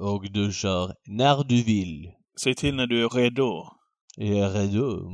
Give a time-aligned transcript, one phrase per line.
[0.00, 2.10] och du kör när du vill.
[2.42, 3.66] Säg till när du är redo.
[4.16, 5.12] Jag är redo.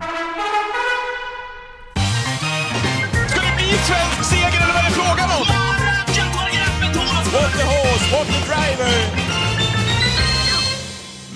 [3.28, 5.46] Ska det bli svensk seger eller vad är det frågan om?
[7.33, 9.27] What the horse, what the driver!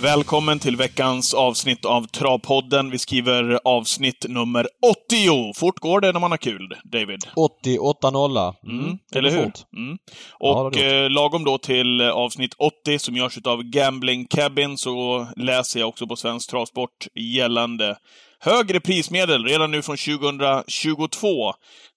[0.03, 2.91] Välkommen till veckans avsnitt av Travpodden.
[2.91, 4.68] Vi skriver avsnitt nummer
[5.07, 5.53] 80.
[5.55, 7.18] Fort går det när man har kul, David.
[7.36, 8.54] 88 nolla.
[8.67, 9.39] Mm, det eller hur?
[9.77, 9.99] Mm.
[10.39, 15.26] Ja, Och har eh, lagom då till avsnitt 80 som görs av Gambling Cabin så
[15.36, 17.96] läser jag också på Svensk Travsport gällande
[18.40, 21.53] högre prismedel redan nu från 2022.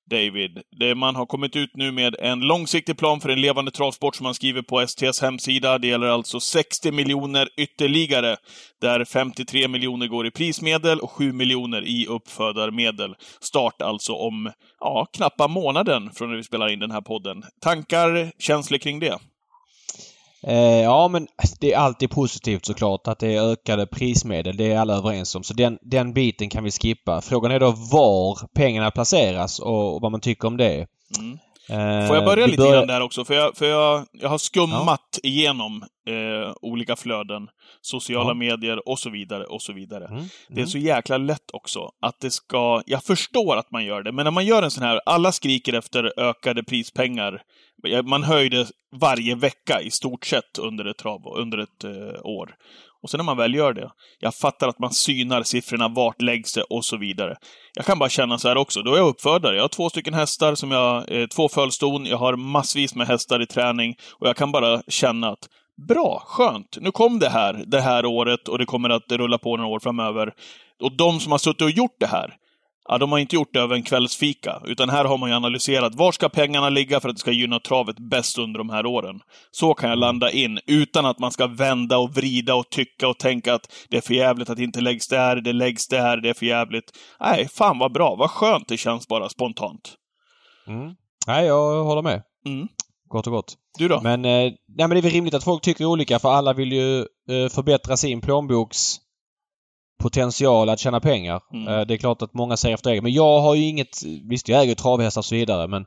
[0.09, 4.15] David, det man har kommit ut nu med en långsiktig plan för en levande travsport
[4.15, 5.77] som man skriver på STs hemsida.
[5.77, 8.37] Det gäller alltså 60 miljoner ytterligare,
[8.81, 13.15] där 53 miljoner går i prismedel och 7 miljoner i uppfödarmedel.
[13.41, 17.43] Start alltså om, ja, knappa månaden från när vi spelar in den här podden.
[17.61, 19.19] Tankar, känslor kring det?
[20.48, 21.27] Eh, ja, men
[21.59, 24.58] det är alltid positivt såklart att det är ökade prismedel.
[24.58, 25.43] Det är alla överens om.
[25.43, 27.21] Så den, den biten kan vi skippa.
[27.21, 30.87] Frågan är då var pengarna placeras och, och vad man tycker om det.
[31.20, 31.37] Mm.
[31.70, 33.26] Eh, Får jag börja lite grann där också?
[33.26, 37.48] För jag, för jag, jag har skummat igenom eh, olika flöden,
[37.82, 38.34] sociala Ja.
[38.34, 40.05] medier och så vidare och så vidare.
[40.05, 42.82] Mm, Det är så jäkla lätt också att det ska...
[42.86, 45.02] Jag förstår att man gör det, men när man gör en sån här...
[45.05, 47.41] Alla skriker efter ökade prispengar.
[48.04, 48.66] Man höjde
[49.02, 52.55] varje vecka i stort sett under ett, trav, under ett eh, år.
[53.05, 53.89] Och sen när man väl gör det,
[54.20, 57.35] jag fattar att man synar siffrorna, vart läggs det och så vidare.
[57.75, 59.55] Jag kan bara känna så här också, då är jag uppfödare.
[59.55, 63.41] Jag har två stycken hästar, som jag, eh, två fölston, jag har massvis med hästar
[63.41, 65.50] i träning och jag kan bara känna att
[65.88, 69.57] bra, skönt, nu kom det här det här året och det kommer att rulla på
[69.57, 70.34] några år framöver.
[70.81, 72.34] Och de som har suttit och gjort det här,
[72.88, 75.95] Ja, de har inte gjort det över en kvällsfika, utan här har man ju analyserat
[75.95, 79.19] var ska pengarna ligga för att det ska gynna travet bäst under de här åren.
[79.51, 83.19] Så kan jag landa in, utan att man ska vända och vrida och tycka och
[83.19, 86.29] tänka att det är för jävligt att det inte läggs där, det läggs där, det
[86.29, 86.91] är för jävligt.
[87.19, 89.94] Nej, fan vad bra, vad skönt det känns bara spontant.
[90.68, 90.95] Mm.
[91.28, 92.22] Nej, jag håller med.
[92.45, 92.68] Mm.
[93.09, 93.56] Gott och gott.
[93.78, 94.01] Du då?
[94.01, 96.72] Men, eh, nej, men det är väl rimligt att folk tycker olika för alla vill
[96.72, 98.97] ju eh, förbättra sin plånboks
[100.00, 101.41] potential att tjäna pengar.
[101.53, 101.67] Mm.
[101.67, 103.03] Eh, det är klart att många ser efter eget.
[103.03, 104.03] Men jag har ju inget...
[104.29, 105.85] Visst, jag äger travhästar och så vidare men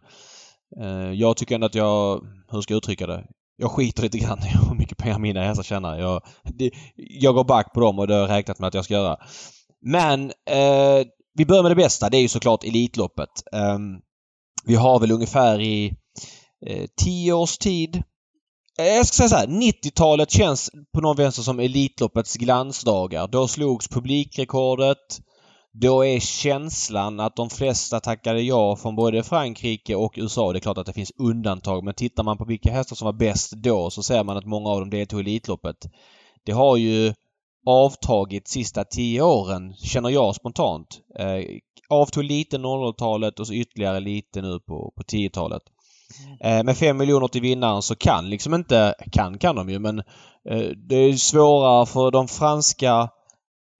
[0.80, 2.20] eh, jag tycker ändå att jag...
[2.50, 3.24] Hur ska jag uttrycka det?
[3.56, 5.98] Jag skiter lite grann i hur mycket pengar mina hästar tjänar.
[5.98, 8.84] Jag, det, jag går back på dem och det har jag räknat med att jag
[8.84, 9.16] ska göra.
[9.80, 12.10] Men eh, vi börjar med det bästa.
[12.10, 13.42] Det är ju såklart Elitloppet.
[13.52, 13.98] Ehm,
[14.64, 15.96] vi har väl ungefär i
[16.66, 18.02] eh, tio års tid Eh,
[18.78, 23.28] Eh, jag ska säga så här, 90-talet känns på någon vänster som Elitloppets glansdagar.
[23.28, 25.20] Då slogs publikrekordet.
[25.72, 30.52] Då är känslan att de flesta tackade ja från både Frankrike och USA.
[30.52, 33.12] Det är klart att det finns undantag men tittar man på vilka hästar som var
[33.12, 35.76] bäst då så ser man att många av dem deltog i Elitloppet.
[36.44, 37.14] Det har ju
[37.66, 41.00] avtagit sista tio åren, känner jag spontant.
[41.18, 41.44] Eh,
[41.88, 45.62] avtog lite 00-talet och så ytterligare lite nu på, på 10-talet.
[46.40, 48.94] Eh, med 5 miljoner till vinnaren så kan liksom inte...
[49.12, 49.98] Kan kan de ju men
[50.50, 53.08] eh, det är svårare för de franska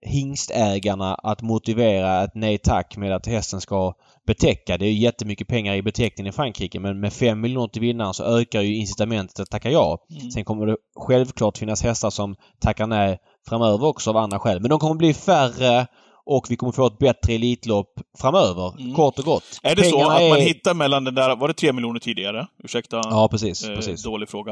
[0.01, 3.93] hingstägarna att motivera ett nej tack med att hästen ska
[4.27, 4.77] betäcka.
[4.77, 8.13] Det är ju jättemycket pengar i beteckningen i Frankrike men med 5 miljoner till vinnaren
[8.13, 9.97] så ökar ju incitamentet att tacka ja.
[10.19, 10.31] Mm.
[10.31, 13.17] Sen kommer det självklart finnas hästar som tackar nej
[13.49, 14.61] framöver också av andra skäl.
[14.61, 15.87] Men de kommer bli färre
[16.31, 18.81] och vi kommer få ett bättre Elitlopp framöver.
[18.81, 18.93] Mm.
[18.95, 19.59] Kort och gott.
[19.63, 21.99] Är det så Pengarna att man är- hittar mellan den där, var det tre miljoner
[21.99, 22.47] tidigare?
[22.63, 23.01] Ursäkta?
[23.03, 23.67] Ja, precis.
[23.69, 24.03] Eh, precis.
[24.03, 24.51] Dålig fråga.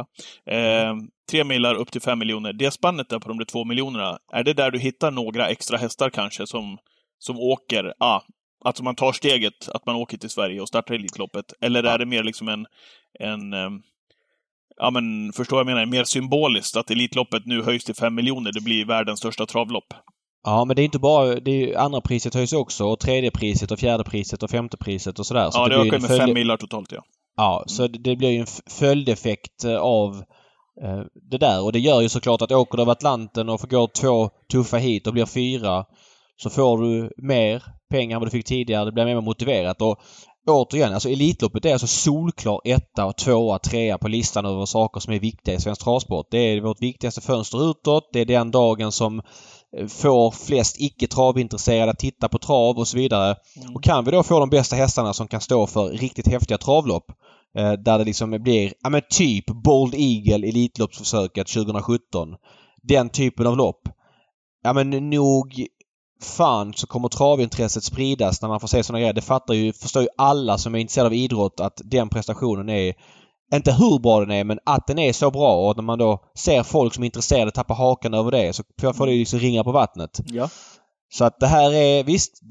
[0.52, 0.96] Eh,
[1.32, 2.54] tre millar upp till fem miljoner.
[2.54, 5.78] Det spannet där på de där två miljonerna, är det där du hittar några extra
[5.78, 6.78] hästar kanske som,
[7.20, 8.22] som åker, ah,
[8.66, 11.46] alltså man tar steget att man åker till Sverige och startar Elitloppet?
[11.62, 12.66] Eller är det mer liksom en,
[13.20, 13.70] en eh,
[14.78, 18.62] ja men förstår jag menar, mer symboliskt att Elitloppet nu höjs till fem miljoner, det
[18.62, 19.94] blir världens största travlopp?
[20.48, 21.36] Ja, men det är inte bara...
[21.40, 25.20] Det är, andra priset höjs också och tredje priset och fjärde priset och femte priset
[25.20, 25.50] och sådär.
[25.52, 27.02] Så ja, det, blir ökar med följd- fem millar totalt ja.
[27.38, 28.48] Ja, så det det blir ju en
[28.80, 30.24] följdeffekt eh, av
[30.84, 31.64] eh, det där.
[31.64, 34.78] Och det gör ju såklart att åker du över Atlanten och får gå två tuffa
[34.78, 35.86] hit och blir fyra
[36.38, 38.86] så får du mer pengar än vad du fick tidigare.
[38.86, 39.82] Det blir mer motiverat.
[39.82, 40.00] Och
[40.48, 45.14] återigen, alltså Elitloppet är alltså solklar etta och tvåa, trea på listan över saker som
[45.14, 46.28] är viktiga i svensk travsport.
[46.32, 48.10] Det är vårt viktigaste fönster utåt.
[48.14, 49.22] Det är den dagen som
[49.90, 53.36] får flest icke travintresserade att titta på trav och så vidare.
[53.76, 57.12] Och kan vi då få de bästa hästarna som kan stå för riktigt häftiga travlopp
[57.58, 62.36] eh, där det liksom blir, ja men typ Bold Eagle Elitloppsförsöket 2017.
[62.84, 63.90] Den typen av lopp.
[64.64, 65.68] Ja men nog
[66.22, 69.14] fan så kommer travintresset spridas när man får se sådana grejer.
[69.14, 72.94] Det fattar ju, förstår ju alla som är intresserade av idrott att den prestationen är
[73.54, 76.24] inte hur bra den är men att den är så bra och när man då
[76.36, 78.64] ser folk som är intresserade tappa hakan över det så
[78.94, 80.20] får det liksom ringa på vattnet.
[80.26, 80.50] Ja.
[81.10, 82.42] Så att det här är visst,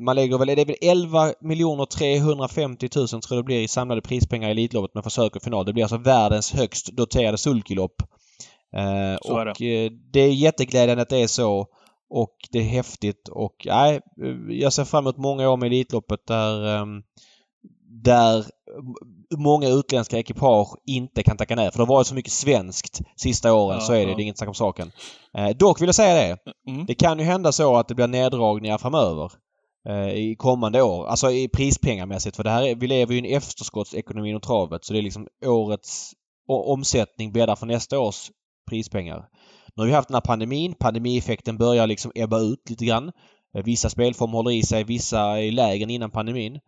[0.00, 3.68] man lägger väl, det är väl 11 miljoner 350 000 tror jag det blir i
[3.68, 5.64] samlade prispengar i Elitloppet med försök och final.
[5.64, 8.02] Det blir alltså världens högst doterade sulkylopp.
[8.76, 9.88] Eh, och det.
[10.12, 11.66] det är jätteglädjande att det är så.
[12.10, 14.00] Och det är häftigt och nej,
[14.48, 17.02] jag ser fram emot många år med Elitloppet där um,
[17.90, 18.44] där
[19.36, 21.70] många utländska ekipage inte kan tacka nej.
[21.70, 24.02] För det har varit så mycket svenskt sista åren Ja, så är det.
[24.10, 24.16] ja.
[24.16, 24.92] Det är inget snack om saken.
[25.38, 26.38] Eh, dock vill jag säga det.
[26.72, 26.86] Mm.
[26.86, 29.32] Det kan ju hända så att det blir neddragningar framöver.
[29.88, 31.06] Eh, I kommande år.
[31.06, 32.36] Alltså i prispengamässigt.
[32.36, 34.84] För det här är, vi lever ju i en efterskottsekonomi inom travet.
[34.84, 36.12] Så det är liksom årets
[36.48, 38.30] omsättning bäddar för nästa års
[38.70, 39.24] prispengar.
[39.76, 40.74] Nu har vi haft den här pandemin.
[40.74, 43.12] Pandemieffekten börjar liksom ebba ut lite grann.
[43.56, 46.58] Eh, Vissa spelformer håller i sig, vissa är lägre än innan pandemin.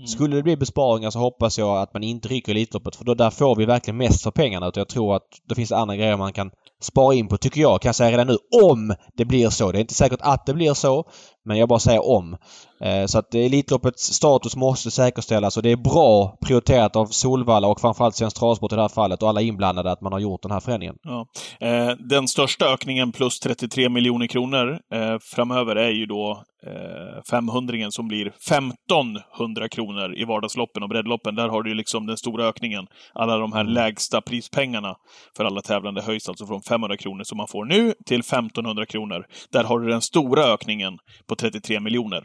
[0.00, 0.08] Mm.
[0.08, 3.30] Skulle det bli besparingar så hoppas jag att man inte rycker Elitloppet för då där
[3.30, 4.68] får vi verkligen mest för pengarna.
[4.68, 6.50] Utan jag tror att det finns andra grejer man kan
[6.82, 7.80] spara in på, tycker jag.
[7.80, 8.36] Kan jag säga redan nu.
[8.62, 9.72] Om det blir så.
[9.72, 11.04] Det är inte säkert att det blir så.
[11.44, 12.36] Men jag bara säger om.
[12.84, 17.80] Eh, Så att Elitloppets status måste säkerställas och det är bra prioriterat av Solvalla och
[17.80, 20.50] framförallt Svensk Travsport i det här fallet och alla inblandade att man har gjort den
[20.50, 20.96] här förändringen.
[21.02, 21.26] Ja.
[21.60, 27.90] Eh, den största ökningen plus 33 miljoner kronor eh, framöver är ju då eh, 500
[27.90, 31.34] som blir 1500 kronor i vardagsloppen och breddloppen.
[31.34, 32.86] Där har du ju liksom den stora ökningen.
[33.14, 34.94] Alla de här lägsta prispengarna
[35.36, 39.24] för alla tävlande höjs alltså från 500 kronor som man får nu till 1500 kronor.
[39.52, 40.98] Där har du den stora ökningen
[41.28, 42.24] på 33 miljoner.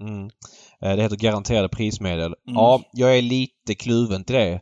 [0.00, 0.24] Mm.
[0.80, 2.26] Eh, Det heter garanterade prismedel.
[2.26, 2.54] Mm.
[2.54, 4.60] Ja, jag är lite kluven till det.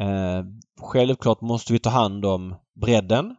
[0.00, 0.44] Eh,
[0.80, 3.36] självklart måste vi ta hand om bredden.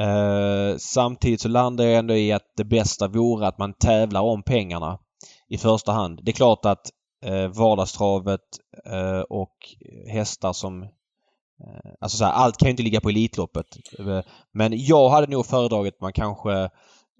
[0.00, 4.42] Eh, samtidigt så landar jag ändå i att det bästa vore att man tävlar om
[4.42, 4.98] pengarna
[5.48, 6.20] i första hand.
[6.22, 6.90] Det är klart att
[7.24, 8.40] eh, vardagstravet
[8.86, 9.56] eh, och
[10.12, 10.88] hästar som eh,
[12.00, 13.66] Alltså så här, allt kan ju inte ligga på Elitloppet.
[14.52, 16.52] Men jag hade nog föredragit att man kanske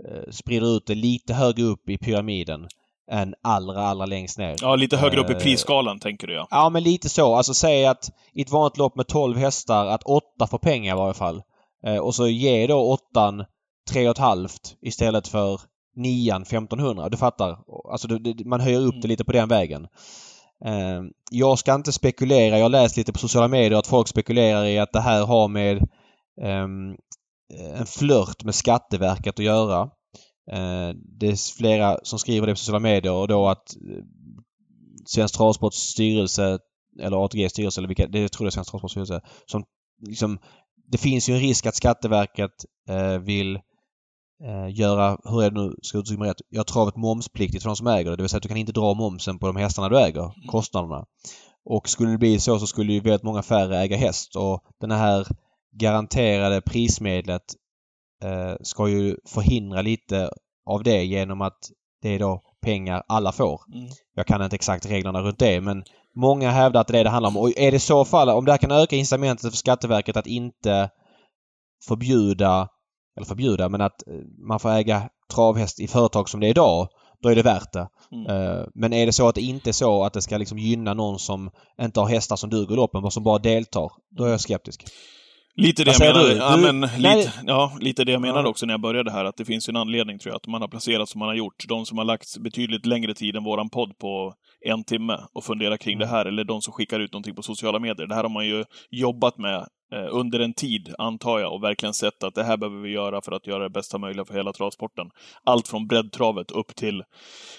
[0.09, 2.69] eh, sprider ut det lite högre upp i pyramiden
[3.11, 4.57] än allra, allra längst ner.
[4.61, 6.47] Ja, lite högre upp i Eh, prisskalan tänker du ja.
[6.51, 7.35] Ja, men lite så.
[7.35, 10.99] Alltså säg att i ett vanligt lopp med 12 hästar att 8 får pengar i
[10.99, 11.43] varje fall.
[11.87, 13.45] Eh, och så ge då åttan
[13.91, 14.49] 3,5
[14.83, 15.61] istället för
[15.97, 17.09] nian 1500.
[17.09, 17.59] Du fattar?
[17.93, 18.09] Alltså
[18.45, 19.87] man höjer upp det lite på den vägen.
[20.65, 22.59] Eh, jag ska inte spekulera.
[22.59, 25.49] Jag har läst lite på sociala medier att folk spekulerar i att det här har
[25.49, 25.89] med
[26.43, 26.97] ehm,
[27.75, 29.91] en flört med Skatteverket att göra.
[30.53, 34.05] Eh, det är flera som skriver det på sociala medier och då att eh,
[35.07, 36.59] Svensk Travsports styrelse
[37.01, 39.65] eller ATGs styrelse eller vilka, det tror jag är Svensk Travsports styrelse, som
[40.07, 40.39] liksom
[40.93, 43.57] det finns ju en risk att Skatteverket eh, vill
[44.45, 47.71] eh, göra, hur är det nu, ska jag uttrycka mig rätt, göra travet momspliktigt för
[47.71, 48.17] de som äger det.
[48.17, 51.05] Det vill säga att du kan inte dra momsen på de hästarna du äger, kostnaderna.
[51.65, 54.91] Och skulle det bli så så skulle ju väldigt många färre äga häst och den
[54.91, 55.27] här
[55.77, 57.43] garanterade prismedlet
[58.61, 60.31] ska ju förhindra lite
[60.67, 61.59] av det genom att
[62.03, 63.61] det är då pengar alla får.
[63.75, 63.91] Mm.
[64.15, 65.85] Jag kan inte exakt reglerna runt det men
[66.17, 67.37] många hävdar att det är det det handlar om.
[67.37, 70.91] Och är det så fall, om det här kan öka incitamentet för Skatteverket att inte
[71.89, 72.69] förbjuda,
[73.17, 74.15] eller förbjuda, men att eh,
[74.49, 76.89] man får äga travhäst i företag som det är idag,
[77.23, 77.89] då är det värt det.
[78.13, 78.27] Mm.
[78.27, 80.95] Eh, Men är det så att det inte är så att det ska liksom gynna
[80.95, 81.51] någon som
[81.81, 84.85] inte har hästar som duger i loppen, bara som bara deltar, då är jag skeptisk.
[85.61, 88.81] Lite det jag menade, ja, men, lite, ja, lite det jag menade också när jag
[88.81, 91.29] började här, att det finns en anledning tror jag, att man har placerat som man
[91.29, 91.65] har gjort.
[91.69, 94.35] De som har lagt betydligt längre tid än våran podd på
[94.67, 96.09] en timme och funderat kring Mm.
[96.09, 98.07] det här, eller de som skickar ut någonting på sociala medier.
[98.07, 99.67] Det här har man ju jobbat med
[100.11, 103.33] under en tid, antar jag, och verkligen sett att det här behöver vi göra för
[103.33, 105.07] att göra det bästa möjliga för hela travsporten.
[105.45, 107.03] Allt från breddtravet upp till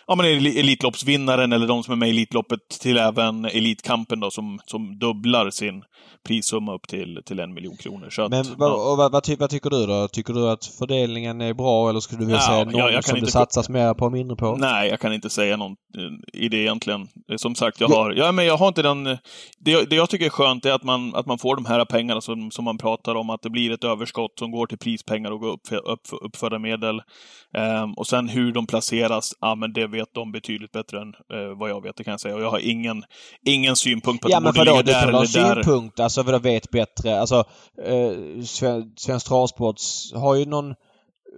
[0.08, 4.32] ja, men el- Elitloppsvinnaren eller de som är med i Elitloppet till även Elitkampen då,
[4.32, 5.84] som, som dubblar sin
[6.28, 8.10] prissumma upp till, till en miljon kronor.
[8.10, 8.54] Så att, Men ja.
[8.58, 10.08] vad, vad, vad, ty, vad tycker du då?
[10.08, 12.92] Tycker du att fördelningen är bra eller skulle du vilja Ja, säga jag- någon jag
[12.94, 14.56] kan som det satsas mer på och mindre på?
[14.56, 17.02] Nej, jag kan inte säga någon eh, i det egentligen.
[17.32, 17.96] Eh, Som sagt, jag Ja.
[17.96, 19.08] har, ja, men jag har inte den...
[19.08, 19.18] eh,
[19.60, 21.86] Det, jag- det jag tycker är skönt är att man, att man får de här
[21.86, 25.32] pengarna som, som man pratar om, att det blir ett överskott som går till prispengar
[25.32, 27.02] och upp, upp, uppförda medel.
[27.54, 31.58] Ehm, och sen hur de placeras, ja men det vet de betydligt bättre än eh,
[31.58, 32.36] vad jag vet, det kan jag säga.
[32.36, 33.04] Och jag har ingen,
[33.46, 35.64] ingen synpunkt på att Ja det borde ligga där eller där.
[35.64, 37.20] synpunkt, alltså vadå vet bättre?
[37.20, 37.44] Alltså
[37.86, 38.12] eh,
[38.44, 40.74] Sven- Svensk Travsports har ju någon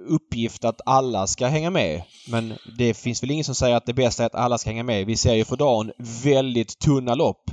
[0.07, 2.03] uppgift att alla ska hänga med.
[2.29, 4.83] Men det finns väl ingen som säger att det bästa är att alla ska hänga
[4.83, 5.05] med.
[5.05, 5.91] Vi ser ju för dagen
[6.23, 7.43] väldigt tunna lopp.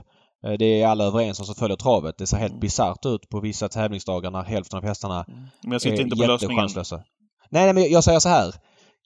[0.47, 2.19] Eh, Det är alla överens om som följer travet.
[2.19, 5.25] Det ser helt bisarrt ut på vissa tävlingsdagar när hälften av hästarna
[5.63, 6.69] Men jag sitter är inte på lösningen.
[7.51, 8.55] Nej, nej, men jag säger så här.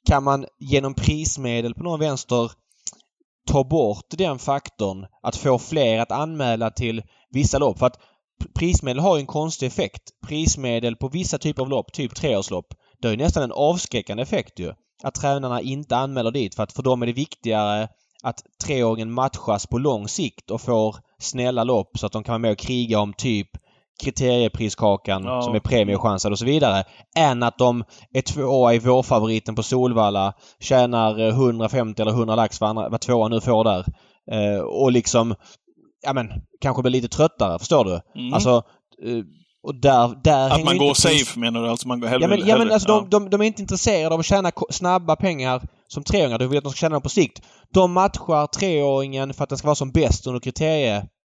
[0.07, 2.51] Kan man genom prismedel på någon vänster
[3.47, 7.79] ta bort den faktorn att få fler att anmäla till vissa lopp.
[7.79, 7.99] För att
[8.55, 10.01] prismedel har ju en konstig effekt.
[10.27, 12.65] Prismedel på vissa typer av lopp, typ treårslopp,
[13.01, 14.73] det har ju nästan en avskräckande effekt ju.
[15.03, 17.87] Att tränarna inte anmäler dit för att för dem är det viktigare
[18.23, 22.39] att treåringen matchas på lång sikt och får snälla lopp så att de kan vara
[22.39, 23.47] med och kriga om typ
[24.03, 25.41] kriteriepriskakan Ja.
[25.41, 26.83] som är premiechansad och så vidare.
[27.17, 32.61] Än att de är tvåa i vårfavoriten på Solvalla, tjänar eh, 150 eller 100 lax
[32.61, 33.85] vad, andra, vad tvåa nu får där.
[34.31, 35.35] Eh, och liksom,
[36.05, 36.29] ja men,
[36.61, 37.59] kanske blir lite tröttare.
[37.59, 38.01] Förstår du?
[38.21, 38.33] Mm.
[38.33, 38.49] Alltså,
[39.05, 39.23] eh,
[39.63, 41.69] och där, där att man går inte pris- safe menar du?
[41.69, 42.23] Alltså man går hellre...
[42.23, 43.07] Ja men, ja, men alltså ja.
[43.09, 46.39] de, de, de är inte intresserade av att tjäna snabba pengar som treåringar.
[46.39, 47.41] De vill att de ska tjäna dem på sikt.
[47.73, 50.39] De matchar treåringen för att den ska vara som bäst under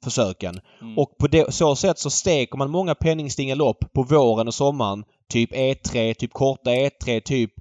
[0.03, 0.59] kriterieförsöken.
[0.81, 0.97] Mm.
[0.97, 5.03] Och på det, så sätt så steker man många penningstinga lopp på våren och sommaren.
[5.29, 7.51] Typ E3, typ korta E3, typ...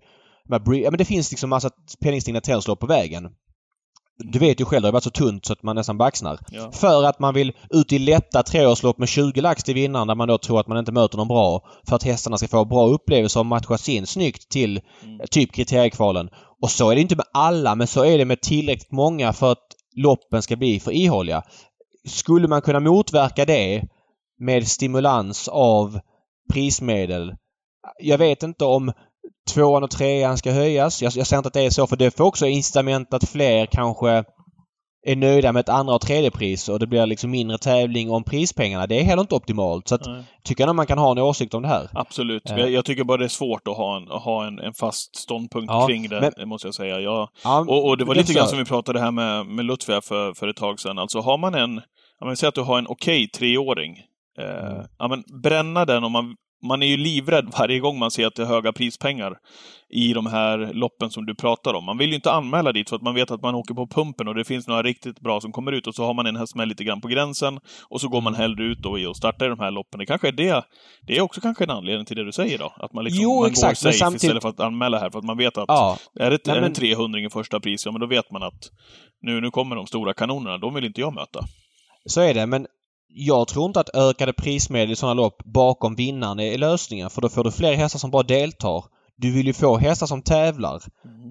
[0.49, 3.29] Ja men det finns liksom massa penningstinga treårslopp på vägen.
[4.19, 6.39] Du vet ju själv, det har varit så tunt så att man nästan baxnar.
[6.51, 6.73] Ja.
[6.73, 10.29] För att man vill ut i lätta treårslopp med 20 lax till vinnaren där man
[10.29, 11.61] då tror att man inte möter någon bra.
[11.89, 15.21] För att hästarna ska få bra upplevelser och matchas in snyggt till Mm.
[15.21, 16.29] eh, typ kriteriekvalen.
[16.63, 19.53] Och så är det inte med alla men så är det med tillräckligt många för
[19.53, 21.43] att loppen ska bli för ihåliga.
[22.09, 23.83] Skulle man kunna motverka det
[24.41, 26.01] med stimulans av
[26.53, 27.35] prismedel?
[27.99, 28.93] Jag vet inte om
[29.55, 31.03] tvåan och trean ska höjas.
[31.03, 33.67] Jag, jag säger inte att det är så för det får också incitament att fler
[33.67, 34.25] kanske
[35.07, 38.25] är nöjda med ett andra och tredje pris och det blir liksom mindre tävling om
[38.25, 38.87] prispengarna.
[38.87, 39.89] Det är heller inte optimalt.
[39.89, 40.03] Så att,
[40.45, 41.89] tycker jag man kan ha en åsikt om det här.
[41.93, 42.51] Absolut.
[42.51, 42.59] Eh.
[42.59, 45.73] Jag, tycker bara det är svårt att ha en, att ha en, en fast ståndpunkt
[45.73, 47.01] Ja, kring det, men- måste jag säga.
[47.01, 49.65] Jag, Ja, och, och det var är lite grann som vi pratade här med, med
[49.65, 50.99] Lutfi här för, för ett tag sedan.
[50.99, 51.81] Alltså har man en,
[52.25, 53.99] om man säger att du har en okej treåring,
[54.39, 54.87] eh, Mm.
[54.99, 56.35] ja men bränna den om man
[56.67, 59.33] man är ju livrädd varje gång man ser att det är höga prispengar
[59.95, 61.85] i de här loppen som du pratar om.
[61.85, 64.29] Man vill ju inte anmäla dit för att man vet att man åker på pumpen
[64.29, 66.55] och det finns några riktigt bra som kommer ut och så har man en häst
[66.55, 69.47] med lite grann på gränsen och så går man hellre ut då i och startar
[69.47, 69.99] i de här loppen.
[69.99, 70.65] Det kanske är det.
[71.07, 72.73] Det är också kanske en anledning till det du säger då.
[72.77, 75.11] Att man liksom Jo, man exakt, går men safe samtidigt- istället för att anmäla här
[75.11, 75.97] för att man vet att Ja.
[76.21, 78.31] är det, Nej, är det men- en 300 i första pris, ja men då vet
[78.31, 78.71] man att
[79.23, 80.59] nu, nu kommer de stora kanonerna.
[80.59, 81.41] De vill inte jag möta.
[82.07, 82.67] Så är det men
[83.09, 87.29] jag tror inte att ökade prismedel i sådana lopp bakom vinnaren är lösningen för då
[87.29, 88.85] får du fler hästar som bara deltar.
[89.17, 90.83] Du vill ju få hästar som tävlar.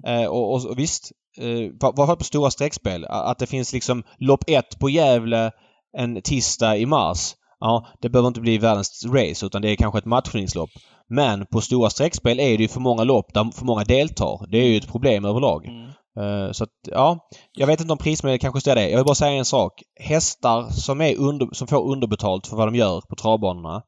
[0.06, 3.04] Eh, och, och, och visst, eh, har på stora streckspel?
[3.04, 5.50] Att det finns liksom lopp ett på Gävle
[5.96, 7.34] en tisdag i mars.
[7.60, 10.70] Ja, det behöver inte bli världens race utan det är kanske ett matchningslopp.
[11.08, 14.46] Men på stora streckspel är det ju för många lopp där för många deltar.
[14.50, 15.66] Det är ju ett problem överlag.
[15.66, 15.90] Mm.
[16.20, 17.28] Eh, så att, ja.
[17.52, 18.90] Jag vet inte om prismedel kanske ställer det.
[18.90, 19.82] Jag vill bara säga en sak.
[20.00, 23.82] Hästar som, är under, som får underbetalt för vad de gör på travbanorna.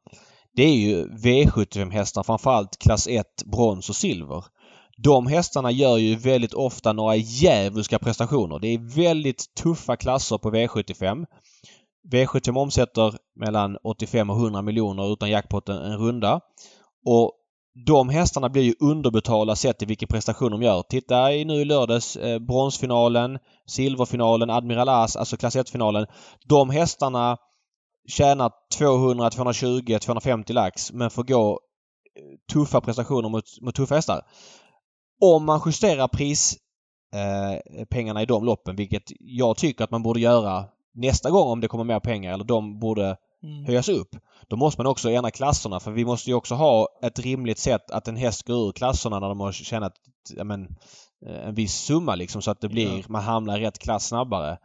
[0.56, 4.44] Det är ju V75-hästar, framförallt klass 1, brons och silver.
[5.02, 8.58] De hästarna gör ju väldigt ofta några djävulska prestationer.
[8.58, 11.26] Det är väldigt tuffa klasser på V75.
[12.12, 16.40] V75 omsätter mellan 85 och 100 miljoner utan jackpot en, en runda.
[17.06, 17.32] Och
[17.84, 20.82] de hästarna blir ju underbetalda sett till vilken prestation de gör.
[20.82, 26.06] Titta i nu i lördags eh, bronsfinalen, silverfinalen, Admiral As, alltså klass 1-finalen.
[26.44, 27.36] De hästarna
[28.08, 31.56] tjänar 200, 220, 250 lax men får gå eh,
[32.52, 34.22] tuffa prestationer mot, mot tuffa hästar.
[35.20, 40.64] Om man justerar prispengarna eh, i de loppen, vilket jag tycker att man borde göra
[40.94, 43.16] nästa gång om det kommer mer pengar, eller de borde
[43.46, 43.64] Mm.
[43.64, 44.08] höjas upp.
[44.48, 47.90] Då måste man också ändra klasserna för vi måste ju också ha ett rimligt sätt
[47.90, 49.92] att en häst går ur klasserna när de har tjänat
[50.44, 50.62] men,
[51.26, 53.04] eh, en viss summa liksom så att det blir, Ja.
[53.08, 54.58] man hamnar i rätt klass snabbare.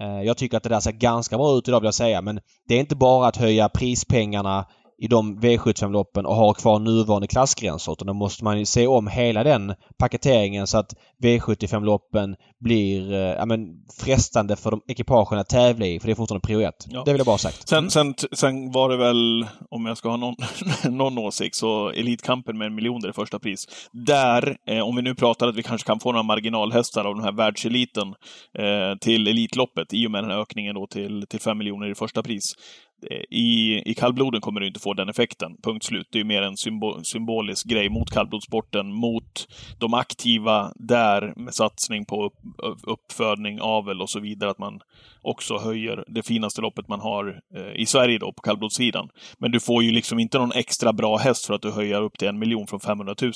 [0.00, 2.40] Eh, Jag tycker att det där ser ganska bra ut idag vill jag säga men
[2.68, 4.66] det är inte bara att höja prispengarna
[4.98, 9.08] i de V75-loppen och ha kvar nuvarande klassgränser utan då måste man ju se om
[9.08, 13.68] hela den paketeringen så att V75-loppen blir eh, ja, men,
[14.00, 16.86] frestande för de ekipagen att tävla i för det är fortfarande prio ett.
[16.88, 17.02] Ja.
[17.04, 17.68] Det vill jag bara ha sagt.
[17.68, 20.34] Sen, sen, sen var det väl, om jag ska ha någon,
[20.96, 23.88] någon åsikt, så Elitkampen med en miljon är det första pris.
[23.92, 27.24] Där, eh, om vi nu pratar att vi kanske kan få några marginalhästar av den
[27.24, 28.08] här världseliten
[28.58, 31.94] eh, till Elitloppet i och med den här ökningen då till, till fem miljoner i
[31.94, 32.54] första pris.
[33.30, 36.08] I, I kallbloden kommer du inte få den effekten, punkt slut.
[36.10, 41.54] Det är ju mer en symbol, symbolisk grej mot kallblodssporten, mot de aktiva där med
[41.54, 42.34] satsning på upp,
[42.82, 44.50] uppfödning, avel och så vidare.
[44.50, 44.80] Att man
[45.22, 49.08] också höjer det finaste loppet man har eh, i Sverige då, på kallblodssidan.
[49.38, 52.18] Men du får ju liksom inte någon extra bra häst för att du höjer upp
[52.18, 53.32] till en miljon från 500 000.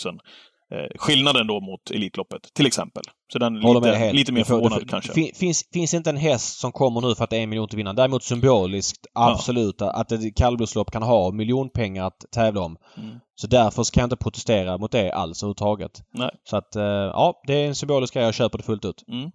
[0.73, 3.03] Eh, skillnaden då mot Elitloppet, till exempel.
[3.33, 5.13] Så den är lite, lite mer Det det förvånad får- kanske.
[5.13, 7.69] fin- Finns, finns inte en häst som kommer nu för att det är en miljon
[7.69, 7.97] till vinnaren.
[7.97, 12.77] Däremot symboliskt, absolut, att ett kallblodslopp kan ha miljonpengar att tävla om.
[12.97, 13.11] Mm.
[13.35, 15.93] Så därför så kan jag inte protestera mot det alls överhuvudtaget.
[16.15, 16.31] Nej.
[16.45, 18.25] Så att, eh, ja, det är en symbolisk grej.
[18.25, 19.05] Jag köper det fullt ut.
[19.09, 19.31] Mm.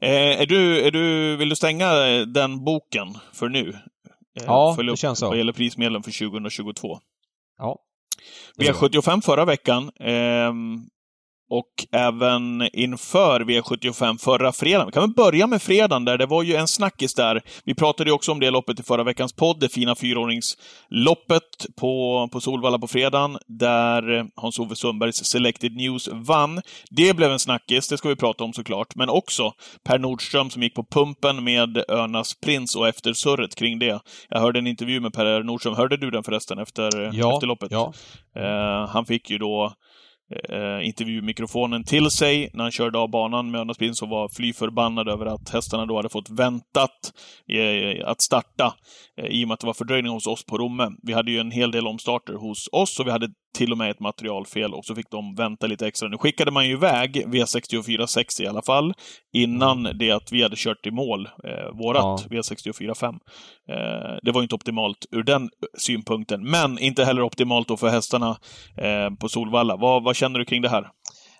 [0.00, 3.68] Eh, är du, är du, vill du stänga eh, den boken för nu?
[3.70, 5.28] eh, Ja, det känns så.
[5.28, 6.98] vad gäller prismedlen för 2022.
[7.58, 7.78] Ja.
[8.56, 9.90] Det gör V75 förra veckan.
[10.00, 10.80] ehm,
[11.50, 14.86] och även inför V75 förra fredagen.
[14.86, 16.18] Vi kan väl börja med fredagen där.
[16.18, 17.42] Det var ju en snackis där.
[17.64, 21.42] Vi pratade ju också om det loppet i förra veckans podd, det fina fyraåringsloppet
[21.76, 26.60] på, på Solvalla på fredagen, där Hans-Ove Sundbergs Selected News vann.
[26.90, 29.52] Det blev en snackis, det ska vi prata om såklart, men också
[29.84, 34.00] Per Nordström som gick på pumpen med Örnas Prins och eftersurret kring det.
[34.28, 35.74] Jag hörde en intervju med Per Nordström.
[35.74, 37.70] Hörde du den förresten efter, Ja, efter loppet?
[37.70, 37.92] ja.
[38.36, 39.72] Eh, han fick ju då
[40.48, 45.08] eh, intervjumikrofonen till sig när han körde av banan med Önaspin Prins var fly förbannad
[45.08, 47.12] över att hästarna då hade fått väntat
[47.48, 48.74] eh, att starta
[49.16, 50.90] eh, i och med att det var fördröjning hos oss på Romme.
[51.02, 53.90] Vi hade ju en hel del omstarter hos oss och vi hade till och med
[53.90, 56.08] ett materialfel och så fick de vänta lite extra.
[56.08, 58.94] Nu skickade man ju iväg V6460 i alla fall
[59.32, 62.36] innan det att vi hade kört i mål eh, vårat Ja.
[62.36, 63.14] V64 5.
[63.68, 63.76] Eh,
[64.22, 68.36] det var inte optimalt ur den synpunkten, men inte heller optimalt då för hästarna
[68.76, 69.76] eh, på Solvalla.
[69.76, 70.90] Vad, vad känner du kring det här?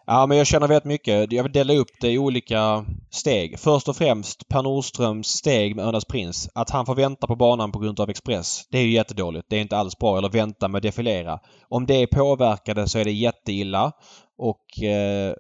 [0.07, 1.33] Ja, men jag känner väldigt mycket.
[1.33, 3.59] Jag vill dela upp det i olika steg.
[3.59, 6.49] Först och främst Per Nordströms steg med Örnas Prins.
[6.55, 8.69] Att han får vänta på banan på grund av Express.
[8.71, 9.47] Det är ju jättedåligt.
[9.51, 10.19] Det är inte alls bra.
[10.19, 11.39] Eller vänta med defilera.
[11.69, 13.93] Om det är påverkade så är det jätteilla.
[14.39, 15.35] Och eh,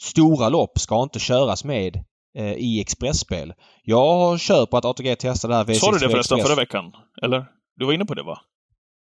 [0.00, 2.04] stora lopp ska inte köras med
[2.38, 3.52] eh, i expressspel.
[3.82, 6.42] Jag kör på att ATG testar det här V64 Sa du det förresten Express.
[6.54, 6.92] förra veckan?
[7.22, 7.46] Eller?
[7.76, 8.38] Du var inne på det, va?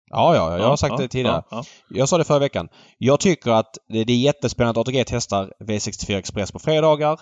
[0.10, 1.44] Ja, ja, jag har sagt ja, det tidigare.
[1.50, 2.70] Ja, Jag sa det förra veckan.
[2.98, 7.20] Jag tycker att det det är jättespännande att ATG testar V64 Express på fredagar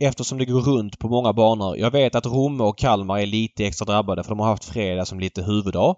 [0.00, 1.78] eftersom det går runt på många banor.
[1.78, 5.04] Jag vet att Romme och Kalmar är lite extra drabbade för de har haft fredag
[5.04, 5.94] som lite huvuddag.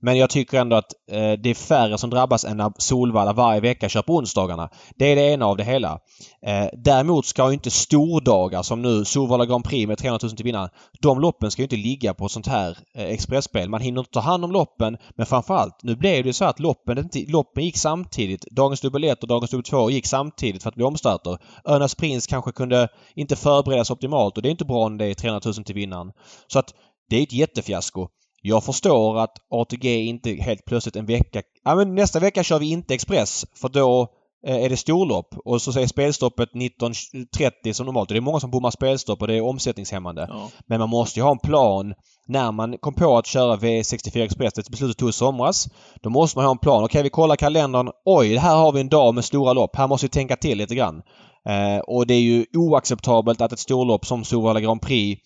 [0.00, 3.60] Men jag tycker ändå att eh, det är färre som drabbas än när Solvalla varje
[3.60, 4.68] vecka kör på onsdagarna.
[4.96, 5.98] Det är det ena av det hela.
[6.46, 10.44] Eh, däremot ska ju inte stordagar som nu Solvalla Grand Prix med 300 000 till
[10.44, 10.68] vinnaren.
[11.00, 13.68] De loppen ska ju inte ligga på ett sånt här eh, expressspel.
[13.68, 16.98] Man hinner inte ta hand om loppen men framförallt nu blev det så att loppen,
[16.98, 18.44] inte, loppen gick samtidigt.
[18.50, 21.38] Dagens dubbel 1 och dagens dubbel 2 gick samtidigt för att bli omstarter.
[21.64, 25.14] Örnas Prins kanske kunde inte förberedas optimalt och det är inte bra när det är
[25.14, 26.12] 300 000 till vinnaren.
[26.46, 26.74] Så att
[27.10, 28.08] det är ett jättefiasko.
[28.42, 31.42] Jag förstår att ATG inte helt plötsligt en vecka...
[31.64, 34.08] Ja men nästa vecka kör vi inte Express för då
[34.46, 38.10] eh, är det storlopp och så säger spelstoppet 19.30 som normalt.
[38.10, 40.26] Och det är många som bommar spelstopp och det är omsättningshämmande.
[40.30, 40.50] ja.
[40.66, 41.94] Men man måste ju ha en plan.
[42.26, 45.68] När man kom på att köra V64 Express, det beslutet togs i somras.
[46.02, 46.84] Då måste man ha en plan.
[46.84, 47.90] Okej, vi kollar kalendern.
[48.04, 49.76] Oj, här har vi en dag med stora lopp.
[49.76, 51.02] Här måste vi tänka till lite grann.
[51.48, 55.20] Eh, och det är ju oacceptabelt att ett storlopp som Solvalla Grand Prix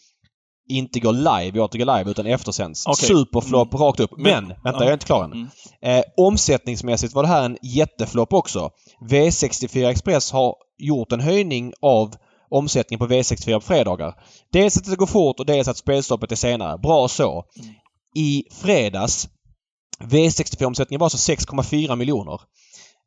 [0.69, 2.87] inte går live ATG Live utan eftersänds.
[2.87, 3.09] Okej.
[3.09, 4.11] Superflopp rakt upp.
[4.17, 4.81] Men, Men- vänta, ja.
[4.81, 5.33] jag är inte klar än.
[5.33, 5.49] Mm.
[5.83, 8.71] Eh, omsättningsmässigt var det här en jätteflopp också.
[9.11, 12.15] V64 Express har gjort en höjning av
[12.51, 14.15] omsättningen på V64 på fredagar.
[14.53, 16.79] Dels att det går fort och dels att spelstoppet är senare.
[16.79, 17.45] Bra så.
[17.63, 17.75] Mm.
[18.17, 19.29] I fredags
[20.01, 22.41] V64-omsättningen var så 6,4 miljoner.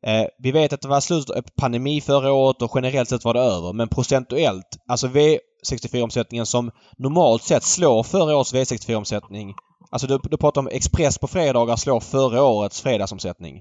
[0.06, 3.34] Eh, vi vet att det var slutet av pandemi förra året och generellt sett var
[3.34, 3.72] det över.
[3.72, 9.54] Men procentuellt, alltså V64-omsättningen som normalt sett slår förra årets V64-omsättning.
[9.90, 13.60] Alltså du, du pratar om Express på fredagar slår förra årets fredagsomsättning.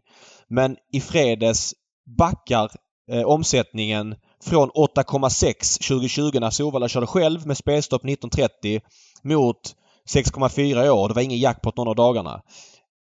[0.50, 1.74] Men i fredags
[2.18, 2.72] backar
[3.12, 8.82] eh, omsättningen från 8,6 2020 när Solvalla körde själv med spelstopp 1930
[9.24, 9.76] mot
[10.16, 11.08] 6,4 i år.
[11.08, 12.42] Det var ingen jackpot någon av dagarna.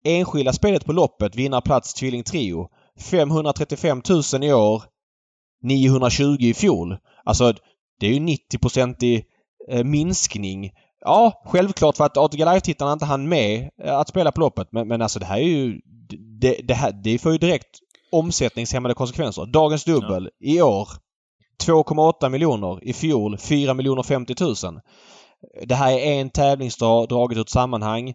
[0.04, 2.68] Enskilda spelet på loppet, vinnarplats Tvilling Trio.
[2.98, 4.82] 535 000 i år.
[5.62, 6.96] 920 i fjol.
[7.24, 7.52] Alltså
[8.00, 9.24] det är ju 90 i
[9.70, 10.70] eh, minskning.
[11.00, 14.68] Ja, självklart för att ATG Live-tittarna inte hann med eh, att spela på loppet.
[14.72, 15.80] Men, men alltså det här är ju...
[16.40, 17.78] Det, det, här, det får ju direkt
[18.12, 19.46] omsättningshämmande konsekvenser.
[19.46, 20.88] Dagens dubbel i år
[21.66, 22.84] 2,8 miljoner.
[22.84, 24.54] I fjol 4 miljoner 50 000.
[25.66, 28.14] Det här är en tävlingsdag draget ur ett sammanhang.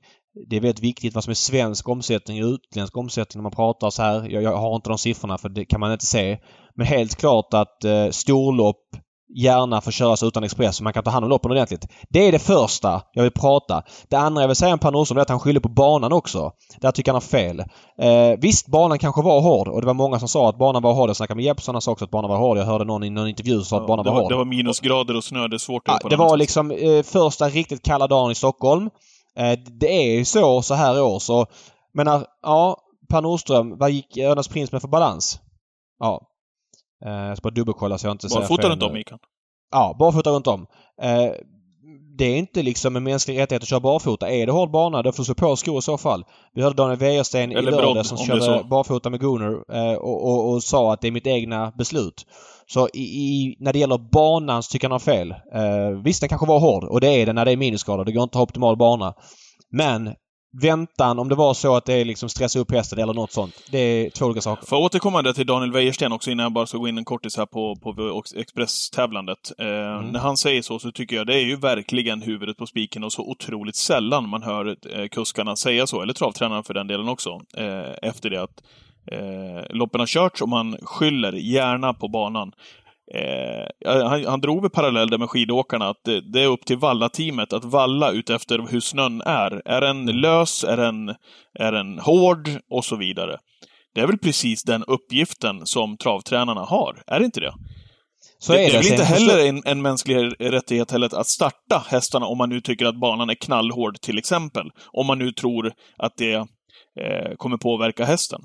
[0.49, 3.89] Det är väldigt viktigt vad som är svensk omsättning och utländsk omsättning när man pratar
[3.89, 4.29] så här.
[4.29, 6.37] Jag, jag har inte de siffrorna för det kan man inte se.
[6.75, 8.79] Men helt klart att eh, storlopp
[9.35, 11.87] gärna får köras utan Express så man kan ta hand om loppen ordentligt.
[12.09, 13.83] Det är det första jag vill prata.
[14.09, 16.51] Det andra jag vill säga om Per Nordström är att han skyller på banan också.
[16.81, 17.59] Där tycker han har fel.
[17.59, 20.93] Eh, visst, banan kanske var hård och det var många som sa att banan var
[20.93, 21.09] hård.
[21.09, 22.57] Jag snackade med Jeppsson, han sa också att banan var hård.
[22.57, 24.31] Jag hörde någon i någon intervju som sa att banan var var, hård.
[24.31, 25.47] det var minusgrader och snö.
[25.47, 28.89] Det är svårt att Ja, det var liksom eh, första riktigt kalla dagen i Stockholm.
[29.37, 31.45] Eh, det är ju så så här år så...
[31.93, 32.77] Men ja,
[33.09, 35.39] Per Nordström, vad gick Örnas Prins med för balans?
[35.99, 36.27] Ja.
[37.05, 39.19] Eh, jag ska bara dubbelkolla så jag inte Bara säger fel runt om gick han.
[39.71, 40.67] Ja, barfota runt om.
[42.17, 44.29] Det är inte liksom en mänsklig rättighet att köra barfota.
[44.29, 46.25] Är det hård bana, då får du på skor i så fall.
[46.53, 50.29] Vi hörde Daniel Wäjersten i Eller brodd, lördag som körde barfota med Gunnar eh, och,
[50.29, 52.25] och, och sa att det är mitt egna beslut.
[52.67, 55.31] Så i, i, när det gäller banan så tycker han har fel.
[55.31, 58.05] Eh, visst, den kanske var hård och det är den när det är minusgrader.
[58.05, 59.13] Det går inte att ha optimal bana.
[59.71, 60.13] Men
[60.61, 63.55] väntan, om det var så att det liksom stressar upp hästen eller något sånt.
[63.71, 64.65] Det är två olika saker.
[64.65, 67.05] Får jag återkomma där till Daniel Wäjersten också innan jag bara ska gå in en
[67.05, 69.51] kortis här på, på Express-tävlandet.
[69.57, 70.07] Eh, mm.
[70.07, 73.13] När han säger så, så tycker jag det är ju verkligen huvudet på spiken och
[73.13, 77.41] så otroligt sällan man hör eh, kuskarna säga så, eller travtränarna för den delen också,
[77.57, 78.63] eh, efter det att
[79.05, 82.51] eh, loppen har körts och man skyller gärna på banan.
[83.13, 83.65] Eh,
[84.09, 87.53] han, han drog väl parallell där med skidåkarna, att det, det är upp till valla-teamet
[87.53, 89.61] att valla utefter hur snön är.
[89.65, 90.63] Är den lös?
[90.63, 91.09] Är den,
[91.59, 92.49] är den hård?
[92.69, 93.37] Och så vidare.
[93.95, 97.53] Det är väl precis den uppgiften som travtränarna har, är det inte det?
[98.39, 98.71] Så det, är det.
[98.71, 102.49] det är väl inte heller en, en mänsklig rättighet heller att starta hästarna om man
[102.49, 104.69] nu tycker att banan är knallhård, till exempel.
[104.91, 108.41] Om man nu tror att det eh, kommer påverka hästen.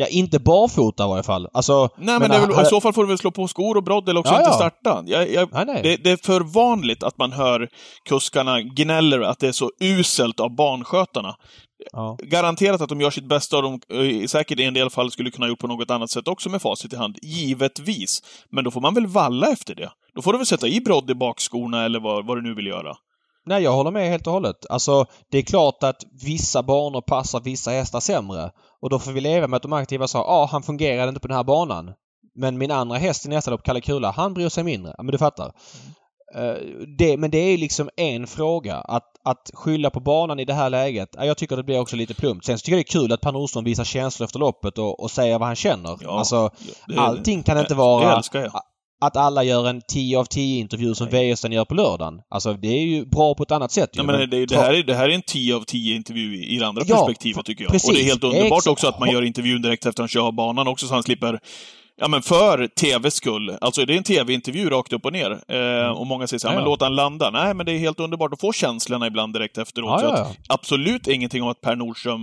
[0.00, 1.48] Ja, inte barfota i varje fall.
[1.52, 3.84] Alltså, nej, men, men väl, i så fall får du väl slå på skor och
[3.84, 5.02] brodd eller också ja, inte starta.
[5.06, 5.82] Jag, jag, nej, nej.
[5.82, 7.68] Det, det, är för vanligt att man hör
[8.08, 11.34] kuskarna gnäller att det är så uselt av barnskötarna.
[11.92, 12.18] Ja.
[12.22, 13.80] Garanterat att de gör sitt bästa och de
[14.20, 16.62] eh, säkert i en del fall skulle kunna gjort på något annat sätt också med
[16.62, 17.16] facit i hand.
[17.22, 18.20] Givetvis.
[18.50, 19.90] Men då får man väl valla efter det.
[20.14, 22.66] Då får du väl sätta i brodd i bakskorna eller vad, vad du nu vill
[22.66, 22.94] göra.
[23.46, 24.66] Nej, jag håller med helt och hållet.
[24.70, 28.50] Alltså, det är klart att vissa banor passar vissa hästar sämre.
[28.82, 31.20] Och då får vi leva med att de aktiva sa ja, ah, han fungerade inte
[31.20, 31.92] på den här banan.
[32.34, 34.94] Men min andra häst i nästa lopp, Kalle Kula, han bryr sig mindre.
[34.96, 35.44] Ja, men du fattar.
[35.44, 35.94] Mm.
[36.36, 36.54] Uh,
[36.98, 38.76] det, men det är liksom en fråga.
[38.76, 42.14] Att, att skylla på banan i det här läget, jag tycker det blir också lite
[42.14, 42.46] plumpt.
[42.46, 45.00] Sen så tycker jag det är kul att Per Nordström visar känslor efter loppet och,
[45.00, 45.98] och säger vad han känner.
[46.00, 46.50] Ja, alltså,
[46.86, 48.22] det, allting kan inte vara
[49.00, 52.20] att alla gör en 10 av 10 intervju som Wäjersten gör på lördagen.
[52.30, 54.00] Alltså det är ju bra på ett annat sätt ju.
[54.00, 56.58] Ja, men det, det, här är, det här är en 10 av 10 intervju i
[56.58, 57.72] det andra ja, perspektivet tycker jag.
[57.72, 57.88] Precis.
[57.88, 58.66] Och det är helt underbart Exakt.
[58.66, 61.40] också att man gör intervjun direkt efter att han kör banan också så han slipper
[62.00, 63.56] Ja men för TVs skull.
[63.60, 65.30] Alltså det är en TV-intervju rakt upp och ner.
[65.48, 65.92] Eh, mm.
[65.92, 67.30] och många säger så ja, men låt han landa.
[67.30, 70.02] Nej, men det är helt underbart att få känslorna ibland direkt efteråt.
[70.02, 70.34] Ja, ja, ja.
[70.48, 72.22] absolut ingenting om att Per Nordström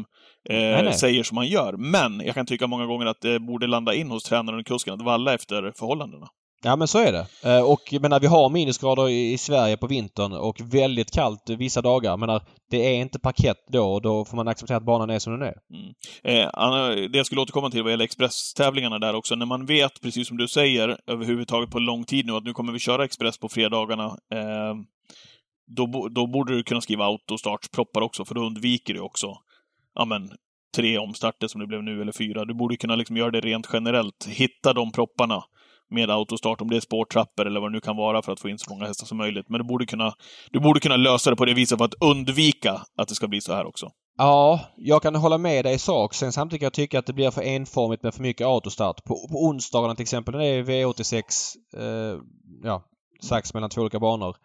[0.49, 0.93] eh, nej, nej.
[0.93, 1.73] säger som han gör.
[1.73, 4.93] Men jag kan tycka många gånger att det borde landa in hos tränaren och kusken
[4.93, 6.27] att valla efter förhållandena.
[6.63, 7.25] Ja men så är det.
[7.43, 11.81] Eh, och jag menar, vi har minusgrader i Sverige på vintern och väldigt kallt vissa
[11.81, 12.17] dagar.
[12.17, 12.41] Menar,
[12.71, 15.41] det är inte parkett då och då får man acceptera att banan är som den
[15.41, 15.55] är.
[15.73, 15.93] Mm.
[16.23, 19.35] Eh, det jag skulle återkomma till vad gäller Express-tävlingarna där också.
[19.35, 22.73] När man vet, precis som du säger, överhuvudtaget på lång tid nu att nu kommer
[22.73, 24.05] vi köra Express på fredagarna.
[24.33, 24.75] Eh,
[25.67, 29.37] då, då borde du kunna skriva autostartsproppar också, för då undviker du också
[29.95, 30.31] ja, men,
[30.75, 32.45] tre omstarter som det blev nu, eller fyra.
[32.45, 34.27] Du borde kunna liksom göra det rent generellt.
[34.27, 35.43] Hitta de propparna
[35.89, 38.49] med autostart, om det är spårtrappor eller vad det nu kan vara för att få
[38.49, 39.49] in så många hästar som möjligt.
[39.49, 40.13] Men du borde kunna,
[40.51, 43.41] du borde kunna lösa det på det viset för att undvika att det ska bli
[43.41, 43.89] så här också.
[44.17, 46.13] Ja, jag kan hålla med dig i sak.
[46.13, 49.03] Sen samtidigt kan jag tycka att det blir för enformigt med för mycket autostart.
[49.03, 51.21] På, på onsdagarna till exempel när det är V86,
[51.77, 52.19] eh,
[52.63, 52.83] ja,
[53.21, 54.35] sax mellan två olika banor.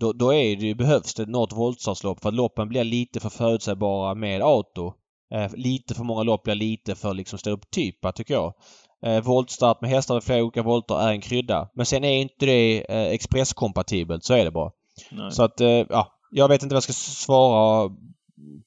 [0.00, 4.14] Då, då är det, behövs det något voltstartslopp för att loppen blir lite för förutsägbara
[4.14, 4.92] med auto.
[5.34, 8.54] Eh, lite för många lopp blir lite för liksom stereotypa tycker jag.
[9.06, 11.68] Eh, voltstart med hästar med flera olika volter är en krydda.
[11.74, 14.24] Men sen är inte det eh, expresskompatibelt.
[14.24, 14.70] Så är det bara.
[15.10, 15.32] Nej.
[15.32, 16.08] Så att, eh, ja.
[16.30, 17.90] Jag vet inte vad jag ska svara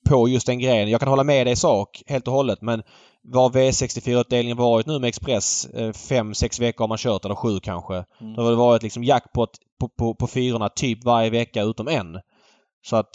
[0.10, 0.90] på just den grejen.
[0.90, 2.84] Jag kan hålla med dig i sak helt och hållet men
[3.24, 5.66] vad V64-utdelningen varit nu med Express?
[5.66, 7.94] Eh, fem, sex veckor har man kört eller sju kanske.
[7.94, 8.34] Mm.
[8.34, 12.20] Då har det varit liksom jackpot på, på, på fyrorna typ varje vecka utom en.
[12.86, 13.10] Så att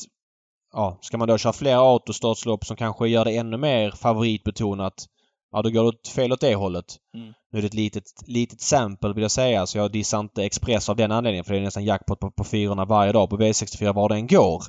[0.72, 5.06] ja, ska man då köra fler autostartslopp som kanske gör det ännu mer favoritbetonat
[5.52, 6.96] ja då går det fel åt det hållet.
[7.14, 7.32] Mm.
[7.52, 10.88] Nu är det ett litet, litet sample vill jag säga så jag dissar inte Express
[10.88, 13.94] av den anledningen för det är nästan jackpot på, på fyrorna varje dag på V64
[13.94, 14.62] var den går.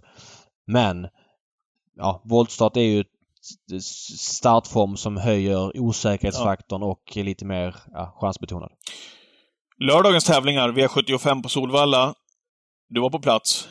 [0.68, 1.08] Men
[1.98, 3.04] ja, voltstart är ju
[4.20, 6.88] startform som höjer osäkerhetsfaktorn ja.
[6.88, 8.72] och är lite mer ja, chansbetonad.
[9.80, 12.14] Lördagens tävlingar, V75 på Solvalla.
[12.90, 13.68] Du var på plats.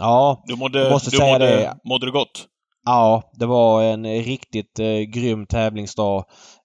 [0.00, 1.76] Ja, du mådde, måste du säga mådde, det.
[1.84, 2.46] Mådde du gott?
[2.84, 6.24] Ja, det var en riktigt eh, grym tävlingsdag.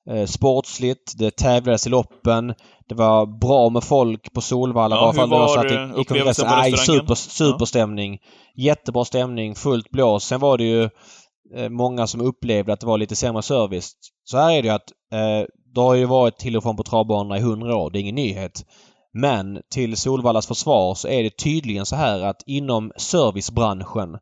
[0.09, 2.53] Eh, sportsligt, det tävlades i loppen.
[2.89, 4.95] Det var bra med folk på Solvalla.
[4.95, 8.13] Ja, hur var så i, i upplevelsen på Nej, super, superstämning.
[8.13, 8.63] Ja.
[8.63, 10.25] Jättebra stämning, fullt blås.
[10.25, 10.83] Sen var det ju
[11.55, 13.91] eh, många som upplevde att det var lite sämre service.
[14.23, 16.83] Så här är det ju att eh, det har ju varit till och från på
[16.83, 17.89] travbanorna i hundra år.
[17.91, 18.65] Det är ingen nyhet.
[19.13, 24.17] Men till Solvallas försvar så är det tydligen så här att inom servicebranschen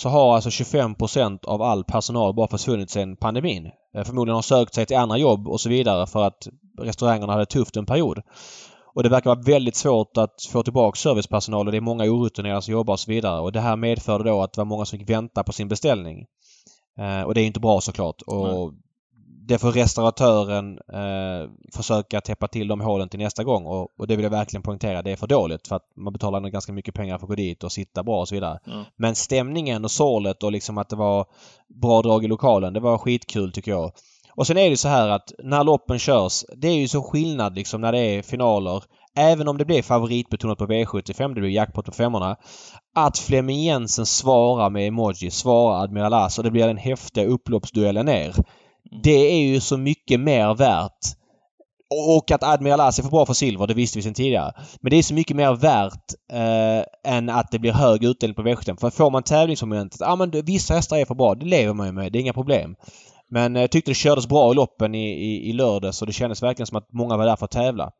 [0.00, 3.70] så har alltså 25% av all personal bara försvunnit sedan pandemin.
[3.94, 6.48] Eh, förmodligen har sökt sig till andra jobb och så vidare för att
[6.80, 8.22] restaurangerna hade tufft en period.
[8.94, 12.62] Och det verkar vara väldigt svårt att få tillbaka servicepersonal och det är många orutinerade
[12.62, 13.40] som jobbar och så vidare.
[13.40, 16.26] Och det här medförde då att det var många som fick vänta på sin beställning.
[16.98, 18.22] Eh, och det är inte bra såklart.
[18.22, 18.72] Och
[19.50, 24.16] det får restauratören eh, försöka täppa till de hålen till nästa gång och, och, det
[24.16, 25.02] vill jag verkligen poängtera.
[25.02, 27.34] Det är för dåligt för att man betalar ändå ganska mycket pengar för att gå
[27.34, 28.58] dit och sitta bra och så vidare.
[28.64, 28.84] Ja.
[28.96, 31.26] Men stämningen och sålet och liksom att det var
[31.80, 32.72] bra drag i lokalen.
[32.72, 33.92] Det var skitkul tycker jag.
[34.34, 37.54] Och sen är det så här att när loppen körs, det är ju så skillnad
[37.54, 38.82] liksom när det är finaler.
[39.16, 42.36] Även om det blir favoritbetonat på V75, det blir jackpot på femmorna.
[42.94, 48.06] Att Flemming Jensen svarar med emoji, svarar Admiral As och det blir den häftiga upploppsduellen
[48.06, 48.34] ner.
[49.02, 51.16] Det är ju så mycket mer värt.
[52.16, 54.52] Och att Admiral As är för bra för silver, det visste vi sedan tidigare.
[54.80, 58.42] Men det är så mycket mer värt eh, än att det blir hög utdelning på
[58.42, 58.80] V75.
[58.80, 61.92] För får man tävlingsmomentet, ja men vissa hästar är för bra, det lever man ju
[61.92, 62.76] med, det är inga problem.
[63.30, 66.42] Men jag tyckte det kördes bra i loppen i, i, i lördags och det kändes
[66.42, 67.90] verkligen som att många var där för att tävla.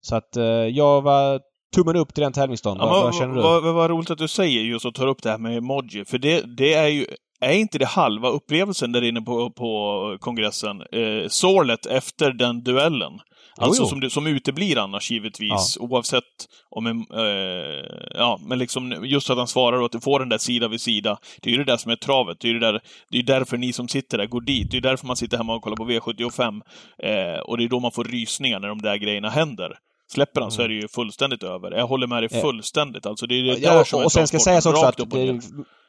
[0.00, 1.40] Så att eh, jag var
[1.74, 2.78] tummen upp till den tävlingsdagen.
[2.80, 3.42] Ja, vad, vad, vad känner du?
[3.42, 6.04] Vad, vad roligt att du säger just och tar upp det här med emoji.
[6.04, 7.06] För det, det är ju
[7.40, 10.80] är inte det halva upplevelsen där inne på, på kongressen?
[10.92, 13.12] Eh, sålet efter den duellen.
[13.60, 13.88] Alltså jo.
[13.88, 16.24] som, som uteblir annars givetvis, oavsett
[16.70, 17.06] om en...
[17.14, 20.68] Eh, ja, men liksom just att han svarar och att du får den där sida
[20.68, 21.18] vid sida.
[21.42, 22.40] Det är ju det där som är travet.
[22.40, 24.70] Det är ju det där, det är därför ni som sitter där går dit.
[24.70, 26.60] Det är därför man sitter hemma och kollar på V75.
[27.02, 29.78] Eh, och det är då man får rysningar när de där grejerna händer.
[30.12, 31.70] Släpper han så är det ju fullständigt över.
[31.70, 32.40] Jag håller med dig Ja.
[32.40, 33.06] fullständigt.
[33.06, 35.40] Alltså det är det Ja, där som och sen ska sägas också att det,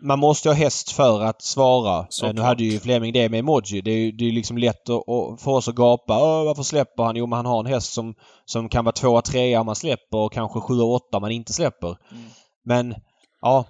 [0.02, 2.06] man måste ju ha häst för att svara.
[2.10, 2.30] Såklart.
[2.30, 3.82] Eh, Nu hade ju Fleming det med emoji.
[3.82, 6.14] Det är ju det är liksom lätt att, för oss att gapa.
[6.44, 7.16] Varför släpper han?
[7.16, 8.14] Jo, men han har en häst som,
[8.46, 11.54] som kan vara tvåa, trea om man släpper och kanske sjua, åtta om man inte
[11.54, 11.88] släpper.
[11.88, 12.24] Mm.
[12.66, 12.96] Men,
[13.42, 13.66] ja.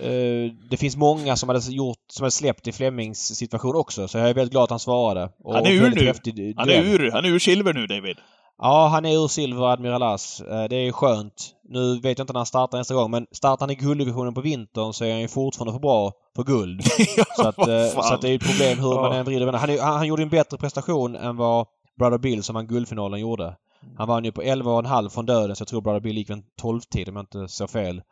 [0.00, 4.08] eh, Det finns många som hade gjort, som hade släppt i Flemings situation också.
[4.08, 5.30] Så jag är väldigt glad att han svarade.
[5.44, 6.52] Han är ur nu.
[6.56, 8.16] Han är ur, han är ur silver nu, David.
[8.58, 10.40] Ja, han är ur silver, Admiral As.
[10.40, 11.52] Eh, Det är skönt.
[11.68, 14.40] Nu vet jag inte när han startar nästa gång, men startar han i gulddivisionen på
[14.40, 16.82] vintern så är han ju fortfarande för bra för guld.
[17.36, 19.14] Så att, eh, så att det är ett problem hur man Ja.
[19.14, 21.66] än vrider han, han, han gjorde en bättre prestation än vad
[21.98, 23.56] Brother Bill som vann guldfinalen gjorde.
[23.98, 27.08] Han vann ju på 11,5 från döden så jag tror Brother Bill gick en 12-tid
[27.08, 28.02] om jag inte så fel.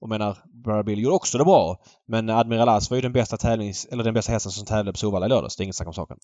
[0.00, 1.76] Och menar, Brother Bill gjorde också det bra.
[2.08, 3.84] Men Admiral As var ju den bästa tävlings...
[3.90, 5.56] Eller den bästa hästen som tävlade på Solvalla i lördags.
[5.56, 6.16] Det är inget snack om saken.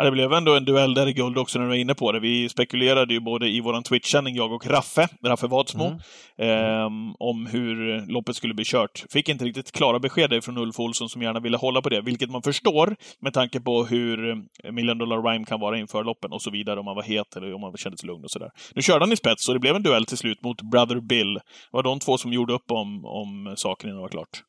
[0.00, 2.12] Ja, det blev ändå en duell där i guld också när du var inne på
[2.12, 2.20] det.
[2.20, 5.98] Vi spekulerade ju både i våran Twitch-sändning, jag och Raffe, Raffe Wadsmo, Mm.
[6.38, 9.04] ehm, om hur loppet skulle bli kört.
[9.10, 12.30] Fick inte riktigt klara besked från Ulf Olsson som gärna ville hålla på det, vilket
[12.30, 16.42] man förstår med tanke på hur eh, Million Dollar Rhyme kan vara inför loppen och
[16.42, 18.50] så vidare, om man var het eller om man kände sig lugn och sådär.
[18.74, 21.34] Nu körde han i spets och det blev en duell till slut mot Brother Bill.
[21.34, 24.42] Det var de två som gjorde upp om, om saken innan det var klart.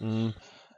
[0.00, 0.32] Mm.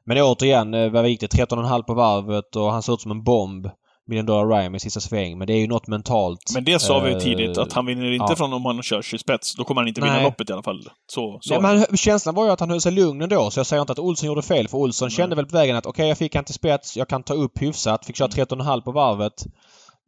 [0.04, 1.26] Men återigen, eh, vad gick det?
[1.26, 3.66] 13,5 på varvet och han såg ut som en bomb.
[4.06, 5.38] Dollar Rhyme i sista sväng.
[5.38, 6.40] Men det är ju något mentalt.
[6.54, 8.36] Men det sa vi ju Eh, tidigt, att han vinner inte ja.
[8.36, 9.54] från om han körs i spets.
[9.54, 10.24] Då kommer han inte vinna Nej.
[10.24, 10.82] loppet i alla fall.
[11.06, 11.52] Så, så.
[11.54, 13.50] Nej, men han- känslan var ju att han höll sig lugn ändå.
[13.50, 14.68] Så jag säger inte att Olsson gjorde fel.
[14.68, 16.96] För Olsson kände väl på vägen att okej, jag fick han till spets.
[16.96, 18.06] Jag kan ta upp hyfsat.
[18.06, 19.44] Fick köra 13,5 på varvet.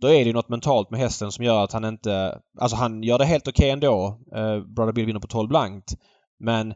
[0.00, 2.38] Då är det ju något mentalt med hästen som gör att han inte...
[2.60, 4.18] Alltså han gör det helt okej ändå.
[4.36, 5.94] Eh, Brother Bill vinner på 12 blankt.
[6.40, 6.74] Men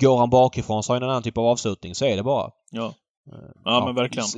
[0.00, 2.50] går han bakifrån så har han en annan typ av avslutning så är det bara.
[2.70, 2.92] Ja.
[3.64, 4.28] Ja, men verkligen.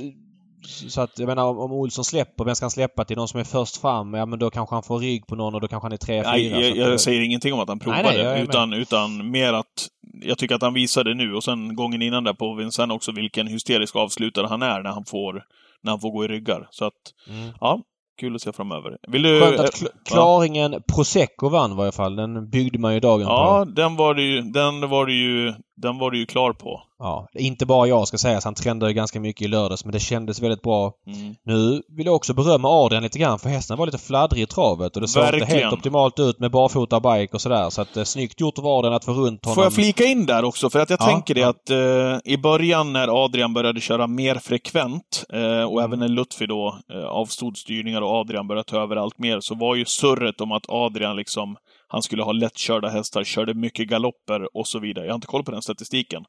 [0.65, 3.17] Så, att jag menar om, om Olsson släpper, vem ska han släppa till?
[3.17, 4.13] Någon som är först fram?
[4.13, 6.21] Ja men då kanske han får rygg på någon och då kanske han är tre,
[6.21, 6.55] Nej, fyra.
[6.55, 8.43] så jag, att, jag eh, säger ingenting om att han provade, Nej, nej, med.
[8.43, 9.87] utan, utan mer att
[10.23, 13.47] jag tycker att han visade nu och sen gången innan där på Vincennes också vilken
[13.47, 15.43] hysterisk avslutare han är när han får,
[15.83, 16.67] när han får gå i ryggar.
[16.71, 16.93] Så att,
[17.29, 17.49] Mm.
[17.61, 17.81] ja,
[18.19, 18.97] kul att se framöver.
[19.07, 19.39] Vill du...
[19.41, 22.15] Skönt att kl- klaringen Prosecco vann i varje fall.
[22.15, 23.71] Den byggde man ju dagen Ja, på.
[23.71, 26.81] den var, det ju, den, var det ju, den var du ju klar på.
[26.99, 28.39] Ja, inte bara jag ska säga.
[28.43, 30.93] Han trendade ju ganska mycket i lördags men det kändes väldigt bra.
[31.07, 31.35] Mm.
[31.43, 34.95] Nu vill jag också berömma Adrian lite grann för hästen var lite fladdrig i travet
[34.95, 37.69] och det såg inte helt optimalt ut med barfota bike och sådär.
[37.69, 39.55] Så att eh, snyggt gjort av Adrian att få runt honom.
[39.55, 40.69] Får jag flika in där också?
[40.69, 41.49] För att jag Ja, tänker det ja.
[41.49, 46.45] att eh, i början när Adrian började köra mer frekvent eh, och även när Lutfi
[46.45, 50.41] då eh, avstod styrningar och Adrian började ta över allt mer så var ju surret
[50.41, 51.55] om att Adrian liksom
[51.91, 55.05] han skulle ha lättkörda hästar, körde mycket galopper och så vidare.
[55.05, 56.23] Jag har inte koll på den statistiken.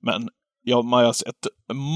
[0.00, 0.28] Men
[0.62, 1.46] jag, man har sett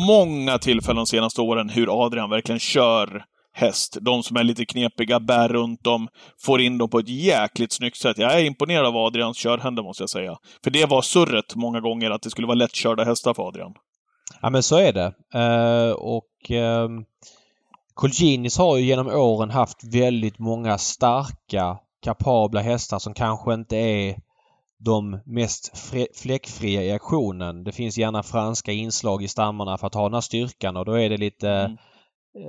[0.07, 3.97] många tillfällen de senaste åren hur Adrian verkligen kör häst.
[4.01, 6.09] De som är lite knepiga, bär runt dem,
[6.41, 8.19] får in dem på ett jäkligt snyggt sätt.
[8.19, 10.37] Jag är imponerad av Adrians körhänder, måste jag säga.
[10.65, 13.75] För det var surret många gånger, att det skulle vara lättkörda hästar för Adrian.
[14.43, 15.15] Ja men så är det.
[15.35, 16.89] Uh, och uh,
[17.95, 24.17] Colginis har ju genom åren haft väldigt många starka, kapabla hästar som kanske inte är
[24.79, 25.79] de mest
[26.15, 27.65] fläckfria i aktionen.
[27.65, 30.93] Det finns gärna franska inslag i stammarna för att ha den här styrkan och då
[30.93, 31.79] är det lite Mm.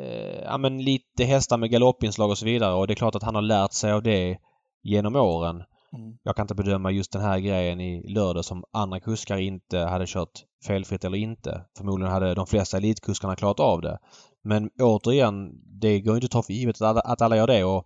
[0.02, 3.24] eh, ja, men lite hästar med galoppinslag och så vidare och det är klart att
[3.24, 4.38] han har lärt sig av det
[4.84, 5.56] genom åren.
[5.94, 6.18] Mm.
[6.24, 10.06] Jag kan inte bedöma just den här grejen i lördag som andra kuskar inte hade
[10.08, 11.62] kört felfritt eller inte.
[11.78, 14.00] Förmodligen hade de flesta elitkuskarna klarat av det.
[14.44, 17.64] Men återigen, det går inte att ta för givet att alla, att alla gör det.
[17.64, 17.86] Och,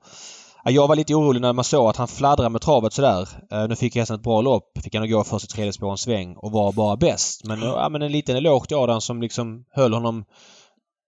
[0.71, 3.27] jag var lite orolig när man såg att han fladdrade med travet sådär.
[3.53, 4.71] Uh, nu fick hästen ett bra lopp.
[4.83, 7.43] Fick han gå först i tredje spår en sväng och var bara bäst.
[7.43, 10.25] Men, ja, men en liten eloge till Adam som liksom höll honom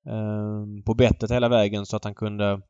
[0.10, 2.62] uh, på bettet hela vägen så att han kunde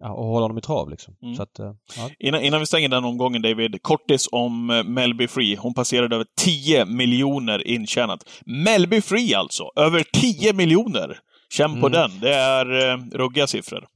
[0.00, 1.14] ja, och hålla honom i trav liksom.
[1.22, 1.40] Mm.
[1.40, 1.74] Att, ja.
[2.18, 5.56] innan, innan vi stänger den omgången David, kortis om uh, Melby Free.
[5.56, 8.28] Hon passerade över 10 miljoner intjänat.
[8.46, 9.64] Melby Free alltså!
[9.76, 11.18] Över 10 miljoner!
[11.52, 11.80] Känn mm.
[11.80, 12.10] på den.
[12.20, 13.86] Det är uh, ruggiga siffror.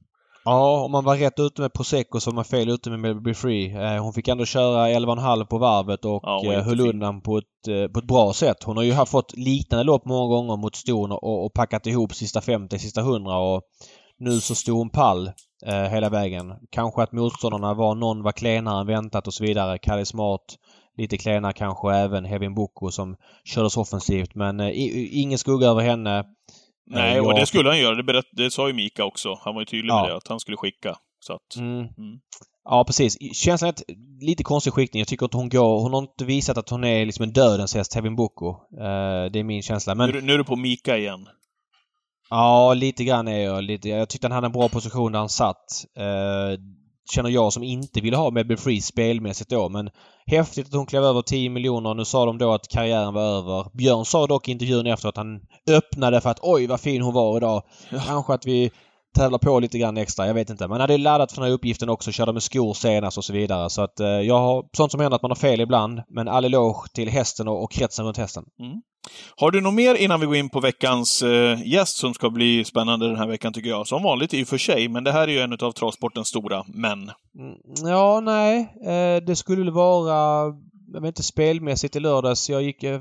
[0.45, 3.33] Ja, om man var rätt ute med Prosecco så var man fel ute med Melby
[3.33, 3.97] Free.
[3.97, 8.07] hon fick ändå köra 11,5 på varvet och ja, höll undan på ett, på ett
[8.07, 8.63] bra sätt.
[8.63, 12.41] Hon har ju fått liknande lopp många gånger mot ston och, och packat ihop sista
[12.41, 13.61] 50, sista 100 och
[14.17, 15.31] nu så stod hon pall
[15.65, 16.53] eh, hela vägen.
[16.69, 19.77] Kanske att motståndarna var någon var klenare än väntat och så vidare.
[19.77, 20.57] Kalle Smart
[20.97, 24.71] lite klenare kanske även Hevin Boko som kördes offensivt men eh,
[25.21, 26.25] ingen skugga över henne.
[26.87, 27.95] Nej, och det skulle han göra.
[27.95, 29.39] Det, berätt, det sa ju Mika också.
[29.41, 30.07] Han var ju tydlig med ja.
[30.07, 30.95] det, att han skulle skicka.
[31.19, 31.79] Så att, mm.
[31.79, 32.19] Mm.
[32.63, 33.17] Ja, precis.
[33.35, 35.01] Känslan är lite konstig skickning.
[35.01, 35.81] Jag tycker att hon går...
[35.81, 38.49] Hon har inte visat att hon är liksom en dödens häst, Hevin Boko.
[38.49, 39.95] Uh, det är min känsla.
[39.95, 40.09] Men...
[40.09, 41.27] Nu, nu är du på Mika igen.
[42.29, 43.63] Ja, lite grann är jag.
[43.63, 45.85] Lite, jag tyckte han hade en bra position där han satt.
[45.97, 46.59] Eh,
[47.11, 49.69] känner jag som inte vill ha Mebbe Free spelmässigt då.
[49.69, 49.89] Men
[50.25, 51.93] häftigt att hon klev över 10 miljoner.
[51.93, 53.65] Nu sa de då att karriären var över.
[53.73, 57.13] Björn sa dock i intervjun efter att han öppnade för att oj vad fin hon
[57.13, 57.63] var idag.
[57.89, 57.99] Ja.
[58.07, 58.71] Kanske att vi
[59.15, 60.27] tävlar på lite grann extra.
[60.27, 60.67] Jag vet inte.
[60.67, 62.11] Man hade laddat för den här uppgiften också.
[62.11, 63.69] Körde med skor senast och så vidare.
[63.69, 66.01] Så att eh, jag har sånt som händer att man har fel ibland.
[66.09, 68.43] Men all eloge till hästen och, och kretsen runt hästen.
[68.59, 68.81] Mm.
[69.37, 72.65] Har du något mer innan vi går in på veckans eh, gäst som ska bli
[72.65, 73.87] spännande den här veckan tycker jag?
[73.87, 76.63] Som vanligt i och för sig, men det här är ju en av travsportens stora
[76.67, 77.11] män.
[77.39, 78.59] Mm, ja, nej.
[78.85, 80.43] Eh, det skulle vara,
[80.93, 82.49] jag vet inte, spelmässigt i lördags.
[82.49, 82.99] Jag gick eh,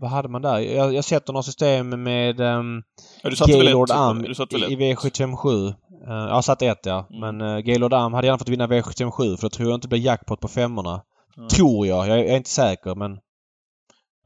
[0.00, 0.58] vad hade man där?
[0.58, 2.82] Jag, jag sätter något system med um,
[3.22, 5.46] ja, Gaylord Am i, i V757.
[5.46, 5.74] Uh,
[6.08, 7.06] jag satt ett ja.
[7.10, 7.20] Mm.
[7.36, 9.90] Men uh, Gaylord Am hade gärna fått vinna V757 för då tror jag inte det
[9.90, 11.02] blir jackpot på femmorna.
[11.36, 11.48] Mm.
[11.48, 12.08] Tror jag.
[12.08, 12.18] jag.
[12.18, 13.18] Jag är inte säker men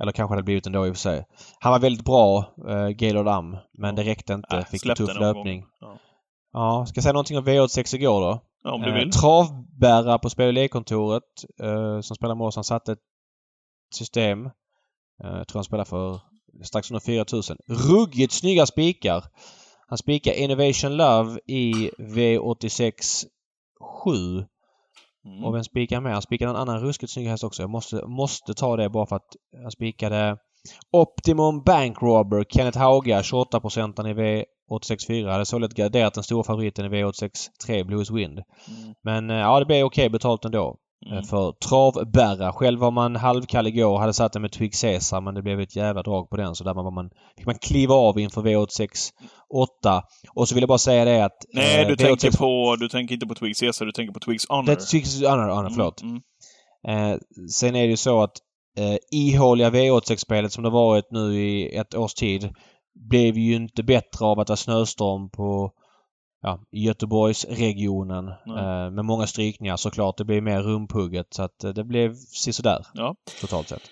[0.02, 1.24] eller kanske det hade blivit ändå i och för sig.
[1.60, 4.56] Han var väldigt bra, eh, Gaylord Am, men det räckte inte.
[4.56, 5.64] Äh, Fick en tuff löpning.
[5.80, 5.98] Ja.
[6.52, 6.86] ja.
[6.86, 8.42] Ska jag säga någonting om V86 igår då?
[8.62, 9.08] Ja, om du vill.
[9.08, 11.22] Eh, travbärare på spel och lekkontoret
[11.62, 12.98] eh, som spelar med oss, han satte ett
[13.94, 14.50] system.
[15.24, 16.20] Eh, jag tror han spelar för
[16.62, 17.56] strax under 4000.
[17.66, 19.24] Ruggigt snygga spikar!
[19.86, 22.92] Han spikar Innovation Love i V86
[24.04, 24.44] 7
[25.24, 25.44] Mm.
[25.44, 26.12] Och vem spikar med?
[26.12, 27.62] Han spikade en annan ruskigt snygg häst också.
[27.62, 30.36] Jag måste, måste ta det bara för att han spikade
[30.92, 35.30] Optimum Bank Robber, Kenneth Hauga, 28 procenten i V86.4.
[35.30, 38.38] Hade således garderat den stora favoriten i V86.3, Blues Wind.
[38.38, 38.94] Mm.
[39.02, 40.76] Men eh, ja, det blev okej betalt ändå.
[41.06, 41.24] Eh, mm.
[41.24, 42.52] För travbärra.
[42.52, 45.60] Själv var man halvkall igår och hade satt den med Twig Caesar men det blev
[45.60, 49.12] ett jävla drag på den så där var man, fick man kliva av inför V86
[49.54, 50.02] 8.
[50.34, 51.44] Och så vill jag bara säga det att...
[51.52, 51.96] Nej, du, V86...
[51.96, 54.66] tänker på, du tänker inte på Twig Caesar, du tänker på Twigs Honor.
[54.66, 56.02] Det är Twigs Honor, honor mm, förlåt.
[56.02, 56.20] Mm,
[56.88, 57.12] mm.
[57.12, 57.18] Eh,
[57.50, 58.36] sen är det ju så att
[58.78, 62.54] eh, ihåliga V86-spelet som det varit nu i ett års tid
[62.94, 65.72] blev ju inte bättre av att det var snöstorm på
[66.42, 70.16] ja, Göteborgsregionen eh, med många strykningar såklart.
[70.16, 73.14] Det blev mer rumpugget så att eh, det blev sisådär ja.
[73.40, 73.82] totalt sett.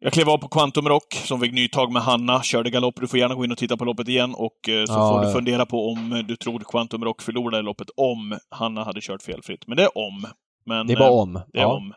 [0.00, 3.00] Jag klev av på Quantum Rock som fick ny tag med Hanna, körde galopp.
[3.00, 5.26] Du får gärna gå in och titta på loppet igen och eh, så ja, får
[5.26, 9.66] du fundera på om du tror Quantum Rock förlorade loppet om Hanna hade kört felfritt.
[9.66, 10.26] Men det är om.
[10.66, 11.32] Men, det är bara om.
[11.32, 11.76] Det är ja.
[11.76, 11.94] om.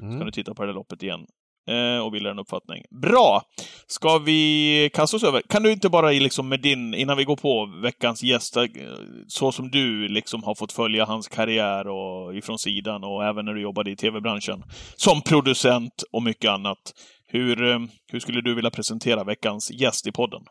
[0.00, 0.18] Mm.
[0.18, 1.26] kan du titta på det loppet igen eh,
[1.68, 2.84] Eh, och bildar en uppfattning.
[3.02, 3.42] Bra!
[3.86, 5.42] Ska vi kasta oss över?
[5.48, 8.64] Kan du inte bara liksom med din, innan vi går på veckans gäst, eh,
[9.28, 13.54] så som du liksom har fått följa hans karriär och ifrån sidan och även när
[13.54, 14.62] du jobbade i tv-branschen,
[14.96, 16.78] som producent och mycket annat.
[17.26, 17.78] Hur, eh,
[18.12, 20.42] hur skulle du vilja presentera veckans gäst i podden?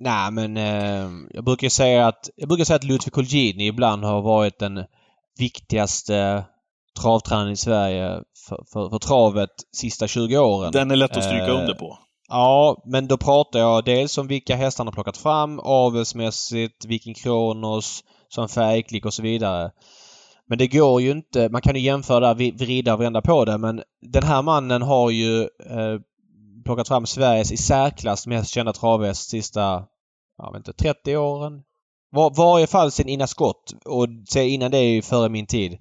[0.00, 4.22] Nej men eh, jag brukar säga att jag brukar säga att Ludvig Colgjini ibland har
[4.22, 4.84] varit den
[5.38, 6.44] viktigaste
[6.98, 10.72] travtränaren i Sverige för, för, för travet sista 20 åren.
[10.72, 11.98] Den är lätt att stryka eh, under på.
[12.28, 17.14] Ja, men då pratar jag dels om vilka hästar han har plockat fram avelsmässigt, Viking
[17.14, 19.70] Kronos, som färgklick och så vidare.
[20.48, 21.48] Men det går ju inte.
[21.48, 23.82] Man kan ju jämföra där, vrida och vända på det men
[24.12, 25.98] den här mannen har ju eh,
[26.64, 29.84] plockat fram Sveriges i särklass mest kända travhäst sista,
[30.38, 31.62] jag vet inte, 30 åren.
[32.10, 34.06] Var, varje fall sen innan skott och
[34.36, 35.78] innan det är ju före min tid.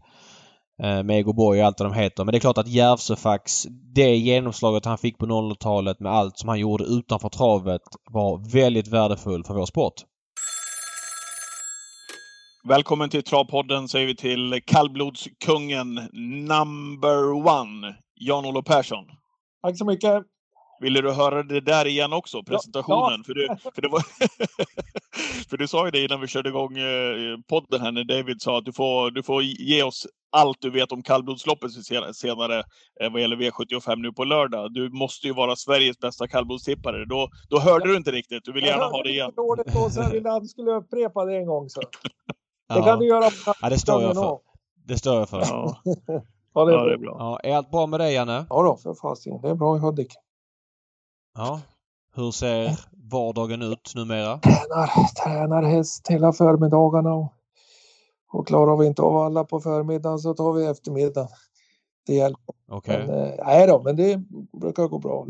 [0.84, 2.25] Eh, med Egoborg och allt vad de heter.
[2.25, 3.63] Men det är klart att Järvsöfax,
[3.95, 8.88] det genomslaget han fick på 00-talet med allt som han gjorde utanför travet var väldigt
[8.88, 9.93] värdefull för vår sport.
[12.67, 15.95] Välkommen till Travpodden säger vi till kallblodskungen
[16.47, 19.05] number one, Jan-Olof Persson.
[19.61, 20.23] Tack så mycket.
[20.80, 23.23] Ville du höra det där igen också, presentationen?
[23.23, 24.01] För, du, för, det var
[25.49, 28.57] för du sa ju det innan vi körde igång eh, podden här när David sa
[28.57, 31.71] att du får, du får ge oss allt du vet om kallblodsloppet
[32.15, 32.63] senare
[33.01, 34.73] eh, vad gäller V75 nu på lördag.
[34.73, 37.05] Du måste ju vara Sveriges bästa kallblodstippare.
[37.05, 37.91] Då, då hörde ja.
[37.91, 38.45] du inte riktigt.
[38.45, 39.32] Du vill gärna ha det igen.
[39.36, 41.69] Jag dåligt då så jag ville att du skulle upprepa det en gång.
[41.69, 41.82] Så.
[42.75, 43.30] Det kan du göra.
[43.61, 44.39] Ja, det står jag för.
[44.86, 45.39] Det står jag för.
[45.39, 45.82] Ja.
[46.53, 47.15] Ja, det är, ja, det är bra.
[47.19, 48.45] Ja, är allt bra med dig, Janne?
[48.49, 49.41] Ja då, för fasiken.
[49.41, 50.13] Det är bra i Hudik.
[51.38, 51.61] Ja.
[52.15, 52.79] Hur ser
[53.11, 54.38] vardagen ut numera?
[54.38, 57.33] Tränar, tränar häst hela förmiddagarna och,
[58.31, 61.29] och klarar vi inte av alla på förmiddagen så tar vi eftermiddagen.
[62.05, 62.55] Det hjälper.
[62.67, 63.03] Okej.
[63.03, 63.07] Okay.
[63.07, 64.17] Men, eh, nej då, men det
[64.59, 65.25] brukar gå bra.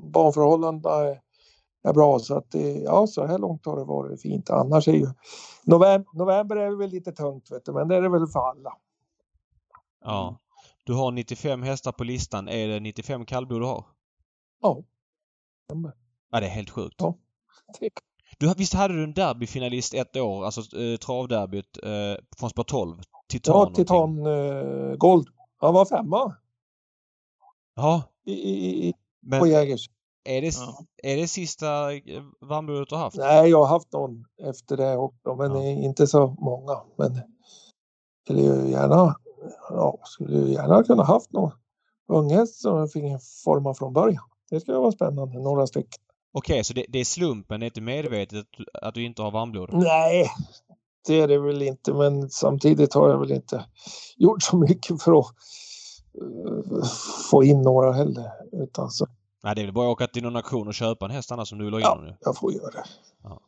[0.00, 1.20] Barnförhållandena är,
[1.82, 4.50] är bra så att det, ja, så här långt har det varit fint.
[4.50, 5.06] Annars är ju
[5.62, 8.72] november, november är väl lite tungt vet du, men det är det väl för alla.
[10.04, 10.38] Ja.
[10.84, 12.48] Du har 95 hästar på listan.
[12.48, 13.84] Är det 95 kallblod du har?
[14.62, 14.82] Ja.
[16.30, 16.96] Ja, det är helt sjukt.
[16.98, 17.14] Ja.
[18.38, 22.96] Du, visst hade du en derbyfinalist ett år, alltså eh, travderbyt eh, från spår 12?
[23.28, 23.54] Titan?
[23.54, 25.28] Ja, Titan eh, Gold.
[25.56, 26.36] Han var femma.
[27.74, 28.02] Ja.
[28.24, 29.90] I, i, i, Men, på Jägers.
[30.24, 30.84] Är det, ja.
[31.02, 33.16] är det sista eh, varmblodet du har haft?
[33.16, 35.62] Nej, jag har haft någon efter det också, men ja.
[35.62, 36.82] inte så många.
[36.96, 37.20] Men
[38.24, 39.16] skulle ju gärna,
[39.70, 41.52] ja, skulle gärna kunna haft någon
[42.08, 43.04] unghäst som jag fick
[43.44, 44.24] forma från början.
[44.50, 46.02] Det skulle vara spännande, några stycken.
[46.32, 48.46] Okej, okay, så det, det, är slumpen, det är inte medvetet
[48.82, 49.70] att du inte har varmblod?
[49.72, 50.30] Nej,
[51.06, 53.64] det är det väl inte, men samtidigt har jag väl inte
[54.16, 55.26] gjort så mycket för att
[56.22, 56.84] uh,
[57.30, 58.30] få in några heller.
[58.52, 59.06] Utan så.
[59.42, 61.48] Nej, det är väl bara att åka till någon auktion och köpa en häst annars
[61.48, 62.16] som du la in ja, nu.
[62.20, 62.84] jag får göra det.
[63.22, 63.40] Ja.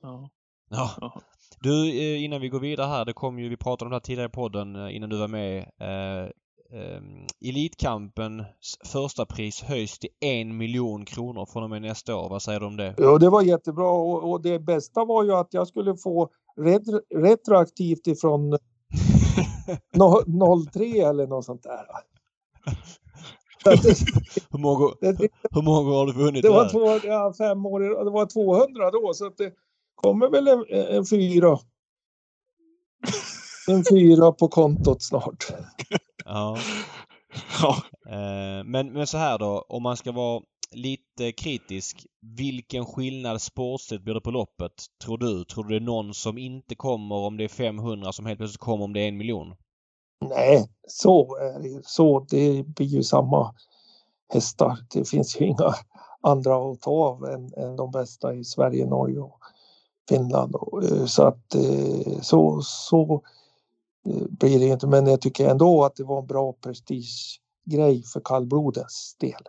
[0.71, 1.21] ja.
[1.61, 4.01] Du, eh, innan vi går vidare här, det kom ju, vi pratade om det här
[4.01, 5.59] tidigare i podden eh, innan du var med.
[5.59, 6.31] Eh,
[6.73, 12.29] eh, Elitkampens första pris höjs till en miljon kronor från och med nästa år.
[12.29, 12.95] Vad säger du om det?
[12.99, 17.01] Ja, det var jättebra och, och det bästa var ju att jag skulle få retro,
[17.15, 18.51] retroaktivt ifrån
[20.73, 21.87] 03 eller något sånt där.
[24.51, 24.95] hur, många,
[25.51, 26.43] hur många har du vunnit?
[26.43, 29.53] Det var två, ja, fem år, det var 200 då så att det
[29.95, 30.65] kommer väl en,
[30.97, 31.59] en fyra.
[33.69, 35.47] En fyra på kontot snart.
[36.31, 36.57] Ja.
[37.63, 37.77] ja.
[38.13, 42.07] Eh, men, men så här då, om man ska vara lite kritisk.
[42.37, 44.73] Vilken skillnad sportsligt blir det på loppet,
[45.05, 45.45] tror du?
[45.45, 48.61] Tror du det är någon som inte kommer om det är 500 som helt plötsligt
[48.61, 49.55] kommer om det är en miljon?
[50.25, 53.55] Nej, så är det Så det blir ju samma
[54.33, 54.79] hästar.
[54.95, 55.75] Det finns ju inga
[56.21, 59.41] andra att ta av än, än de bästa i Sverige, Norge och
[60.09, 60.55] Finland.
[60.83, 63.23] Eh, så att eh, så, så
[64.31, 64.87] blir det inte.
[64.87, 69.43] Men jag tycker ändå att det var en bra prestigegrej för kallblodens del.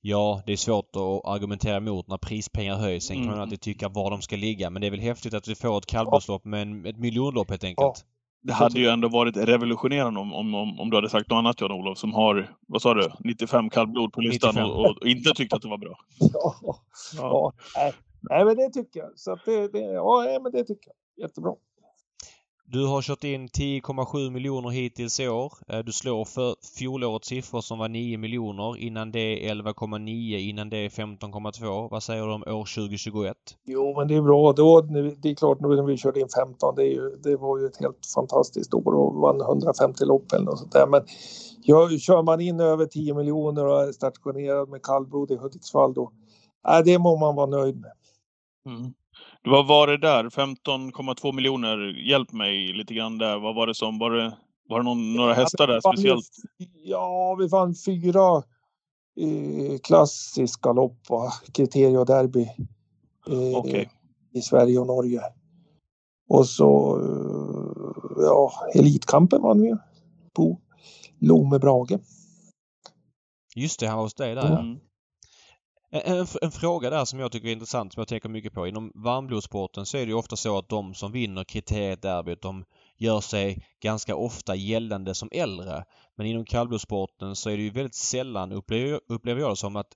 [0.00, 3.04] Ja, det är svårt att argumentera emot när prispengar höjs.
[3.04, 3.42] Sen kan man mm.
[3.42, 4.70] alltid tycka var de ska ligga.
[4.70, 7.64] Men det är väl häftigt att vi får ett kallblodslopp med en, ett miljonlopp helt
[7.64, 7.78] enkelt.
[7.78, 7.94] Ja.
[8.42, 11.98] Det hade ju ändå varit revolutionerande om, om, om du hade sagt något annat Jan-Olof
[11.98, 15.68] som har, vad sa du, 95 kallblod på listan och, och, inte tyckte att det
[15.68, 15.98] var bra.
[16.32, 17.52] Ja, ja.
[17.74, 17.92] ja.
[18.20, 19.10] Nej, men det tycker jag.
[19.16, 21.24] Så det, det, ja, men det tycker jag.
[21.24, 21.54] Jättebra.
[22.70, 25.52] Du har kört in 10,7 miljoner hittills i år.
[25.68, 28.76] Eh, du slår för fjolårets siffror som var 9 miljoner.
[28.76, 30.36] Innan det 11,9.
[30.36, 31.90] Innan det 15,2.
[31.90, 33.36] Vad säger du om år 2021?
[33.64, 34.52] Jo, men det är bra.
[34.52, 36.74] Då, det är klart nu när vi körde in 15.
[36.74, 40.58] Det, ju, det var ju ett helt fantastiskt år och vann 150 lopp eller något
[40.58, 40.86] sånt där.
[40.86, 41.02] Men
[41.62, 46.12] ja, kör man in över 10 miljoner och är stationerad med kallblod i Hudiksvall då.
[46.68, 47.92] Äh, det må man vara nöjd med.
[48.66, 48.92] Mm.
[49.44, 50.24] Vad var det där?
[50.24, 51.78] 15,2 miljoner.
[52.08, 53.38] Hjälp mig lite grann där.
[53.38, 53.98] Vad var det som...
[53.98, 54.36] Var det,
[54.68, 56.30] var det någon, några hästar där speciellt?
[56.84, 58.42] Ja, vi vann fyra
[59.20, 61.32] eh, klassiska lopp, va?
[61.52, 62.50] kriterie och derby.
[63.28, 63.86] Eh, okay.
[64.32, 65.22] I Sverige och Norge.
[66.28, 69.76] Och så, eh, ja, Elitkampen vann vi
[70.34, 70.60] på
[71.18, 71.98] Lome Brage.
[73.54, 74.78] Just det, han var hos dig där mm.
[75.90, 78.66] En, en, fråga där som jag tycker är intressant som jag tänker mycket på.
[78.66, 82.64] Inom varmblodsporten så är det ju ofta så att de som vinner kriteriet derbyt de
[82.96, 85.84] gör sig ganska ofta gällande som äldre.
[86.16, 89.92] Men inom kallblodssporten så är det ju väldigt sällan, upplever, upplever jag det som, att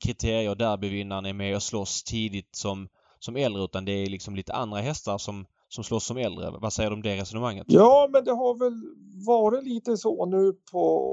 [0.00, 2.88] kriterier och derbyvinnaren är med och slåss tidigt som,
[3.18, 6.50] som äldre utan det är liksom lite andra hästar som, som slåss som äldre.
[6.50, 7.66] Vad säger du om det resonemanget?
[7.68, 8.82] Ja, men det har väl
[9.26, 11.10] varit lite så nu på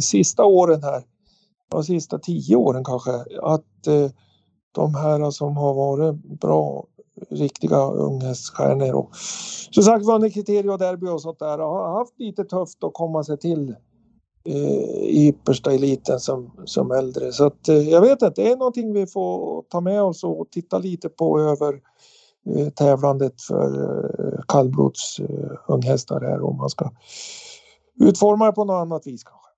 [0.00, 1.13] sista åren här
[1.70, 3.10] de sista tio åren kanske,
[3.42, 4.10] att eh,
[4.72, 6.86] de här som har varit bra,
[7.30, 9.10] riktiga unghäststjärnor och
[9.70, 13.24] som sagt vunnit kriterier och derby och sånt där har haft lite tufft att komma
[13.24, 13.74] sig till
[14.44, 17.32] eh, i yppersta eliten som, som äldre.
[17.32, 20.46] Så att, eh, jag vet inte, det är någonting vi får ta med oss och
[20.50, 21.80] titta lite på över
[22.56, 26.90] eh, tävlandet för eh, kallblods eh, unghästar här om man ska
[28.00, 29.48] utforma det på något annat vis kanske.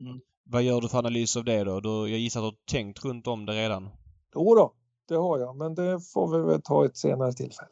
[0.00, 0.20] Mm.
[0.48, 1.80] Vad gör du för analys av det då?
[1.80, 3.88] Du, jag gissar att du har tänkt runt om det redan?
[4.34, 4.72] Jo då,
[5.08, 7.68] det har jag, men det får vi väl ta ett senare tillfälle.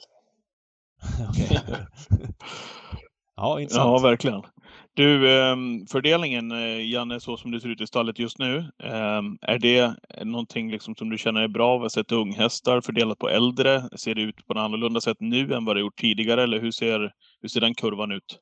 [1.30, 1.60] Okej.
[1.68, 1.76] ja,
[3.36, 4.04] Ja, intressant.
[4.04, 4.42] verkligen.
[4.94, 9.38] Du, ehm, fördelningen, eh, Janne, så som det ser ut i stallet just nu, ehm,
[9.42, 9.94] är det
[10.24, 11.76] någonting liksom som du känner är bra?
[11.78, 13.88] Vi har sett unghästar fördelat på äldre.
[13.96, 16.42] Ser det ut på något annorlunda sätt nu än vad det gjort tidigare?
[16.42, 18.38] Eller hur ser, hur ser den kurvan ut?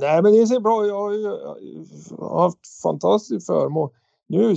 [0.00, 1.84] Nej, men det ser bra Jag har ju
[2.20, 3.90] haft fantastisk förmån
[4.26, 4.56] nu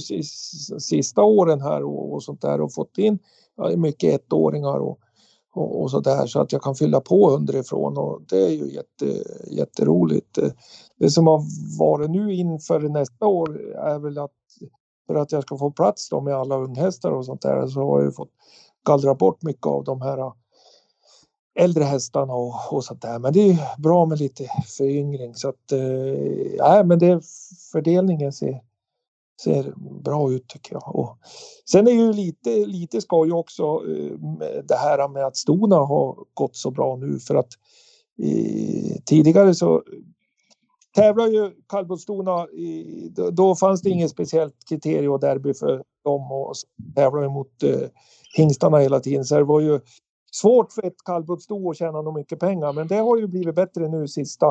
[0.79, 3.19] sista åren här och, och sånt där och fått in
[3.57, 4.99] ja, mycket ettåringar och,
[5.53, 8.71] och, och så där så att jag kan fylla på underifrån och det är ju
[8.71, 10.39] jätte, jätteroligt.
[10.99, 11.43] Det som har
[11.79, 14.31] varit nu inför nästa år är väl att
[15.07, 17.99] för att jag ska få plats då med alla unghästar och sånt där så har
[17.99, 18.31] jag ju fått
[18.85, 20.31] gallra bort mycket av de här
[21.59, 23.19] äldre hästarna och, och sånt där.
[23.19, 25.79] Men det är ju bra med lite föryngring så att eh,
[26.59, 27.21] nej, men det
[27.71, 28.61] fördelningen ser,
[29.43, 30.95] ser bra ut tycker jag.
[30.95, 31.17] Och
[31.71, 34.11] sen är ju lite, lite skoj också eh,
[34.63, 37.49] det här med att stona har gått så bra nu för att
[38.23, 39.83] eh, tidigare så
[40.95, 46.31] tävlar ju kallblodsstona, i- då, då fanns det inget speciellt kriterium och derby för dem
[46.31, 46.53] och
[46.95, 47.79] tävlar mot eh,
[48.37, 49.79] hingstarna hela tiden så det var ju
[50.41, 53.89] svårt för ett kallblodsdo att tjäna nog mycket pengar men det har ju blivit bättre
[53.89, 54.47] nu sista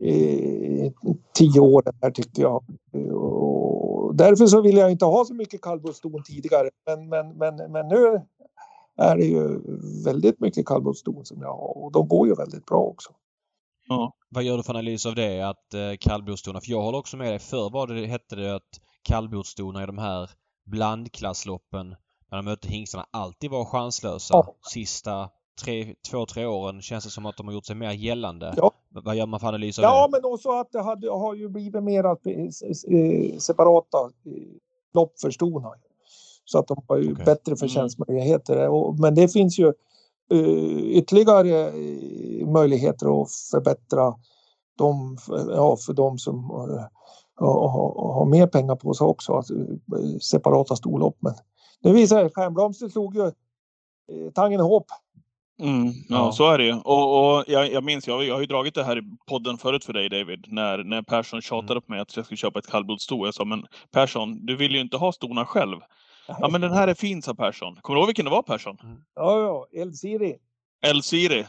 [0.00, 0.92] eh,
[1.34, 2.64] tio åren här tycker jag.
[3.14, 7.88] Och därför så vill jag inte ha så mycket kallblodsdon tidigare men, men, men, men
[7.88, 8.20] nu
[8.96, 9.60] är det ju
[10.04, 13.10] väldigt mycket kallblodsdon som jag har och de går ju väldigt bra också.
[13.88, 14.12] Ja.
[14.28, 15.40] Vad gör du för analys av det?
[15.40, 17.38] Att eh, för jag håller också med dig.
[17.38, 20.30] Förr var det, hette det att kallblodsdona i de här
[20.66, 21.96] blandklassloppen
[22.30, 24.34] när de mötte hingstarna alltid var chanslösa.
[24.34, 24.54] Ja.
[24.72, 25.30] Sista
[25.64, 28.54] tre, två, tre åren känns det som att de har gjort sig mer gällande.
[28.56, 28.70] Ja.
[28.88, 30.10] Vad gör man för analys av Ja, det?
[30.10, 34.32] men också att det hade, har ju blivit mer att, eh, eh, separata eh,
[34.94, 35.72] lopp för stona.
[36.44, 37.24] Så att de har ju Okej.
[37.24, 38.68] bättre förtjänstmöjligheter.
[38.68, 39.72] Och, men det finns ju
[40.30, 44.14] eh, ytterligare eh, möjligheter att förbättra
[44.78, 45.18] dem,
[45.48, 46.90] ja, för de som har,
[48.14, 49.32] har, mer pengar på sig också.
[49.32, 51.16] Eh, separata storlopp.
[51.20, 51.34] Men
[51.82, 53.32] nu visar det Stjärnblomster slog ju eh,
[54.34, 54.86] Tangenhop.
[55.60, 56.32] Mm, ja, Ja.
[56.32, 56.72] så är det ju.
[56.74, 59.84] Och, och jag, jag minns, jag, jag har ju dragit det här i podden förut
[59.84, 63.24] för dig David, när, när Persson tjatade på mig att jag skulle köpa ett kallblodssto.
[63.26, 65.76] Jag sa, men Persson, du vill ju inte ha stona själv.
[66.26, 67.76] Ja, men den här är fin, sa Persson.
[67.76, 68.76] Kommer du ihåg vilken det var Persson?
[69.14, 70.36] Ja, ja, Eldsiri.
[70.86, 71.46] El Siri.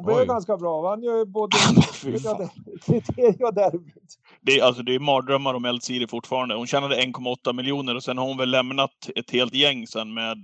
[0.00, 0.26] Hon blev Oj.
[0.26, 0.80] ganska bra.
[0.80, 1.56] Vann ju både
[2.86, 4.18] kriterier och derbyt.
[4.40, 6.54] Det är, alltså, det är mardrömmar om El Siri fortfarande.
[6.54, 10.36] Hon tjänade 1,8 miljoner och sen har hon väl lämnat ett helt gäng sen med,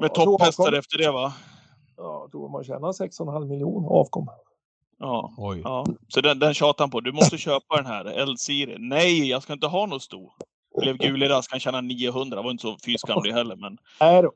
[0.00, 1.32] med tror topphästar avkom- efter det va?
[1.96, 4.28] Ja, jag tror man tjänar 6,5 miljoner avkom.
[4.98, 5.32] Ja.
[5.38, 5.60] Oj.
[5.64, 5.86] ja.
[6.08, 7.00] Så den, den tjatar han på.
[7.00, 8.04] Du måste köpa den här.
[8.20, 8.76] El Siri.
[8.78, 10.30] Nej, jag ska inte ha något sto.
[10.80, 12.36] Blev gul i rask, han tjänar 900.
[12.36, 13.56] Det var inte så fy skam det heller.
[13.56, 14.32] Men, Nej då.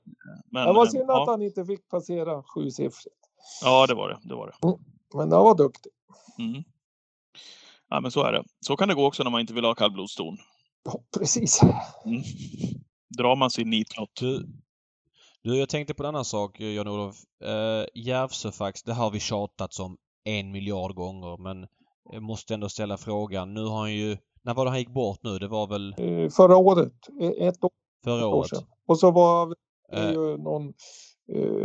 [0.51, 1.25] men, Det var eh, synd att ja.
[1.29, 3.13] han inte fick passera sju siffror.
[3.63, 4.19] Ja, det var det.
[4.23, 4.79] det, var det.
[5.19, 5.93] Men han var duktig.
[6.39, 6.63] Mm.
[7.89, 8.45] Ja, men så är det.
[8.61, 10.37] Så kan det gå också när man inte vill ha kallblodsston.
[10.85, 11.63] Ja, precis.
[12.05, 12.23] Mm.
[13.19, 14.11] Drar man sin nitlott.
[14.21, 14.47] Du,
[15.43, 17.17] du, jag tänkte på en annan sak Jan-Olof.
[17.45, 21.67] Uh, Järvsöfax, det har vi tjatat om en miljard gånger men
[22.13, 23.55] jag måste ändå ställa frågan.
[23.55, 24.17] Nu har han ju...
[24.43, 25.39] När var det han gick bort nu?
[25.39, 27.71] Det var väl Eh, Förra året, eh, ett år,
[28.05, 28.49] förra år året?
[28.49, 28.65] sedan.
[28.87, 29.55] Och så var det
[29.93, 30.75] Eh, ju någon eh,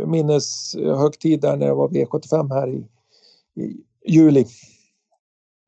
[0.06, 2.86] minneshögtid där när det var V75 här i,
[3.62, 4.46] i juli.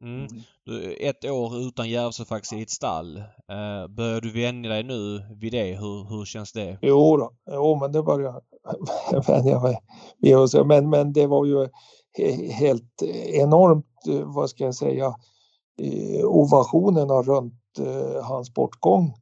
[0.03, 0.27] Mm.
[1.01, 3.17] Ett år utan Järvsöfax i ett stall.
[3.19, 5.65] Uh, börjar du vänja dig nu vid det?
[5.65, 6.79] Hur, hur känns det?
[6.83, 7.31] Jo, då.
[7.51, 8.41] jo men det börjar
[9.27, 9.79] vänja mig.
[10.65, 11.69] Men, men det var ju
[12.19, 15.15] he- helt enormt, eh, vad ska jag säga,
[15.79, 19.15] eh, ovationerna runt eh, hans bortgång.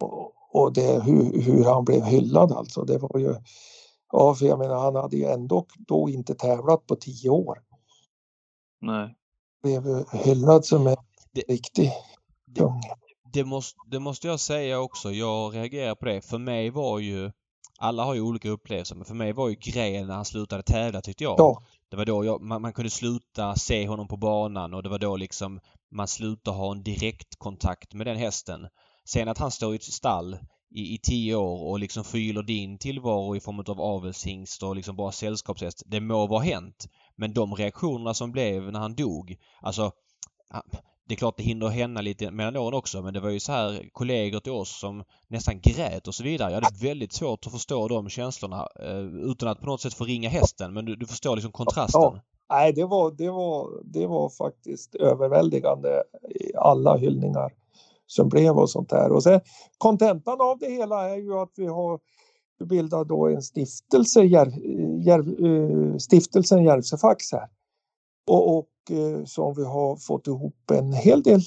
[0.00, 2.84] Och, och det, hur, hur han blev hyllad alltså.
[2.84, 3.34] Det var ju,
[4.12, 7.58] ja för jag menar han hade ju ändå då inte tävlat på tio år.
[8.80, 9.14] Nej.
[9.62, 10.96] Blev ju hyllad som en
[11.32, 11.92] Det- riktig
[12.46, 12.80] det- kung.
[13.32, 15.10] Det måste, det måste jag säga också.
[15.12, 16.20] Jag reagerar på det.
[16.20, 17.30] För mig var ju...
[17.80, 21.00] Alla har ju olika upplevelser men för mig var ju grejen när han slutade tävla
[21.00, 21.34] tyckte jag.
[21.38, 21.62] Ja.
[21.88, 24.98] Det var då jag, man, man kunde sluta se honom på banan och det var
[24.98, 28.68] då liksom man slutade ha en direktkontakt med den hästen.
[29.04, 30.38] Sen att han står i ett stall
[30.70, 34.96] i, i tio år och liksom förgyller din tillvaro i form av avelshingst och liksom
[34.96, 35.82] bara sällskapshäst.
[35.86, 36.88] Det må vara hänt.
[37.16, 39.36] Men de reaktionerna som blev när han dog.
[39.60, 39.92] Alltså
[40.50, 40.62] ah,
[41.08, 43.52] det är klart det hinner hända lite mellan åren också men det var ju så
[43.52, 46.52] här kollegor till oss som nästan grät och så vidare.
[46.52, 50.28] Jag hade väldigt svårt att förstå de känslorna eh, utan att på något sätt förringa
[50.28, 52.02] hästen men du, du förstår liksom kontrasten.
[52.02, 52.20] Ja.
[52.50, 57.52] Nej, det var, det, var, det var faktiskt överväldigande i alla hyllningar
[58.08, 59.12] som blev och sånt där.
[59.12, 59.40] Och sen
[59.78, 62.00] kontentan av det hela är ju att vi har
[62.64, 64.52] bildat då en stiftelse, Järv,
[65.06, 67.48] Järv, eh, stiftelsen Järvsefax här.
[68.26, 71.40] Och, och eh, som vi har fått ihop en hel del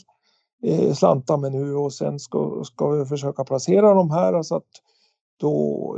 [0.64, 4.70] eh, slantar med nu och sen ska, ska vi försöka placera de här så att
[5.40, 5.98] då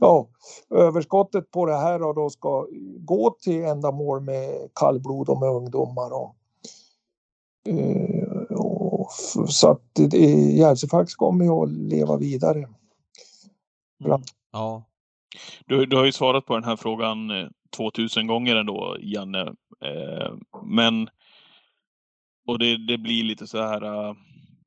[0.00, 0.28] ja,
[0.74, 2.66] överskottet på det här och då ska
[2.98, 6.12] gå till ändamål med kallblod och med ungdomar.
[6.12, 6.36] Och,
[9.48, 10.14] så att
[10.52, 12.58] Järvsefax kommer ju att leva vidare.
[14.04, 14.22] Mm.
[14.52, 14.84] Ja.
[15.66, 17.30] Du, du har ju svarat på den här frågan
[17.76, 19.40] 2000 gånger ändå, Janne.
[19.84, 21.08] Eh, men
[22.46, 24.14] och det, det blir lite så här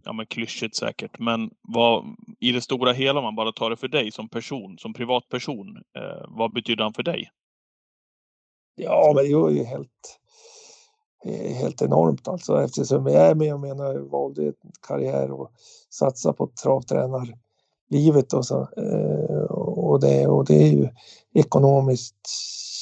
[0.04, 1.20] ja, men klyschigt säkert.
[1.20, 4.78] Men vad, i det stora hela, om man bara tar det för dig som person,
[4.78, 7.30] som privatperson, eh, vad betyder han för dig?
[8.76, 10.20] Ja, men det var ju helt,
[11.26, 14.54] Eh, helt enormt alltså eftersom jag är med och menar, valde en
[14.88, 15.52] karriär och
[15.90, 18.70] satsa på travtränarlivet och så.
[18.78, 20.90] Eh, och, det, och det är ju
[21.34, 22.28] ekonomiskt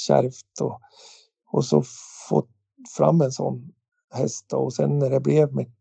[0.08, 0.80] kärvt och,
[1.52, 1.84] och så
[2.30, 2.44] få
[2.98, 3.72] fram en sån
[4.14, 5.72] häst och sen när det blev med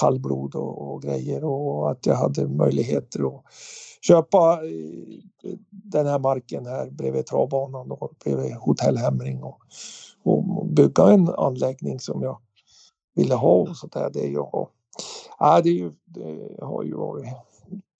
[0.00, 3.44] kallblod och, och, grejer och att jag hade möjligheter att
[4.00, 9.58] köpa eh, den här marken här bredvid travbanan och bredvid Hotell Hemring och,
[10.26, 12.38] och bygga en anläggning som jag
[13.14, 14.10] ville ha och så där.
[14.10, 14.68] Det, jag,
[15.38, 17.26] ja, det, är ju, det har ju varit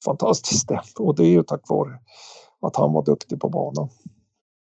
[0.04, 0.82] fantastiskt det.
[0.98, 1.98] och det är ju tack vare
[2.60, 3.88] att han var duktig på banan.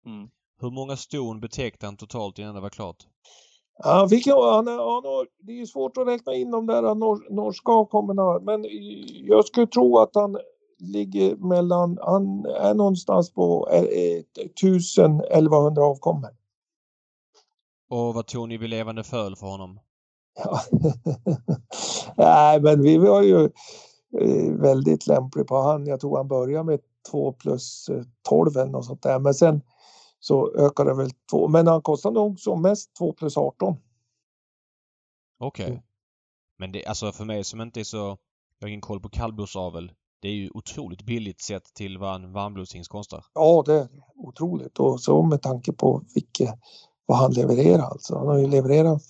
[0.07, 0.29] Mm.
[0.61, 3.07] Hur många ston betäckte han totalt innan det var klart?
[3.85, 5.03] Han fick, han, han,
[5.39, 8.67] det är svårt att räkna in de där nor, norska avkommorna men
[9.25, 10.39] jag skulle tro att han
[10.79, 13.69] ligger mellan, han är någonstans på
[14.63, 16.38] 1000-1100 avkommor.
[17.89, 19.81] Och vad tog ni vid levande föl för honom?
[20.45, 20.61] Ja.
[22.17, 23.45] Nej men vi var ju
[24.21, 25.87] eh, väldigt lämpliga på han.
[25.87, 26.81] Jag tror han började med
[27.11, 27.91] 2 plus
[28.29, 29.63] 12 eller något sånt där men sen
[30.21, 31.49] så ökar det väl två.
[31.49, 33.77] Men han kostar nog som mest 2 plus 18.
[35.39, 35.65] Okej.
[35.65, 35.73] Okay.
[35.73, 35.83] Mm.
[36.59, 38.19] Men det, alltså för mig som inte är så,
[38.59, 39.93] jag har ingen koll på kallblodsavel.
[40.21, 43.25] Det är ju otroligt billigt sett till vad en varmblodshingst kostar.
[43.35, 46.55] Ja, det är otroligt och så med tanke på vilket,
[47.09, 48.19] vad han levererar alltså.
[48.19, 49.03] Han har ju levererat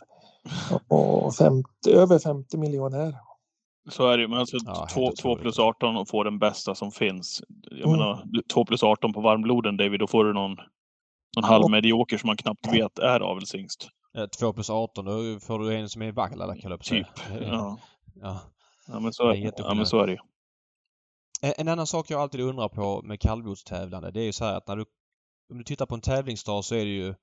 [0.88, 3.14] och 50, över 50 miljoner.
[3.90, 6.90] Så är det ju, men alltså ja, 2 plus 18 och få den bästa som
[6.90, 7.42] finns.
[7.70, 7.90] Jag mm.
[7.90, 10.56] menar 2 plus 18 på varmbloden David, då får du någon
[11.36, 13.88] någon halvmedioker som man knappt vet är avelshingst.
[14.38, 17.06] 2 plus 18, då får du en som är vaggla Typ.
[17.40, 17.78] Ja.
[18.14, 18.40] ja.
[18.86, 20.18] Ja, men så, är, ja, men så är det ju.
[21.56, 24.68] En annan sak jag alltid undrar på med kallblodstävlande det är ju så här att
[24.68, 24.84] när du
[25.50, 27.14] om du tittar på en tävlingsdag så är det ju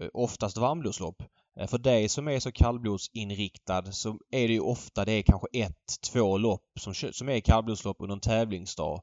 [0.00, 1.22] Eh, oftast varmblodslopp.
[1.60, 5.48] Eh, för dig som är så kallblodsinriktad så är det ju ofta det är kanske
[5.52, 9.02] ett, två lopp som, som är kallblodslopp under en tävlingsdag.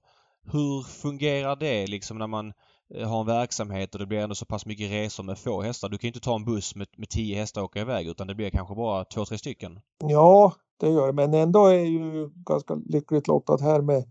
[0.52, 2.54] Hur fungerar det liksom när man
[2.96, 5.90] eh, har en verksamhet och det blir ändå så pass mycket resor med få hästar.
[5.90, 8.28] Du kan ju inte ta en buss med, med tio hästar och åka iväg utan
[8.28, 9.80] det blir kanske bara två, tre stycken.
[9.98, 11.14] Ja, det gör det.
[11.14, 14.04] Men ändå är ju ganska lyckligt lottat här med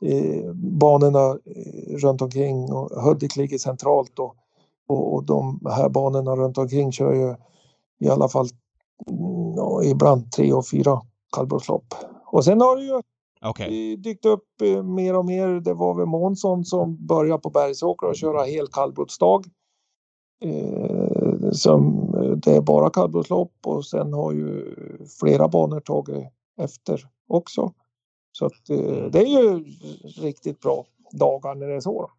[0.00, 4.36] eh, banorna eh, runt omkring och Hudik ligger centralt och,
[4.86, 7.34] och, och, de här banorna runt omkring kör ju
[8.00, 8.46] i alla fall
[9.10, 11.00] mm, ibland tre och fyra
[11.36, 11.94] kallblodslopp.
[12.26, 13.00] Och sen har du ju
[13.50, 13.96] Okay.
[13.96, 15.48] dykt upp eh, mer och mer.
[15.48, 19.44] Det var väl Månsson som började på Bergsåkra och köra hel kallblodsdag.
[20.44, 24.76] Eh, som, eh, det är bara kallblodslopp och sen har ju
[25.20, 26.24] flera banor tagit
[26.60, 27.72] efter också.
[28.32, 29.64] Så att, eh, det är ju
[30.22, 32.10] riktigt bra dagar när det är så.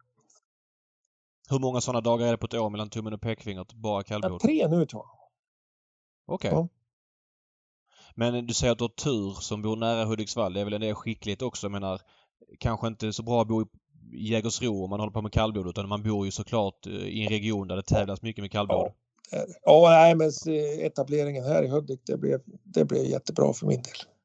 [1.50, 3.72] Hur många sådana dagar är det på ett år mellan tummen och pekfingret?
[3.72, 4.32] Bara kallblod?
[4.32, 5.18] Ja, tre nu tror jag.
[6.34, 6.50] Okej.
[6.50, 6.60] Okay.
[6.60, 6.68] Ja.
[8.14, 10.52] Men du säger att du har tur som bor nära Hudiksvall.
[10.52, 11.64] Det är väl en del skicklighet också.
[11.64, 12.00] Jag menar,
[12.58, 13.66] kanske inte så bra att bo i
[14.12, 17.28] Jägersro om man håller på med kallblod utan man bor ju såklart eh, i en
[17.28, 18.92] region där det tävlas mycket med kallblod.
[19.30, 20.30] Ja, ja nej, men
[20.80, 24.15] etableringen här i Hudik det blev, det blev jättebra för min del.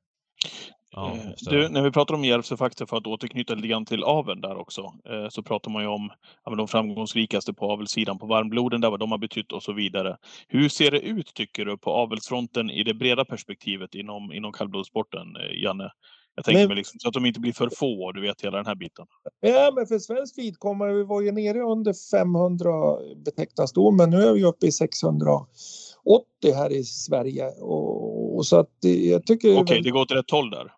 [0.91, 4.41] Ja, eh, du, när vi pratar om Järvsöfaktor, för att återknyta lite grann till aveln
[4.41, 6.11] där också, eh, så pratar man ju om
[6.45, 10.17] ja, de framgångsrikaste på avelssidan på varmbloden, där vad de har betytt och så vidare.
[10.47, 15.35] Hur ser det ut, tycker du, på avelsfronten i det breda perspektivet inom, inom kallblodssporten,
[15.35, 15.91] eh, Janne?
[16.35, 18.57] Jag tänker men, mig liksom, så att de inte blir för få, du vet hela
[18.57, 19.05] den här biten.
[19.39, 22.69] Ja, men för svensk vidkommande, vi var ju nere under 500
[23.25, 25.31] betecknat ston, men nu är vi uppe i 600
[26.03, 27.47] 80 här i Sverige.
[27.47, 29.49] Och, och så att jag tycker...
[29.49, 30.71] Okej, okay, det går åt rätt håll där.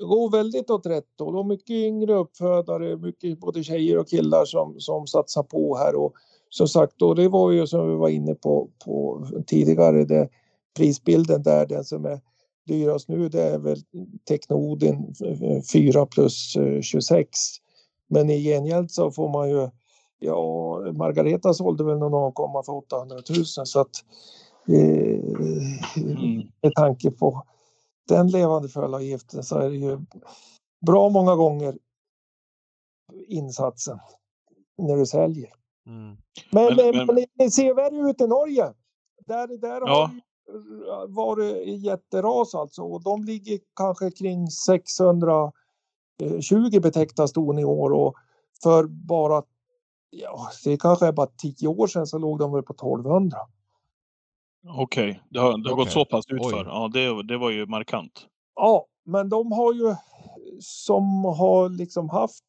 [0.00, 4.44] Det går väldigt åt rätt håll och mycket yngre uppfödare, mycket både tjejer och killar
[4.44, 5.94] som, som satsar på här.
[5.94, 6.12] Och
[6.48, 10.28] som sagt, och det var ju som vi var inne på, på tidigare, det,
[10.76, 12.20] prisbilden där, den som är
[12.66, 13.78] dyrast nu, det är väl
[14.28, 15.14] Technodin
[15.72, 17.28] 4 plus 26.
[18.08, 19.68] Men i gengäld så får man ju
[20.22, 23.90] Ja, Margareta sålde väl någon avkomma för 800 000 så att
[24.68, 25.20] eh,
[25.96, 26.42] mm.
[26.62, 27.42] med tanke på
[28.08, 29.98] den levande fölavgiften så är det ju
[30.86, 31.78] bra många gånger
[33.26, 33.98] insatsen
[34.78, 35.52] när du säljer.
[35.86, 36.16] Mm.
[36.52, 38.74] Men, men, men, det ser värre ut i Norge.
[39.26, 40.10] Där, där ja.
[40.88, 45.52] har varit jätteras alltså och de ligger kanske kring 620
[46.82, 48.14] betäckta ston i år och
[48.62, 49.42] för bara
[50.10, 53.38] ja, det kanske är bara tio år sedan så låg de väl på 1200.
[54.68, 55.22] Okej, okay.
[55.30, 55.84] det har, det har okay.
[55.84, 56.64] gått så pass utför.
[56.64, 58.26] Ja, det, det var ju markant.
[58.56, 59.94] Ja, men de har ju
[60.60, 62.44] som har liksom haft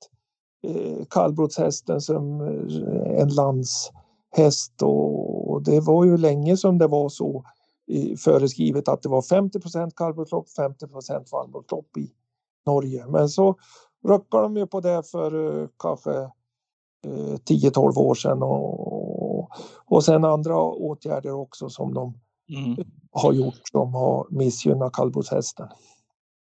[0.67, 7.09] eh, kallblodshästen som eh, en landshäst och, och det var ju länge som det var
[7.09, 7.45] så
[7.87, 12.11] i, föreskrivet att det var 50% kallblodslopp, 50% varmblodslopp i
[12.65, 13.07] Norge.
[13.07, 13.55] Men så
[14.07, 16.29] ruckade de ju på det för eh, kanske
[17.49, 19.00] 10-12 år sedan och,
[19.85, 22.13] och sen andra åtgärder också som de
[22.57, 22.77] mm.
[23.11, 25.67] har gjort som har missgynnat kallblodshästen.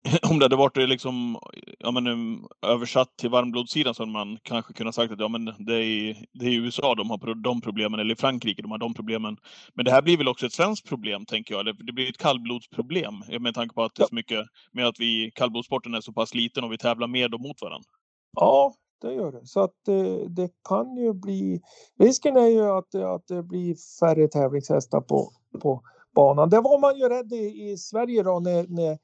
[0.30, 1.40] Om det hade varit liksom,
[1.80, 5.46] ja, men, um, översatt till varmblodssidan så hade man kanske kunnat sagt att ja, men
[5.46, 8.78] det, är, det är i USA de har de problemen, eller i Frankrike de har
[8.78, 9.38] de problemen.
[9.74, 11.66] Men det här blir väl också ett svenskt problem, tänker jag.
[11.66, 15.32] Det, blir ett kallblodsproblem med tanke på att det är så mycket med att vi,
[15.36, 17.90] kallblodssporten är så pass liten och vi tävlar mer mot varandra.
[18.36, 19.46] Ja, det gör det.
[19.46, 21.62] Så att det, det, kan ju bli...
[22.00, 25.32] Risken är ju att, att det blir färre tävlingshästar på,
[25.62, 25.82] på
[26.16, 26.50] banan.
[26.50, 28.98] Det var man ju rädd i, i Sverige då när, när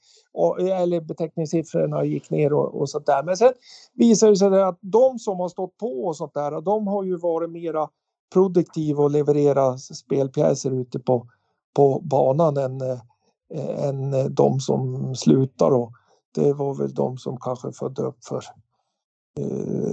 [0.81, 3.23] eller beteckningssiffrorna gick ner och, och sånt där.
[3.23, 3.53] Men sen
[3.93, 7.17] visar det sig att de som har stått på och sånt där, de har ju
[7.17, 7.89] varit mera
[8.33, 11.27] produktiva och levererat spelpjäser ute på,
[11.75, 15.71] på banan än, eh, än de som slutar.
[15.71, 15.91] Och
[16.35, 18.41] det var väl de som kanske födde upp för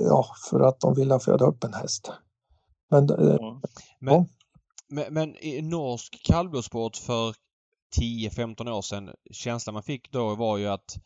[0.06, 2.10] ja, för att de ville föda upp en häst.
[2.90, 3.60] Men, eh, ja.
[3.98, 4.26] men, ja.
[4.88, 7.34] men, men, i norsk kallblodssport för
[8.00, 10.96] 10-15 år sedan, känslan man fick då var ju att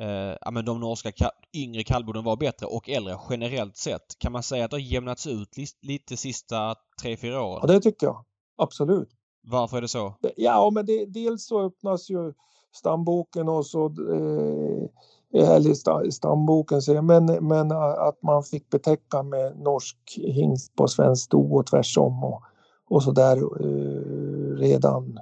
[0.00, 4.18] eh, ja, men de norska ka yngre kallbloden var bättre och äldre generellt sett.
[4.18, 7.60] Kan man säga att det har jämnats ut li lite sista 3-4 åren?
[7.62, 8.24] Ja, det tycker jag.
[8.56, 9.08] Absolut.
[9.42, 10.14] Varför är det så?
[10.36, 12.32] Ja, men det, dels så öppnas ju
[12.72, 14.88] stamboken och så eh,
[15.34, 21.66] eller stamboken, men, men att man fick betäcka med norsk hingst på svenskt sto och
[21.66, 22.42] tvärsom och,
[22.88, 25.18] och så där eh, redan.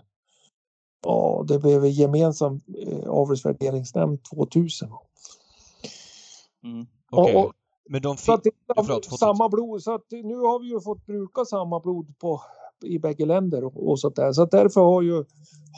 [1.05, 4.89] Ja, det blev gemensam eh, avelsvärderingsnämnd 2000.
[6.65, 6.87] Mm.
[7.11, 7.45] Okay.
[7.89, 8.45] Men de fick...
[8.45, 12.41] det, förlåt, samma blod, så att nu har vi ju fått bruka samma blod på,
[12.85, 14.33] i bägge länder och, och sånt där.
[14.33, 15.25] Så därför har ju,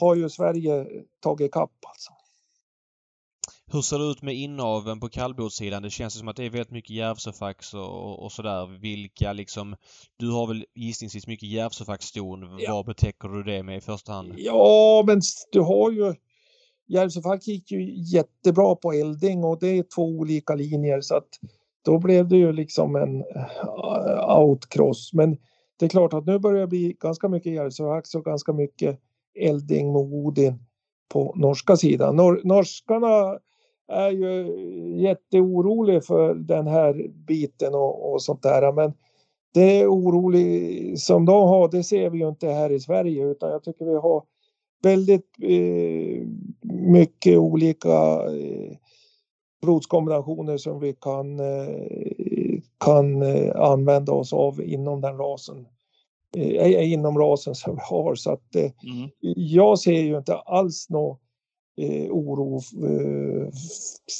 [0.00, 0.86] har ju Sverige
[1.20, 2.12] tagit kapp alltså.
[3.72, 5.82] Hur ser det ut med inaveln på kallblodssidan?
[5.82, 8.80] Det känns som att det är väldigt mycket Järvsöfax och, och sådär.
[8.80, 9.76] Vilka liksom...
[10.16, 12.58] Du har väl gissningsvis mycket Järvsöfaxston.
[12.58, 12.74] Ja.
[12.74, 14.34] Vad betäcker du det med i första hand?
[14.36, 15.20] Ja, men
[15.52, 16.14] du har ju...
[16.88, 21.28] Järvsöfax gick ju jättebra på elding och det är två olika linjer så att
[21.84, 25.10] då blev det ju liksom en uh, outcross.
[25.12, 25.36] Men
[25.78, 29.00] det är klart att nu börjar det bli ganska mycket Järvsöfax och ganska mycket
[29.40, 30.58] elding med Odin
[31.08, 32.16] på norska sidan.
[32.16, 33.38] Nor norskarna
[33.88, 34.54] är ju
[35.02, 38.72] jätteorolig för den här biten och, och sånt där.
[38.72, 38.92] Men
[39.54, 43.50] det är orolig som de har, det ser vi ju inte här i Sverige utan
[43.50, 44.22] jag tycker vi har
[44.82, 46.26] väldigt eh,
[46.72, 48.76] mycket olika eh,
[49.62, 55.66] blodskombinationer som vi kan, eh, kan eh, använda oss av inom den rasen.
[56.36, 59.10] Eh, inom rasen som vi har så att eh, mm.
[59.36, 61.20] jag ser ju inte alls något
[61.78, 63.48] eh, oro eh,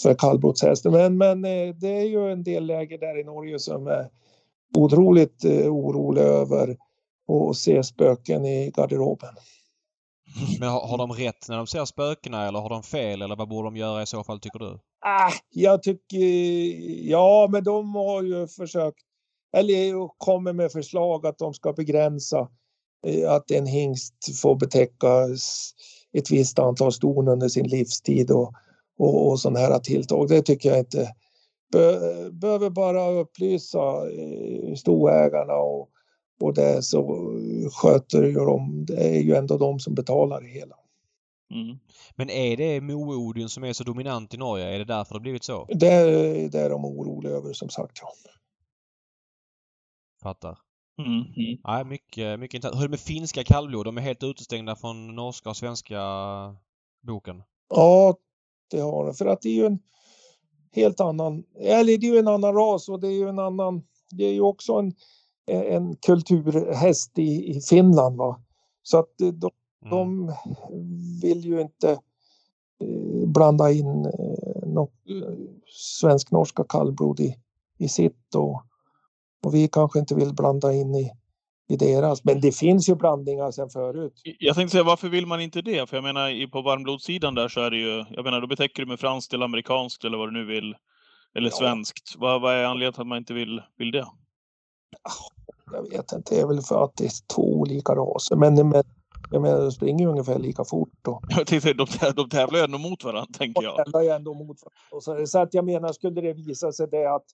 [0.03, 0.93] för kallblodshästen.
[0.93, 4.09] Men, men eh, det är ju en del läger där i Norge som är
[4.77, 6.77] otroligt eh, oroliga över
[7.29, 9.35] att se spöken i garderoben.
[10.61, 13.49] Men har, har, de rätt när de ser spökena eller har de fel eller vad
[13.49, 14.79] borde de göra i så fall tycker du?
[15.01, 16.19] Ah, jag tycker,
[17.11, 18.99] ja men de har ju försökt,
[19.57, 22.49] eller kommer med förslag att de ska begränsa
[23.07, 25.73] eh, att en hingst får betäckas
[26.13, 28.53] ett visst antal ston under sin livstid och,
[28.99, 30.29] och, och sådana här tilltag.
[30.29, 31.15] Det tycker jag inte.
[31.73, 35.89] Be, behöver bara upplysa eh, stoägarna och,
[36.41, 37.33] och det så
[37.73, 40.77] sköter ju de, det är ju ändå de som betalar det hela.
[41.55, 41.79] Mm.
[42.17, 44.75] Men är det Moodin som är så dominant i Norge?
[44.75, 45.67] Är det därför det blivit så?
[45.69, 47.99] Det, det är de oroliga över som sagt.
[48.03, 48.13] Ja.
[50.23, 50.59] Fattar.
[50.99, 51.11] Mm.
[51.11, 51.59] Mm.
[51.64, 52.76] Nej, mycket, mycket intressant.
[52.76, 53.86] Hur är det med finska kallblod?
[53.86, 56.01] De är helt utestängda från norska och svenska
[57.03, 57.42] boken.
[57.70, 58.16] ja,
[58.70, 59.14] det har de.
[59.14, 59.78] För att det är ju en
[60.72, 63.82] helt annan, eller det är ju en annan ras och det är ju en annan,
[64.11, 64.94] det är ju också en,
[65.46, 68.16] en kulturhäst i, i Finland.
[68.16, 68.40] Va?
[68.82, 69.51] Så att de,
[69.84, 69.90] Mm.
[69.90, 70.32] de
[71.22, 71.90] vill ju inte
[72.80, 75.32] eh, blanda in eh, no, eh,
[76.01, 77.36] svensk-norska kallblod i,
[77.78, 78.62] i sitt och,
[79.47, 81.12] och vi kanske inte vill blanda in i,
[81.68, 82.24] i deras.
[82.24, 84.12] Men det finns ju blandningar sedan förut.
[84.39, 85.89] Jag tänkte säga, varför vill man inte det?
[85.89, 88.89] För jag menar, på varmblodssidan där så är det ju, jag menar, då betäcker du
[88.89, 90.74] med franskt eller amerikanskt eller vad du nu vill.
[91.34, 91.57] Eller Ja.
[91.57, 92.14] svenskt.
[92.18, 94.07] Vad, vad är anledningen till att man inte vill, vill det?
[95.72, 98.36] Jag vet inte, det är väl för att det är två olika raser.
[98.36, 98.82] Men, men
[99.30, 100.91] jag menar, de springer ju ungefär lika fort.
[101.28, 103.76] Jag tänkte, de, tä- de tävlar ju ändå mot varandra, tänker jag.
[103.76, 105.01] tävlar ju ändå mot varandra.
[105.01, 107.24] Så, så att jag menar, skulle det visa sig det att,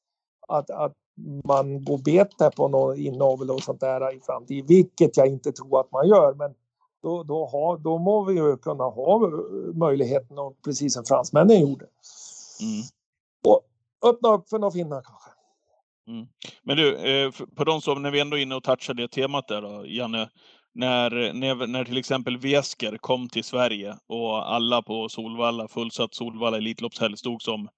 [0.48, 0.92] att, att
[1.44, 5.52] man går bet där på någon inavel och sånt där i framtiden, vilket jag inte
[5.52, 6.54] tror att man gör, men
[7.02, 9.30] då, då, har, då må vi ju kunna ha
[9.74, 11.86] möjligheten, och precis som fransmännen gjorde,
[12.60, 12.82] Mm.
[14.06, 15.30] öppna upp för några finnar kanske.
[16.62, 19.48] Men du, eh, på de som, när vi ändå är inne och touchar det temat
[19.48, 20.28] där då, Janne.
[20.72, 26.56] När, när, när till exempel Wesker kom till Sverige och alla på Solvalla, fullsatt Solvalla
[26.56, 27.68] Elitloppshelg, stod som,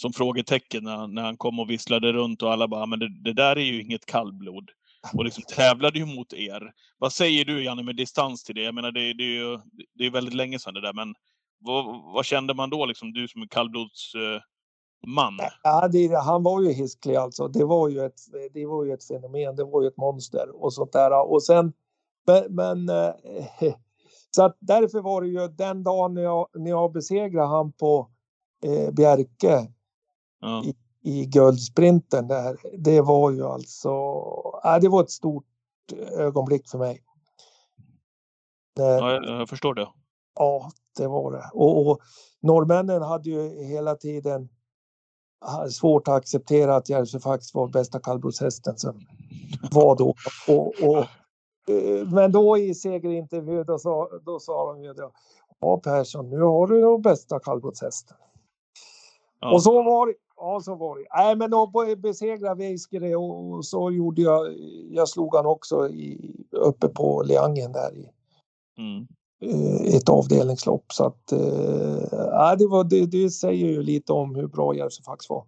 [0.00, 3.22] som frågetecken när, när han kom och visslade runt och alla bara, ah, men det,
[3.24, 4.70] det där är ju inget kallblod.
[5.14, 6.72] Och liksom tävlade ju mot er.
[6.98, 8.62] Vad säger du Janne med distans till det?
[8.62, 9.58] Jag menar det, det är ju
[9.94, 11.14] det är väldigt länge sedan det där, men
[11.60, 11.84] vad,
[12.14, 14.34] vad kände man då liksom, du som är kallblodsman?
[14.34, 14.40] Eh,
[15.06, 15.38] man?
[15.62, 17.48] Ja, det, han var ju hisklig alltså.
[17.48, 18.20] Det var ju, ett,
[18.52, 21.30] det var ju ett fenomen, det var ju ett monster och sånt där.
[21.32, 21.72] Och sen,
[22.26, 23.14] men, men eh,
[24.30, 28.10] så att därför var det ju den dagen när jag, när jag besegrade han på
[28.64, 29.68] eh, Bjerke
[30.40, 30.64] Ja.
[31.02, 32.56] i guldsprinten där.
[32.78, 33.88] Det var ju alltså,
[34.62, 35.44] ja, det var ett stort
[36.18, 37.02] ögonblick för mig.
[38.80, 39.88] Eh, Ja, jag, jag förstår det.
[40.34, 41.50] Ja, det var det.
[41.52, 42.00] Och, och
[42.40, 44.48] norrmännen hade ju hela tiden
[45.70, 49.00] svårt att acceptera att Järvsöfax var bästa kallblodshästen som
[49.72, 50.14] var då.
[50.48, 50.98] Och, och,
[51.74, 55.10] eh, men då i segerintervjun då sa, då sa de ju det.
[55.60, 58.16] Ja Persson, nu har du den bästa kallblodshästen.
[59.40, 59.52] Ja.
[59.52, 60.14] Och så var det.
[60.40, 61.06] Ja, så var det.
[61.16, 64.54] Nej, men då be- besegrade Weiskere och, så gjorde jag.
[64.90, 68.08] Jag slog han också i, uppe på Leangen där i,
[68.78, 69.06] Mm.
[69.42, 70.84] eh, ett avdelningslopp.
[70.92, 75.30] Så att, eh, ja, det, var, det, det säger ju lite om hur bra Järvsöfax
[75.30, 75.44] var.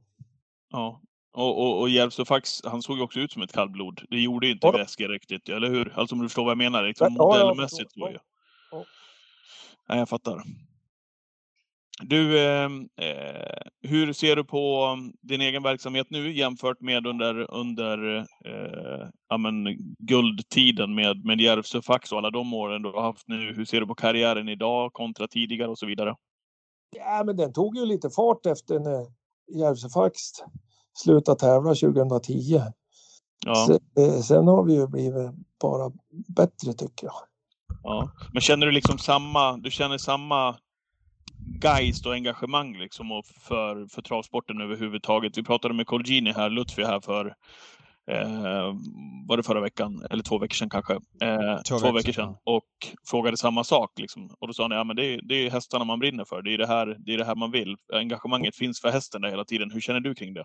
[0.73, 1.01] Ja.
[1.37, 4.01] Och, och, och Järvsöfax, han såg ju också ut som ett kallblod.
[4.11, 4.73] Det gjorde ju inte Ja.
[4.73, 5.93] Wesker riktigt, eller hur?
[5.97, 6.83] Alltså om du förstår vad jag menar.
[6.83, 8.19] Liksom Ja, ja, modellmässigt var ju.
[8.73, 8.85] Ja.
[9.89, 10.43] Nej, jag fattar.
[12.03, 12.65] Du, eh,
[12.97, 19.09] eh, hur ser du på um, din egen verksamhet nu jämfört med under, under eh,
[19.29, 19.67] ja, men,
[19.99, 23.55] guldtiden med, med Järvsöfax och alla de åren du har haft nu?
[23.55, 26.17] Hur ser du på karriären idag kontra tidigare och så vidare?
[26.97, 29.07] Ja, men den tog ju lite fart efter när
[29.59, 30.21] Järvsöfax
[30.93, 32.61] slutade tävla 2010.
[33.47, 35.31] Ja, Sen, eh, sen har vi ju blivit
[35.61, 35.93] bara
[36.29, 37.15] bättre tycker jag.
[37.83, 38.11] ja.
[38.33, 40.57] Men känner du liksom samma, du känner samma
[41.63, 45.39] geist och engagemang liksom och för, för travsporten överhuvudtaget.
[45.39, 47.27] Vi pratade med Colgini här, Lutfi här för
[48.11, 48.75] eh,
[49.29, 50.07] var det förra veckan?
[50.11, 50.93] Eller två veckor sedan kanske.
[50.95, 52.37] Eh, två, veckor veckor sedan.
[52.45, 52.69] Och
[53.07, 53.91] frågade samma sak.
[53.97, 54.31] Liksom.
[54.41, 56.43] Och då sa han, ja men det är, det är hästarna man brinner för.
[56.43, 57.77] Det är det, här, det är det här man vill.
[57.93, 59.71] Engagemanget finns för hästen där hela tiden.
[59.71, 60.45] Hur känner du kring det?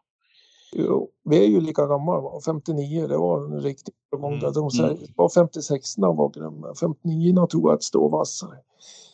[0.78, 2.40] Jo, vi är ju lika gamla, va?
[2.46, 4.38] 59, det var en riktigt många.
[4.38, 6.74] Mm, De säger, det var 56 när var grymma.
[6.80, 8.58] 59 tror jag att stå vassare.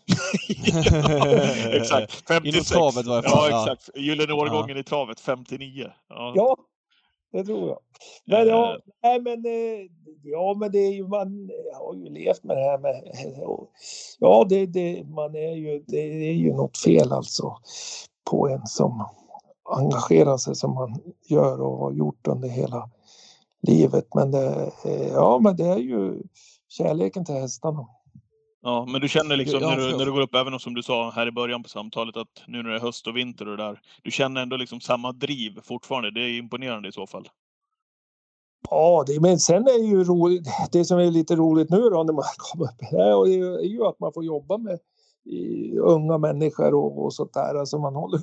[1.71, 2.27] exakt.
[2.27, 2.45] 56.
[2.45, 3.73] Inom travet var det Ja, fan, ja.
[3.73, 3.97] exakt.
[3.97, 5.87] Gyllene årgången i travet, 59.
[6.09, 6.33] Ja.
[6.35, 6.57] Ja,
[7.31, 7.79] det tror jag.
[8.25, 9.87] Men ja, Eh, nej, men, eh,
[10.23, 13.11] ja, men det är ju, man har ju levt med det här med,
[14.19, 17.57] ja, det, det, man är ju, det är ju något fel alltså
[18.29, 19.05] på en som
[19.63, 22.89] engagerar sig som man gör och har gjort under hela
[23.61, 24.07] livet.
[24.15, 26.23] Men det, eh, ja, men det är ju
[26.69, 27.87] kärleken till hästarna.
[28.63, 31.11] Ja, men du känner liksom när, du, när du går upp, även som du sa
[31.11, 33.63] här i början på samtalet, att nu när det är höst och vinter och det
[33.63, 36.11] där, du känner ändå liksom samma driv fortfarande.
[36.11, 37.29] Det är imponerande i så fall.
[38.69, 42.13] Ja, det, men sen är ju roligt, det som är lite roligt nu då när
[42.13, 44.79] man kommer upp här är ju att man får jobba med
[45.25, 47.55] i, unga människor och, och sånt där.
[47.55, 48.17] Alltså man håller,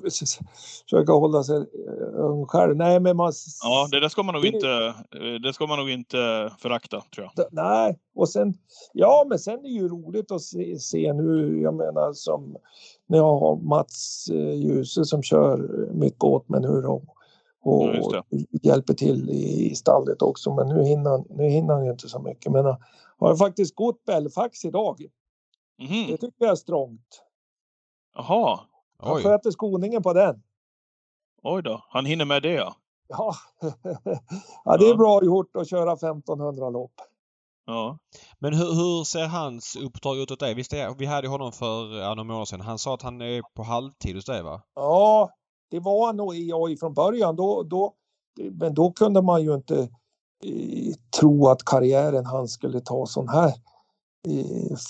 [0.84, 2.76] försöker hålla sig eh, ung själv.
[2.76, 3.32] Nej, men man...
[3.62, 4.68] Ja, det där ska man nog inte,
[5.14, 7.46] eh, det ska man nog inte förakta, tror jag.
[7.50, 8.54] Nej, och sen,
[8.92, 12.56] ja men sen är det ju roligt att se, se nu, jag menar som
[13.06, 17.02] när jag har Mats eh, Djuse som kör mycket åt mig nu då.
[17.62, 18.22] Och Ja,
[18.62, 22.18] hjälper till i, i stallet också, men nu hinner, nu hinner han ju inte så
[22.18, 22.52] mycket.
[22.52, 22.76] Men
[23.18, 25.02] har faktiskt gått Belfax idag.
[25.78, 26.06] Mhm.
[26.06, 27.22] Det tycker jag är strångt.
[28.14, 28.60] Jaha,
[28.98, 29.22] Han Oj.
[29.22, 30.42] sköter skoningen på den.
[31.42, 31.84] oj då.
[31.88, 32.74] Han hinner med det, ja.
[33.08, 33.34] Ja,
[34.64, 34.96] ja det är Ja.
[34.96, 36.92] bra gjort att köra 1500 lopp.
[37.66, 37.98] ja.
[38.38, 40.54] Men hur, hur ser hans uppdrag ut åt dig?
[40.54, 42.60] Visst är, vi hade honom för ja, några månader sedan.
[42.60, 44.62] Han sa att han är på halvtid hos dig va?
[44.74, 45.30] Ja,
[45.70, 47.36] det var han nog i AI från början.
[47.36, 47.94] Då, då,
[48.52, 49.80] men då kunde man ju inte
[50.44, 53.54] eh, tro att karriären han skulle ta sån här eh,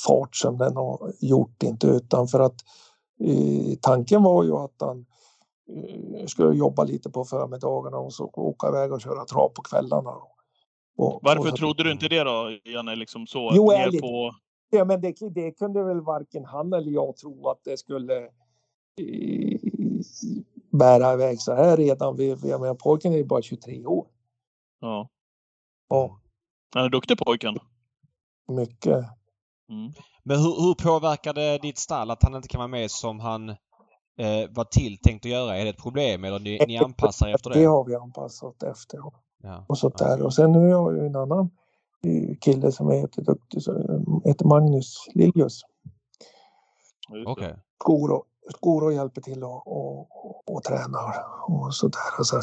[0.06, 1.62] fart som den har gjort.
[1.62, 2.60] Inte utan för att
[3.80, 5.06] tanken var ju att han
[5.70, 10.10] eh, skulle jobba lite på förmiddagarna och så åka iväg och köra trav på kvällarna.
[10.96, 12.96] Och, Varför och, trodde du inte det då, Janne?
[12.96, 14.00] Liksom så, Jo, ärligt.
[14.00, 14.34] på...
[14.70, 18.16] Ja, men det, det kunde väl varken han eller jag tro att det skulle
[19.00, 19.58] eh,
[20.72, 22.16] bära iväg så här redan.
[22.16, 24.06] Vi, vi, jag menar, pojken är ju bara 23 år.
[24.80, 25.08] Ja.
[25.88, 26.20] Ja,
[26.74, 27.58] Han är duktig pojken.
[28.48, 29.04] mycket.
[29.70, 29.92] Mm.
[30.24, 33.48] Men hur, hur påverkar det ditt stall att han inte kan vara med som han
[33.48, 35.56] eh, var tilltänkt att göra?
[35.56, 37.66] Är det ett problem eller ni, ni anpassar er efter Det det?
[37.66, 39.64] har vi anpassat efter och- Ja.
[39.68, 40.22] och sånt där.
[40.22, 41.50] Och sen nu har jag ju en annan
[42.04, 43.74] eh, kille som är jätteduktig, eh,
[44.24, 45.60] heter Magnus Liljus.
[47.26, 47.56] Okej.
[47.82, 48.24] Skor och,
[48.56, 50.08] skor och hjälper till och, och,
[50.50, 51.14] och, tränar
[51.48, 52.00] och sådär.
[52.18, 52.40] Och så,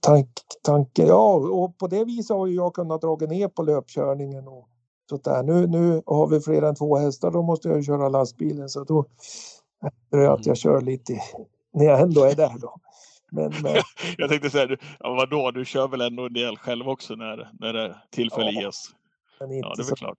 [0.00, 0.28] tank,
[0.62, 4.68] tanke, ja, och på det viset har ju jag kunnat dra ner på löpkörningen och
[5.08, 5.42] sånt där.
[5.42, 9.04] Nu, nu har vi fler än två hästar, då måste jag köra lastbilen så då
[10.12, 11.20] är det att jag kör lite
[11.72, 12.76] när jag ändå är där då.
[13.32, 13.76] Men, men
[14.18, 17.50] Jag tänkte säga, du- ja, vadå, du kör väl ändå en del själv också när,
[17.60, 18.60] när det tillfälle Ja.
[18.62, 18.84] ges?
[19.40, 20.18] men Ja, inte, det är så, klart.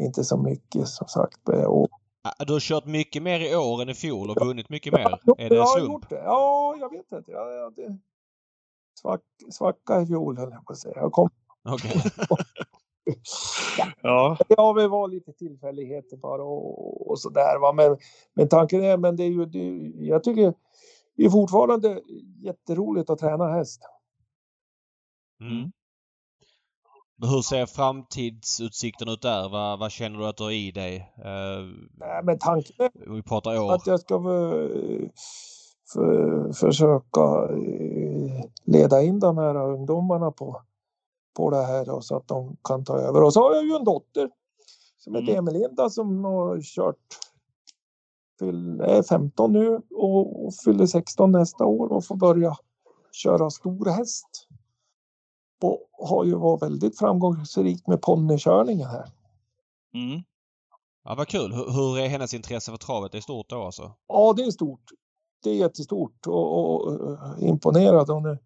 [0.00, 1.48] inte så mycket som sagt.
[1.66, 1.88] Och,
[2.46, 5.18] Du har kört mycket mer i år än i fjol och vunnit mycket mer.
[5.24, 5.92] Ja, Är det en jag har slump?
[5.92, 6.22] gjort det.
[6.24, 7.30] Ja, jag vet inte.
[7.32, 7.98] Jag, jag, det,
[9.00, 9.20] svack,
[9.52, 10.94] svacka i fjol höll jag på att säga.
[10.96, 11.30] Jag kom,
[11.68, 12.02] Okej.
[14.02, 17.60] Ja, det har väl varit lite tillfälligheter bara och, och sådär.
[17.60, 17.72] Va?
[17.72, 17.96] Men,
[18.34, 20.54] men tanken är, men det är ju, det, jag tycker
[21.16, 22.00] det är fortfarande
[22.42, 23.80] jätteroligt att träna häst.
[25.40, 25.72] Mm.
[27.22, 29.48] Hur ser framtidsutsikten ut där?
[29.48, 30.96] Vad, vad känner du att du har i dig?
[31.16, 31.64] Eh,
[31.98, 33.72] Nej, Men tanken är vi pratar år.
[33.74, 35.08] att jag ska eh,
[35.92, 37.20] för, försöka
[37.52, 40.62] eh, leda in de här ungdomarna på,
[41.34, 43.22] på det här då, så att de kan ta över.
[43.22, 44.30] Och så har jag ju en dotter
[44.96, 45.38] som heter Mm.
[45.38, 47.18] Emelinda som har kört
[48.38, 52.56] fyll, är 15 nu och, och fyller 16 nästa år och får börja
[53.12, 54.48] köra stor häst.
[55.62, 59.12] Och har ju varit väldigt framgångsrik med ponnykörningen här.
[59.94, 60.22] mm.
[61.04, 61.52] Ja, vad kul.
[61.52, 63.12] Hur, hur är hennes intresse för travet?
[63.12, 63.92] Det är stort då alltså?
[64.08, 64.90] Ja, det är stort.
[65.42, 68.10] Det är jättestort och, och, och imponerad.
[68.10, 68.38] Hon är,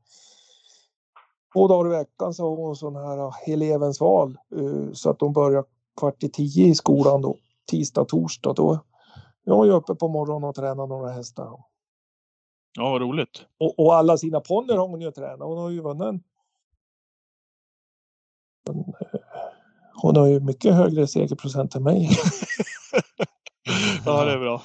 [1.52, 5.32] två dagar i veckan så har hon sån här elevens val eh, så att de
[5.32, 5.64] börjar
[6.00, 7.36] kvart i tio i skolan då.
[7.70, 8.52] Tisdag, torsdag.
[8.52, 8.78] Då
[9.44, 11.64] jag är uppe på morgonen och tränar några hästar.
[12.76, 13.46] ja vad roligt.
[13.58, 15.48] Och, och alla sina ponnyer har hon ju tränat.
[15.48, 16.20] Hon har ju vunnit en,
[18.68, 19.20] eh,
[19.94, 22.10] Hon har ju mycket högre segerprocent än mig.
[24.04, 24.62] Ja, det är bra.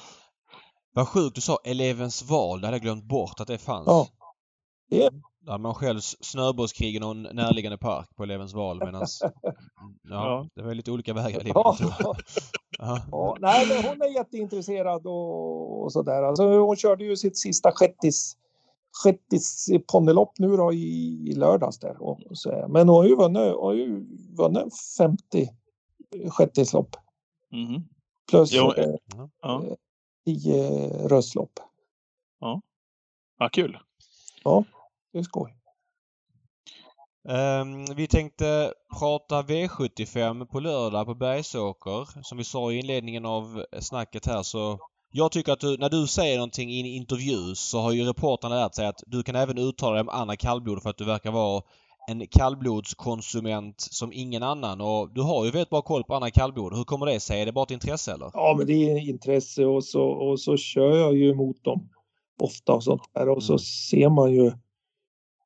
[0.92, 2.60] Vad sjukt du sa elevens val.
[2.60, 3.86] Det hade jag glömt bort att det fanns.
[3.86, 4.08] Ja.
[4.90, 5.12] Det är,
[5.46, 9.22] Där man själv snöbollskrig i någon närliggande park på elevens val medans...
[9.42, 10.48] Ja, Ja.
[10.54, 11.54] det var lite olika vägar i livet.
[11.54, 11.76] ja.
[12.78, 13.00] Ja.
[13.10, 16.22] Ja, nej, men hon är jätteintresserad och, och sådär.
[16.22, 18.36] Alltså, hon körde ju sitt sista shettis,
[19.04, 20.78] shettis ponnylopp nu då i,
[21.30, 22.02] i lördags där.
[22.02, 25.48] Och, så, men hon har ju vunnit, hon har ju vunnit 50
[26.30, 26.96] shettislopp
[27.52, 27.84] Mhm.
[28.30, 28.94] plus Jo, eh,
[29.42, 29.62] Ja.
[30.26, 31.52] 10 röstlopp.
[33.38, 33.78] ja, kul.
[35.14, 35.54] Det är skoj.
[37.28, 42.22] Ehm, vi tänkte prata V75 på lördag på Bergsåker.
[42.22, 44.78] Som vi sa i inledningen av snacket här så
[45.12, 48.54] jag tycker att du, när du säger någonting i en intervju så har ju reportrarna
[48.54, 51.30] lärt sig att du kan även uttala dig om andra kallblod för att du verkar
[51.30, 51.62] vara
[52.08, 56.76] en kallblodskonsument som ingen annan och du har ju väldigt bra koll på andra kallblod.
[56.76, 57.40] Hur kommer det sig?
[57.40, 58.30] Är det bara ett intresse eller?
[58.32, 61.88] Ja, men det är intresse och så, och så kör jag ju emot dem
[62.42, 63.58] ofta och sånt där och så Mm.
[63.58, 64.52] ser man ju.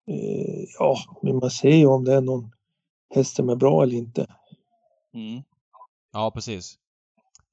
[0.08, 2.50] Eh, ja, men man ser ju om det är någon
[3.14, 4.26] häst som är bra eller inte.
[5.14, 5.42] Mm.
[6.12, 6.78] Ja precis.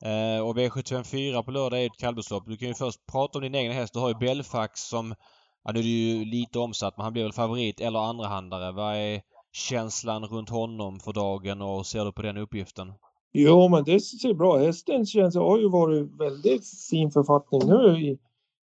[0.03, 2.43] Eh, och V754 på lördag är ett kallblodslopp.
[2.47, 3.93] Du kan ju först prata om din egen häst.
[3.93, 5.15] Du har ju Belfax som...
[5.63, 8.71] Ja, nu är det ju lite omsatt men han blir väl favorit eller andrahandare.
[8.71, 12.93] Vad är känslan runt honom för dagen och ser du på den uppgiften?
[13.33, 14.57] Jo, men det ser bra.
[14.57, 18.17] Hästen känns, har ju varit väldigt fin författning nu i,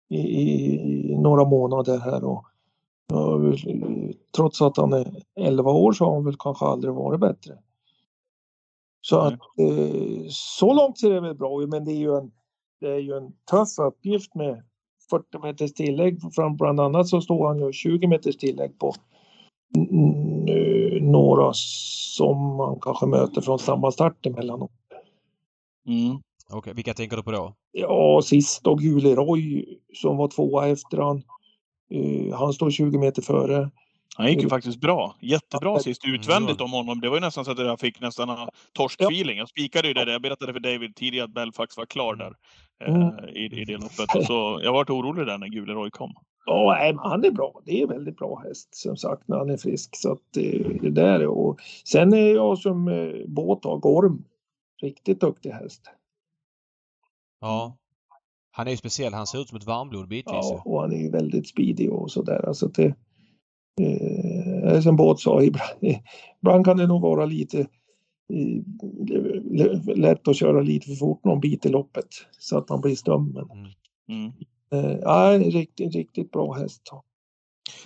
[0.08, 2.44] i, i några månader här och
[4.36, 7.58] trots att han är 11 år så har han väl kanske aldrig varit bättre.
[9.00, 12.32] Så att eh, så långt ser det väl bra ut, men det är ju en,
[12.80, 14.62] det är ju en tuff uppgift med
[15.10, 16.20] 40 meters tillägg.
[16.58, 18.94] Bland annat så står han ju 20 meters tillägg på
[21.00, 21.50] några
[22.16, 24.70] som man kanske möter från samma start emellanåt.
[25.86, 26.16] Mm.
[26.46, 27.54] Okej, okay, vilka tänker du på då?
[27.72, 31.22] Ja, sist då Gule Roy som var tvåa efter han.
[32.34, 33.70] Han står 20 meter före.
[34.16, 35.16] Han gick ju faktiskt bra.
[35.20, 37.00] Jättebra sist utvändigt om honom.
[37.00, 39.38] Det var ju nästan så att jag fick nästan torskfeeling.
[39.38, 40.12] Jag spikade ju det där.
[40.12, 42.34] Jag berättade för David tidigare att Belfax var klar där
[42.86, 43.02] mm.
[43.02, 44.26] eh, i, i det loppet.
[44.26, 46.14] Så jag var orolig där när Gule Roy kom.
[46.46, 47.62] Ja, han är bra.
[47.64, 49.96] Det är en väldigt bra häst som sagt när han är frisk.
[49.96, 54.24] Så att det, det där och sen är jag som eh, båt har Gorm.
[54.82, 55.82] Riktigt duktig häst.
[57.40, 57.76] Ja.
[58.54, 59.14] Han är ju speciell.
[59.14, 60.32] Han ser ut som ett varmblod bitvis.
[60.32, 62.48] Ja, och han är ju väldigt speedy och sådär.
[62.48, 62.94] Alltså det,
[63.80, 65.70] eh, som båt sa, ibland,
[66.42, 67.66] ibland kan det nog vara lite eh,
[69.96, 73.32] lätt att köra lite för fort någon bit i loppet så att man blir stum.
[73.32, 73.70] Men, mm.
[74.08, 74.32] Mm.
[74.72, 76.82] Eh, ja, riktigt, riktigt bra häst.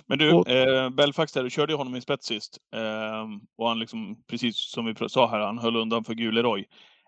[0.05, 2.57] Men du, och, eh, Belfax där, du körde ju honom i spets sist.
[2.75, 3.25] Eh,
[3.57, 6.65] och han liksom, precis som vi sa här, han höll undan för Guleroy.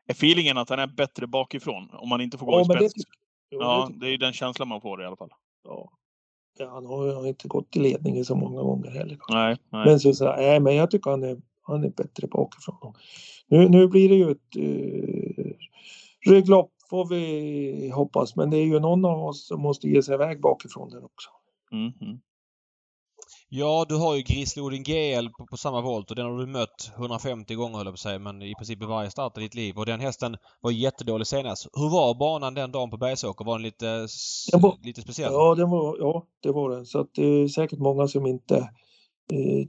[0.08, 1.90] Är feelingen att han är bättre bakifrån?
[1.94, 2.94] Om man inte får gå ja, i spets?
[2.94, 3.04] Det,
[3.52, 5.34] jo, ja, det, är den känslan man får i alla fall.
[5.64, 5.92] Ja.
[6.60, 9.18] ja han har ju inte gått i ledningen så många gånger heller.
[9.30, 9.86] Nej, nej.
[9.86, 12.94] Men, så, så, nej, men jag tycker han är, han är bättre bakifrån.
[13.48, 15.54] Nu, nu blir det ju ett uh,
[16.26, 18.36] rygglopp får vi hoppas.
[18.36, 21.30] Men det är ju någon av oss som måste ge sig iväg bakifrån den också.
[21.72, 22.20] Mm -hmm.
[23.52, 26.92] Ja, du har ju Grislodin GL på, på, samma volt och den har du mött
[26.96, 29.56] 150 gånger höll jag på att säga, men i princip i varje start i ditt
[29.56, 29.78] liv.
[29.78, 31.68] Och den hästen var jättedålig senast.
[31.74, 33.46] Hur var banan den dagen på Bergsåker?
[33.46, 34.08] Var den lite,
[34.52, 35.34] den var, lite speciell?
[35.34, 36.86] Ja, den var, ja, det var den.
[36.86, 38.58] Så att det är säkert många som inte
[39.34, 39.68] eh,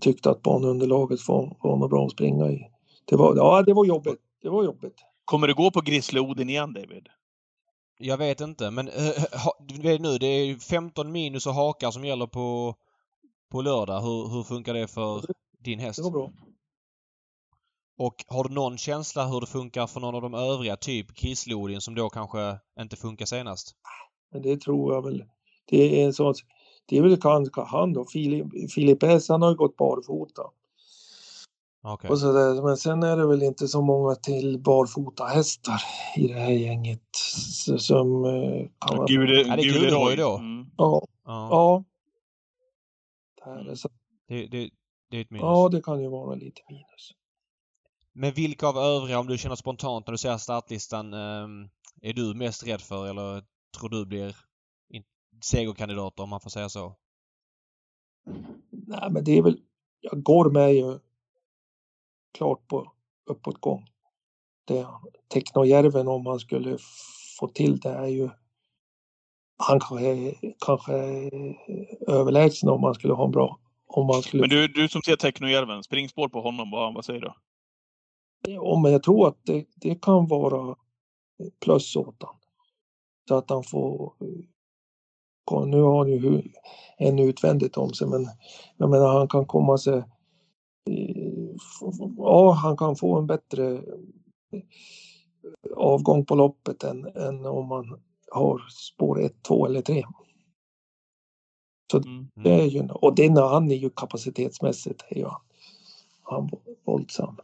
[0.00, 2.60] tyckte att banunderlaget var, var något bra att springa i.
[3.04, 4.20] Det var, ja, det var jobbigt.
[4.42, 4.96] Det var jobbigt.
[5.24, 7.08] Kommer du gå på Grizzly-Odin igen, David?
[7.98, 12.26] Jag vet inte, men äh, vet nu, det är 15 minus och hakar som gäller
[12.26, 12.74] på,
[13.52, 14.00] på lördag.
[14.00, 15.22] Hur, hur funkar det för
[15.58, 15.96] din häst?
[15.96, 16.30] Det går bra.
[17.98, 21.80] Och har du någon känsla hur det funkar för någon av de övriga, typ Grizzly-Odin
[21.80, 23.74] som då kanske inte funkar senast?
[24.32, 25.24] Men det tror jag väl.
[25.70, 26.34] Det är en sån,
[26.86, 28.04] det är väl kanske han då,
[28.74, 30.42] Filip, S, han har ju gått barfota.
[31.94, 32.10] Okay.
[32.10, 32.62] Och så där.
[32.62, 35.82] Men sen är det väl inte så många till barfota hästar
[36.16, 37.08] i det här gänget
[37.78, 38.24] som...
[38.24, 39.06] Eh, kan vara...
[39.06, 40.36] Gud, är det Guleroy då?
[40.36, 40.66] Mm.
[40.76, 41.06] Ja.
[41.24, 41.48] Ja.
[41.50, 41.84] ja.
[43.44, 43.88] Det, är så...
[44.28, 44.70] det, det,
[45.08, 45.42] det är ett minus.
[45.42, 47.12] Ja, det kan ju vara lite minus.
[48.12, 51.68] Men vilka av övriga, om du känner spontant när du ser startlistan, ehm,
[52.02, 53.44] är du mest rädd för eller
[53.78, 54.36] tror du blir
[55.44, 56.96] segerkandidater om man får säga så?
[58.70, 59.60] Nej, men det är väl...
[60.00, 60.98] Jag går med ju
[62.32, 62.92] klart på
[63.24, 63.86] uppåtgång.
[64.64, 64.86] Det
[65.28, 66.78] Teknojärven om man skulle
[67.38, 68.30] få till det är ju
[69.56, 70.34] han kanske,
[70.66, 71.56] kanske är
[72.08, 73.58] överlägsen om man skulle ha en bra...
[73.86, 74.40] Om man skulle...
[74.40, 77.32] Men du, du som ser Teknojärven, springspår på honom, vad, vad säger du?
[78.48, 80.76] Ja, men jag tror att det, det kan vara
[81.64, 82.36] plus åt honom.
[83.28, 84.12] Så att han får...
[85.66, 86.42] Nu har han ju
[86.98, 88.26] en utvändigt om sig, men
[88.76, 90.02] jag menar han kan komma sig
[92.16, 93.72] ja, han kan få en bättre
[94.52, 94.62] eh,
[95.76, 98.00] avgång på loppet än, än om man
[98.32, 100.04] har spår 1, 2 eller 3.
[101.92, 102.30] Så mm.
[102.34, 105.40] det är ju, och den, han är ju kapacitetsmässigt är ju han,
[106.22, 106.50] han
[106.84, 107.36] våldsam.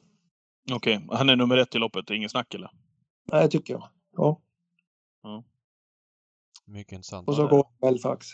[0.73, 1.17] Okej, okay.
[1.17, 2.71] han är nummer ett i loppet, inget snack eller?
[3.33, 3.89] Nej, tycker jag.
[4.17, 4.41] Ja.
[5.23, 5.45] ja.
[6.65, 7.29] Mycket intressant.
[7.29, 8.27] Och så går Belfax.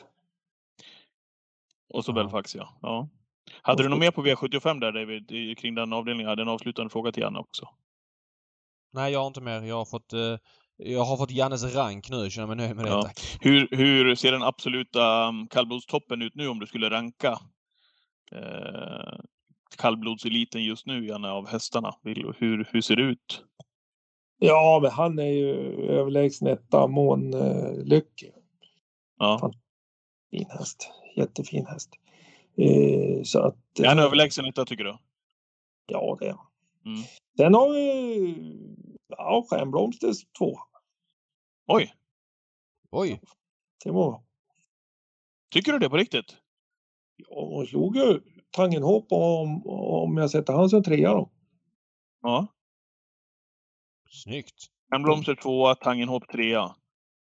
[1.94, 2.78] Och så Belfax, ja.
[2.82, 3.08] ja.
[3.62, 6.24] Hade du något mer på V75 där David, kring den avdelningen?
[6.24, 7.68] Jag hade en avslutande fråga till Janne också.
[8.92, 9.62] Nej, jag har inte mer.
[9.62, 10.36] Jag har fått, eh,
[10.76, 12.16] jag har fått Jannes rank nu.
[12.16, 13.02] Jag känner mig nöjd med det, ja.
[13.02, 13.38] tack.
[13.40, 17.38] Hur, hur ser den absoluta um, kallblodstoppen ut nu om du skulle ranka
[18.32, 19.18] eh,
[19.76, 21.94] kallblodseliten just nu, Janne, av hästarna?
[22.02, 23.44] Hur, hur ser det ut?
[24.38, 25.54] Ja, men han är ju
[25.88, 28.00] överlägsen etta, Mån eh.
[29.18, 29.52] Ja.
[30.30, 30.90] Fin häst.
[31.16, 31.90] Jättefin häst.
[32.56, 34.96] Eh, så att, är han överlägsen etta tycker du?
[35.86, 36.46] Ja, det är han.
[36.86, 37.02] Mm.
[37.36, 38.34] Sen har vi
[39.18, 40.58] Ja, Stjärnblomster två.
[41.66, 41.94] Oj,
[42.90, 43.20] Oj!
[43.84, 44.22] Det var...
[45.50, 46.36] tycker du det på riktigt?
[47.16, 48.20] Ja, hon slog ju
[48.50, 51.30] Tangenhop om, om jag sätter han som trea då.
[52.22, 52.46] Ja.
[54.10, 54.66] Snyggt!
[54.94, 56.74] En blomster tvåa, Tangenhop trea.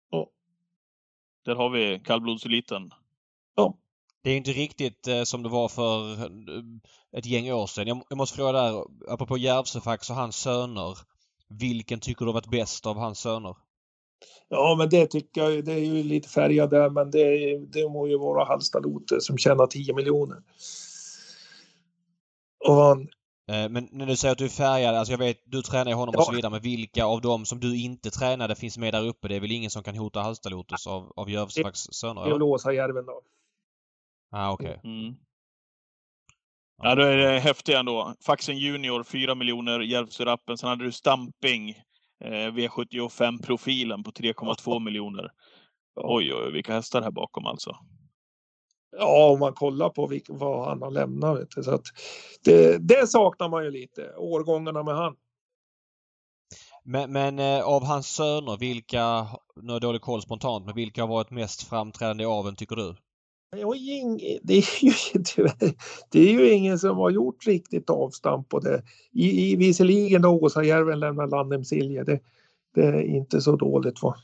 [0.10, 0.30] Ja.
[1.46, 2.92] Där har vi kallblodseliten.
[3.56, 3.78] Ja.
[4.24, 6.64] Det är inte riktigt eh, som det var för eh,
[7.18, 7.88] ett gäng år sedan.
[7.88, 10.98] Jag, jag måste fråga där, apropå Järvsöfax och hans söner.
[11.50, 13.56] Vilken tycker du har varit bäst av hans söner?
[14.50, 18.08] Ja, men det tycker jag, det är ju lite färgat där, men det, det må
[18.08, 20.38] ju vara Hallsta Lote som tjänar 10 miljoner.
[22.68, 23.08] Och han,
[23.52, 26.16] Eh, Men när du säger att du är färgad, alltså jag vet, du tränar honom
[26.16, 26.26] och Ja.
[26.26, 29.28] så vidare, men vilka av dem som du inte tränade finns med där uppe?
[29.28, 32.22] Det är väl ingen som kan hota Hallsta Lotus av, av Järvsöfax söner?
[32.22, 32.40] det är eller?
[32.40, 33.22] Låsa Järven då.
[34.32, 34.80] Ah, okej.
[34.84, 35.16] Mm.
[36.84, 38.14] Ja, då är det häftigt ändå.
[38.26, 40.58] Faxen Junior 4 miljoner, Järvsörappen.
[40.58, 41.70] Sen hade du Stamping,
[42.24, 45.32] eh, V75-profilen på 3,2 miljoner.
[45.96, 47.76] Oj, oj, vilka hästar här bakom alltså.
[48.98, 51.40] Ja, om man kollar på vilk, vad han har lämnat.
[51.40, 51.86] Vet du, så att
[52.44, 55.16] det, det saknar man ju lite, årgångarna med han.
[56.84, 61.02] Men, men eh, av hans söner, vilka, nu har jag dålig koll spontant, men vilka
[61.02, 62.96] har varit mest framträdande i aveln tycker du?
[63.52, 65.74] Det är ju ing- det är ju, tyvärr,
[66.12, 68.84] det är ju ingen som har gjort riktigt avstamp på det.
[69.12, 72.04] I, i, visserligen då Åsajärven lämnar Landem Silje.
[72.04, 72.20] Det,
[72.76, 74.02] det är inte så dåligt.
[74.02, 74.16] Va?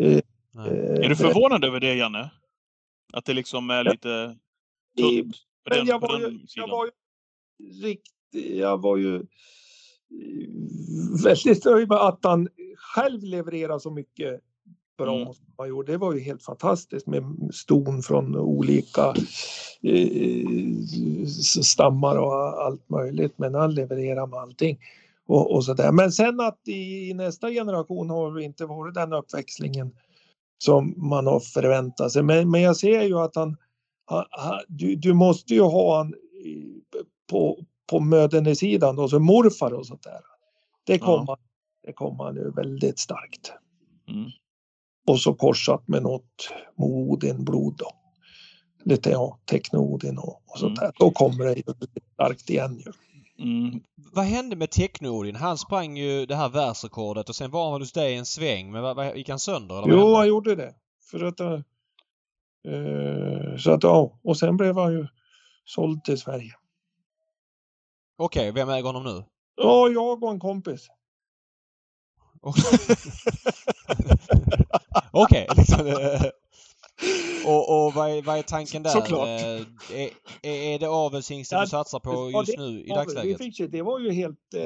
[0.00, 0.20] Eh,
[0.54, 0.68] Nej.
[1.04, 2.30] Är du förvånad över det, Janne?
[3.12, 4.36] Att det liksom är lite
[4.98, 5.36] i- tunt
[5.68, 6.90] Men den, jag var, ju, jag var ju
[7.82, 9.22] riktigt, jag var ju eh,
[11.24, 14.40] väldigt nöjd med att han själv levererar så mycket
[14.96, 15.34] bra Mm.
[15.34, 15.92] som han gjorde.
[15.92, 19.14] Det var ju helt fantastiskt med ston från olika
[19.82, 21.26] eh,
[21.62, 22.32] stammar och
[22.64, 23.32] allt möjligt.
[23.38, 24.78] Men han levererar med allting.
[25.26, 25.92] Och, och så där.
[25.92, 29.90] Men sen att i nästa generation har det inte varit den uppväxlingen
[30.58, 32.22] som man har förväntat sig.
[32.22, 33.56] Men, men jag ser ju att han,
[34.04, 36.14] han, han du, du måste ju ha han
[36.44, 36.80] i-
[37.30, 37.58] på,
[37.90, 40.20] på mödernesidan, då, så morfar och sånt där.
[40.84, 41.36] Det kommer
[41.86, 43.52] det kommer han ju väldigt starkt.
[44.08, 44.30] Mm.
[45.06, 47.90] Och så korsat med något Modin-blod då.
[48.84, 50.92] Lite ja, Techno-Odin och, och sånt där.
[50.98, 51.62] Då kommer det ju
[52.14, 52.92] starkt igen ju.
[53.38, 53.80] Mm.
[54.12, 55.36] Vad hände med Techno-Odin?
[55.36, 58.72] Han sprang ju det här världsrekordet och sen var han hos dig en sväng.
[58.72, 59.82] Men vad, vad, gick han sönder?
[59.82, 60.74] Eller Jo, han gjorde det.
[61.10, 61.60] För att, eh,
[63.58, 65.06] så att ja, och sen blev han ju
[65.64, 66.52] såld till Sverige.
[68.18, 69.24] Okej, vem äger honom nu?
[69.56, 70.88] Ja, jag och en kompis.
[75.10, 75.46] Okej,
[77.46, 78.90] och, och vad, är, vad är tanken där?
[78.90, 79.28] Såklart.
[79.28, 79.60] Eh,
[80.42, 83.60] Är, är det avelshingsten du satsar på just det- nu i dagsläget?
[83.60, 84.60] Ju, det var ju helt, eh,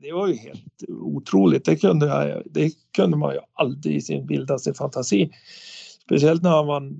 [0.00, 1.64] det var ju helt otroligt.
[1.64, 5.30] Det kunde, jag, det kunde man ju aldrig i sin vildaste fantasi.
[6.02, 6.96] Speciellt när han vann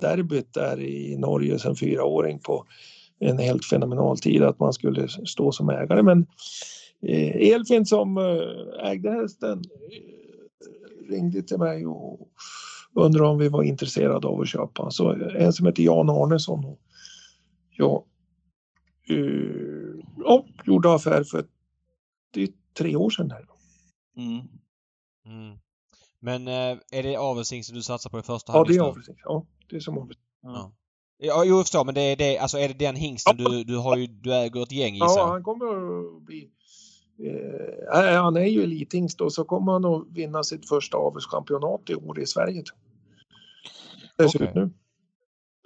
[0.00, 2.64] derbyt där i Norge som fyraåring på
[3.20, 6.02] en helt fenomenal tid att man skulle stå som ägare.
[6.02, 6.26] Men
[7.02, 12.28] Elfin som eh, ägde hästen eh, ringde till mig och
[12.94, 14.90] undrade om vi var intresserade av att köpa.
[14.90, 16.80] Så en som heter Jan Arnesson och
[17.70, 18.04] jag
[19.10, 21.44] eh, ja, gjorde affär för
[22.30, 22.48] det är
[22.78, 23.30] tre år sedan.
[23.30, 23.46] Här.
[24.16, 24.46] Mm.
[25.26, 25.58] Mm.
[26.20, 29.20] Men eh, är det avelshingsten du satsar på i första Ja, hand det är avsikt.
[29.24, 30.20] Ja, det är som avsikt.
[30.42, 30.72] Ja.
[31.20, 31.84] Ja, jo, jag förstår.
[31.84, 34.62] Men det är, det, alltså, är det den hingsten du, du har ju, du äger
[34.62, 36.50] ett gäng gissar Ja, han kommer att bli...
[37.22, 41.94] Eh, han är ju elithingst och så kommer han att vinna sitt första avelschampionat i
[41.94, 42.62] år i Sverige.
[44.16, 44.48] Det ser Okej.
[44.48, 44.70] ut nu.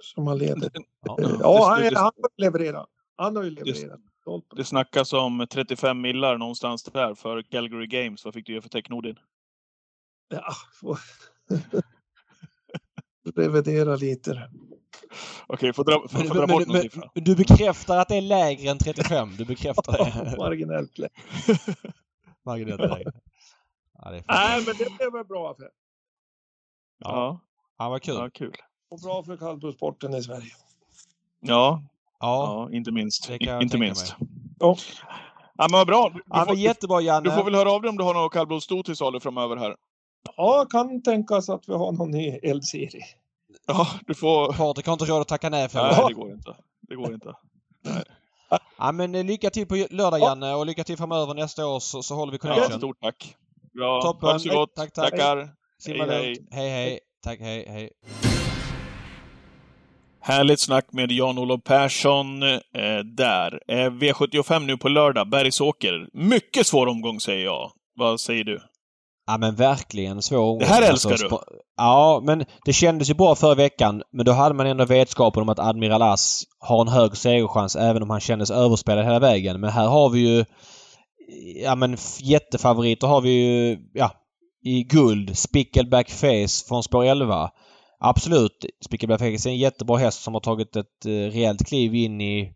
[0.03, 0.71] Som han leder.
[1.05, 1.17] Ja.
[1.21, 2.89] Eh, Det- Ja, han, det- han har ju levererat.
[3.15, 3.99] Han har ju levererat.
[4.49, 4.55] Det.
[4.55, 8.25] Det snackas om 35 millar någonstans där för Calgary Games.
[8.25, 9.15] Vad fick du ge för Technodin?
[10.29, 10.53] Ja.
[13.35, 14.49] Revidera lite.
[15.47, 17.09] Okej, får dra, får, får dra men, bort någon men, siffra.
[17.13, 19.29] men du bekräftar att det är lägre än 35?
[19.37, 20.37] Du bekräftar det?
[20.37, 21.11] Marginellt lätt.
[22.45, 23.11] Marginellt lägre.
[24.03, 24.23] Ja, det.
[24.27, 25.69] Nej, men det blev en bra affär.
[26.99, 27.39] Ja,
[27.77, 28.15] Ja, vad kul.
[28.15, 28.55] ja, kul.
[28.89, 30.51] Och bra för kallblodsporten i Sverige.
[31.39, 31.83] Ja,
[32.19, 33.29] Ja, ja, inte minst.
[33.61, 34.15] inte minst.
[34.59, 34.77] Ja.
[35.57, 36.11] Ja, men vad bra.
[36.13, 37.29] Du, ja får, jättebra Janne.
[37.29, 39.75] du får väl höra av dig om du har något kallblodsstot till salu framöver här.
[40.37, 43.03] Ja, kan tänkas att vi har någon ny eldserie.
[43.67, 44.53] Ja, du får...
[44.53, 46.13] Patrik har inte råd att tacka nej för Nej, det.
[46.13, 46.55] går inte.
[46.81, 47.33] Det går inte.
[48.77, 50.27] Ja, men eh, lycka till på lördag Ja.
[50.27, 52.77] Janne och lycka till framöver nästa år så, så håller vi Ja, connection.
[52.79, 53.35] stort tack.
[53.73, 54.01] Bra.
[54.01, 54.27] Toppen.
[54.27, 54.75] Ha det så gott.
[54.75, 55.09] Tack, tack.
[55.11, 55.49] Tackar.
[55.79, 56.47] Simma Hej, lugnt.
[56.51, 56.99] Hej, hej.
[57.23, 57.89] Tack, hej, hej.
[60.21, 62.59] Härligt snack med Jan-Olof Persson eh,
[63.15, 63.59] där.
[63.67, 66.09] Eh, V75 nu på lördag, Bergsåker.
[66.13, 67.71] Mycket svår omgång säger jag.
[67.95, 68.61] Vad säger du?
[69.25, 70.59] Ja men verkligen svår omgång.
[70.59, 71.15] Det här älskar du!
[71.15, 71.43] sp-
[71.77, 74.01] Ja, men det kändes ju bra förra veckan.
[74.11, 78.03] Men då hade man ändå vetskapen om att Admiral As har en hög segerchans även
[78.03, 79.59] om han kändes överspelad hela vägen.
[79.61, 80.45] Men här har vi ju...
[81.63, 83.77] Ja men jättefavoriter har vi ju...
[83.93, 84.11] Ja,
[84.63, 85.37] i guld.
[85.37, 87.49] Spickleback Face från spår 11.
[87.99, 88.65] Absolut.
[88.85, 92.53] Spickleback Face är en jättebra häst som har tagit ett eh, rejält kliv in i,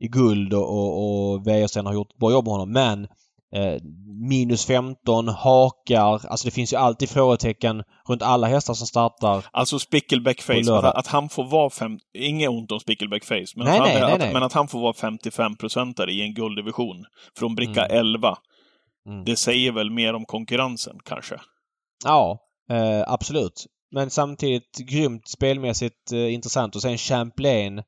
[0.00, 1.40] i guld och, och, och
[1.84, 2.72] har gjort ett bra jobb med honom.
[2.72, 3.08] Men
[3.56, 3.82] Eh,
[4.28, 6.26] minus 15, hakar.
[6.26, 9.44] Alltså det finns ju alltid frågetecken runt alla hästar som startar.
[9.50, 11.98] Alltså Spickleback Face, att, att han får vara fem...
[12.14, 14.32] Inget ont om Spickleback Face, men, Nej, att, han, nej, nej, att, nej.
[14.32, 17.04] men att han får vara 55-procentare i en gulddivision
[17.38, 17.96] från bricka Mm.
[17.98, 18.36] 11,
[19.08, 19.24] Mm.
[19.24, 21.40] det säger väl mer om konkurrensen kanske?
[22.04, 22.38] Ja,
[22.70, 23.66] eh, absolut.
[23.92, 26.76] Men samtidigt grymt spelmässigt eh, intressant.
[26.76, 27.82] Och sen Champlain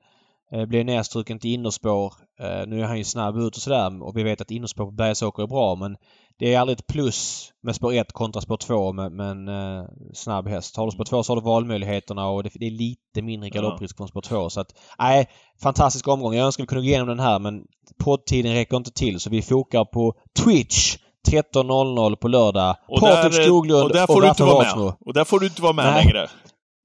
[0.67, 2.15] blev nedstruken till innerspår.
[2.41, 4.91] Eh, nu är han ju snabb ut och sådär och vi vet att innerspår på
[4.91, 5.97] Bergsåker är bra men
[6.39, 9.85] det är aldrig ett plus med spår 1 kontra spår 2 med, med en eh,
[10.15, 10.77] snabb häst.
[10.77, 13.97] Har du spår 2 så har du valmöjligheterna och det, det är lite mindre galopprisk
[13.97, 15.29] från spår 2 så att nej,
[15.63, 16.35] fantastisk omgång.
[16.35, 17.63] Jag önskar vi kunde gå igenom den här men
[18.05, 20.15] poddtiden räcker inte till så vi fokar på
[20.45, 20.97] Twitch
[21.29, 22.77] 13.00 på lördag.
[23.01, 24.95] Patrik Skoglund och där får du inte vara med.
[25.01, 26.05] Och där får du inte vara med Nej.
[26.05, 26.29] längre.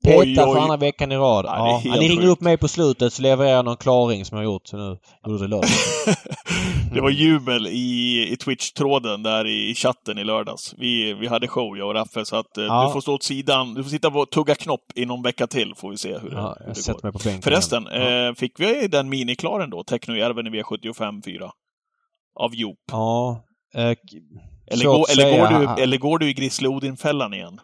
[0.04, 1.46] Petar för andra veckan i rad.
[1.46, 2.28] Ja, Ja, ni ringer sjukt.
[2.32, 4.98] upp mig på slutet så levererar jag någon klaring som jag har gjort nu.
[5.28, 5.70] Gjorde det lördag.
[6.94, 10.74] det var jubel i, i Twitch-tråden där i chatten i lördags.
[10.78, 12.86] Vi, vi hade show, jag och Raffe, så att eh, Ja.
[12.88, 13.74] du får stå åt sidan.
[13.74, 16.36] Du får sitta och tugga knopp i någon vecka till, får vi se hur det,
[16.36, 17.32] Ja, hur det går.
[17.32, 17.42] mig.
[17.42, 19.84] Förresten, eh, fick vi den miniklaren då?
[19.84, 21.52] Technojärven i V75 4?
[22.40, 22.78] Av Joop.
[22.92, 23.44] Ja.
[23.76, 23.82] Eh,
[24.72, 27.60] Eller, att eller, går du, eller går du i Grisle Odin-fällan igen?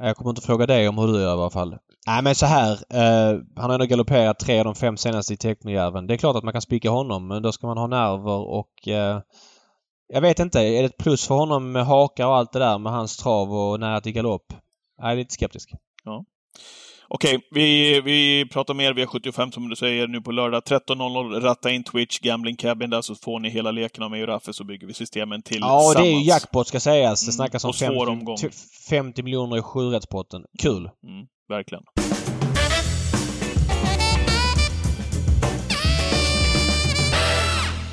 [0.00, 1.76] Eh, jag kommer inte fråga dig om hur du gör i alla fall.
[2.06, 2.72] Nej men så här.
[2.72, 6.06] Eh, han har ändå galopperat tre av de fem senaste i Teknojärven.
[6.06, 8.88] Det är klart att man kan spika honom men då ska man ha nerver och
[8.88, 9.20] eh,
[10.08, 10.60] jag vet inte.
[10.60, 13.54] Är det ett plus för honom med hakar och allt det där med hans trav
[13.54, 14.52] och nära till galopp?
[14.96, 15.70] Jag är lite skeptisk.
[17.08, 21.40] Okej, vi, vi pratar mer V75 som du säger nu på lördag 13.00.
[21.40, 24.52] Ratta in Twitch, Gambling Cabin där så får ni hela leken av mig och Raffe
[24.52, 27.20] så bygger vi systemen till Ja, det är ju jackpot ska sägas.
[27.20, 28.36] Det Mm, snackas om och svår omgång.
[28.38, 28.56] 50,
[28.90, 30.44] 50 miljoner i sjurättspotten.
[30.62, 30.90] Kul!
[31.06, 31.84] Mm, verkligen.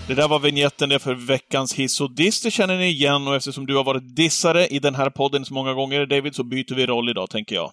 [0.08, 2.42] Det där var vignetten det för veckans hiss och diss.
[2.42, 5.54] Det känner ni igen och eftersom du har varit dissare i den här podden så
[5.54, 7.72] många gånger, David, så byter vi roll idag, tänker jag.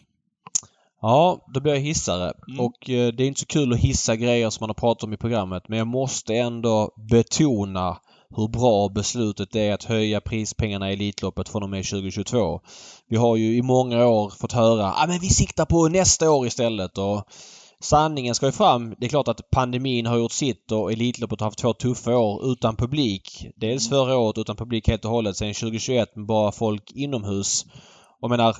[1.01, 2.33] Ja, då blir jag hissare.
[2.49, 2.61] Mm.
[2.61, 5.13] Och eh, det är inte så kul att hissa grejer som man har pratat om
[5.13, 7.97] i programmet men jag måste ändå betona
[8.37, 12.61] hur bra beslutet är att höja prispengarna i Elitloppet från och med 2022.
[13.09, 16.31] Vi har ju i många år fått höra att ah, men vi siktar på nästa
[16.31, 17.25] år istället och
[17.81, 18.95] sanningen ska ju fram.
[18.99, 22.53] Det är klart att pandemin har gjort sitt och Elitloppet har haft två tuffa år
[22.53, 23.47] utan publik.
[23.57, 25.37] Dels förra året utan publik helt och hållet.
[25.37, 27.67] Sen 2021 med bara folk inomhus.
[28.21, 28.57] Och jag menar,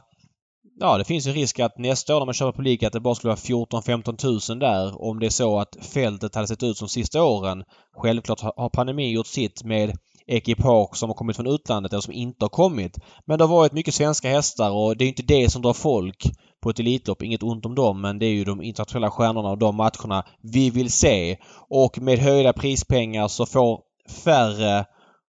[0.81, 3.15] Ja, det finns en risk att nästa år när man kör publik att det bara
[3.15, 6.89] skulle vara 14-15 000 där om det är så att fältet hade sett ut som
[6.89, 7.65] sista åren.
[7.97, 9.97] Självklart har pandemin gjort sitt med
[10.27, 12.99] ekipage som har kommit från utlandet eller som inte har kommit.
[13.27, 16.31] Men det har varit mycket svenska hästar och det är inte det som drar folk
[16.63, 17.23] på ett Elitlopp.
[17.23, 20.71] Inget ont om dem men det är ju de internationella stjärnorna och de matcherna vi
[20.71, 21.37] vill se.
[21.69, 23.81] Och med höjda prispengar så får
[24.25, 24.85] färre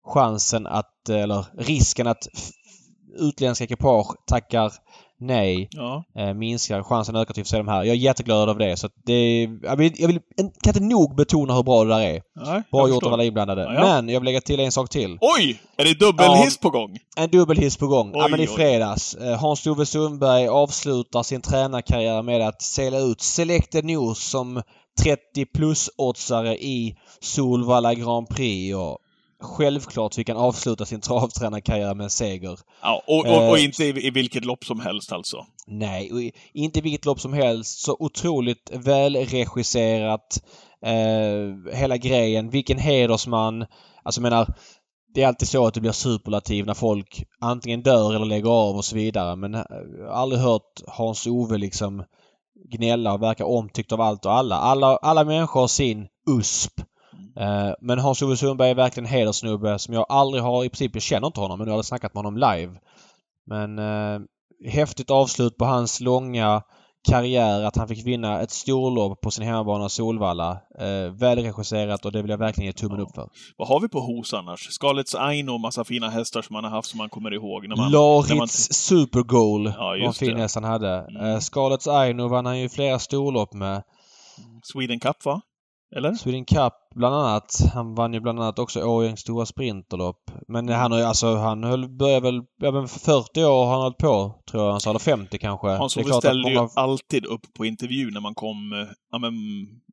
[0.05, 2.27] chansen att, eller risken att
[3.19, 4.71] utländska ekipage tackar
[5.19, 6.03] nej Ja.
[6.17, 6.83] eh, minskar.
[6.83, 7.77] Chansen ökar till att se de här.
[7.83, 8.77] Jag är jätteglad över det.
[8.77, 12.01] Så att det jag, vill, jag vill, kan inte nog betona hur bra det där
[12.01, 12.21] är.
[12.45, 13.61] Nej, Bra gjort av alla inblandade.
[13.61, 13.81] Ja, ja.
[13.81, 15.17] Men jag vill lägga till en sak till.
[15.21, 15.61] Oj!
[15.77, 16.97] Är det dubbelhiss på gång?
[17.17, 18.11] En dubbelhiss på gång.
[18.13, 19.15] ja Oj, men i fredags.
[19.15, 24.61] Eh, Hans-Ove Sundberg avslutar sin tränarkarriär med att sälja ut Selected News som
[25.03, 28.75] 30 plus-oddsare i Solvalla Grand Prix.
[28.75, 28.97] Och
[29.41, 32.59] självklart fick han avsluta sin travtränarkarriär med en seger.
[32.81, 35.45] Ja, och, och, och Eh, inte i, i vilket lopp som helst alltså.
[35.67, 37.79] Nej, och i- inte vilket lopp som helst.
[37.79, 40.43] Så otroligt välregisserat.
[40.85, 42.49] Eh, hela grejen.
[42.49, 43.65] Vilken hedersman.
[44.03, 44.53] Alltså menar,
[45.13, 48.75] det är alltid så att det blir superlativ när folk antingen dör eller lägger av
[48.75, 49.35] och så vidare.
[49.35, 49.61] Men eh,
[49.99, 52.03] jag har aldrig hört Hans-Ove liksom
[52.71, 54.55] gnälla och verka omtyckt av allt och alla.
[54.55, 56.71] Alla, alla människor har sin USP.
[57.39, 61.03] Eh, Men Hans-Ove Sundberg är verkligen en hederssnubbe som jag aldrig har, i princip, jag
[61.03, 62.79] känner inte honom men jag har aldrig snackat med honom live.
[63.45, 64.19] Men eh,
[64.71, 66.61] häftigt avslut på hans långa
[67.09, 70.51] karriär att han fick vinna ett storlopp på sin hemmabana Solvalla.
[70.79, 73.29] Eh, välregisserat och det vill jag verkligen ge tummen upp för.
[73.57, 74.67] Vad har vi på hos annars?
[74.71, 77.67] Scarlets Aino och massa fina hästar som man har haft som man kommer ihåg.
[77.67, 80.97] När man, när man, Laritz Supergoal Ja, var en fin häst han hade.
[80.97, 81.25] Mm.
[81.25, 83.83] Eh, Scarlets Aino vann han ju flera storlopp med.
[84.63, 85.41] Sweden Cup, va?
[85.95, 86.13] Eller?
[86.13, 87.59] Sweden Cup bland annat.
[87.73, 90.31] Han vann ju bland annat också Årjängs stora sprinterlopp.
[90.47, 93.71] Men han har ju alltså, han höll, började väl, ja men för 40 år har
[93.71, 94.89] han hållit på, tror jag han sa.
[94.89, 95.67] Eller 50 kanske.
[95.67, 99.33] Hans-Ove ställde ju alltid upp på intervju när man kom, ja men,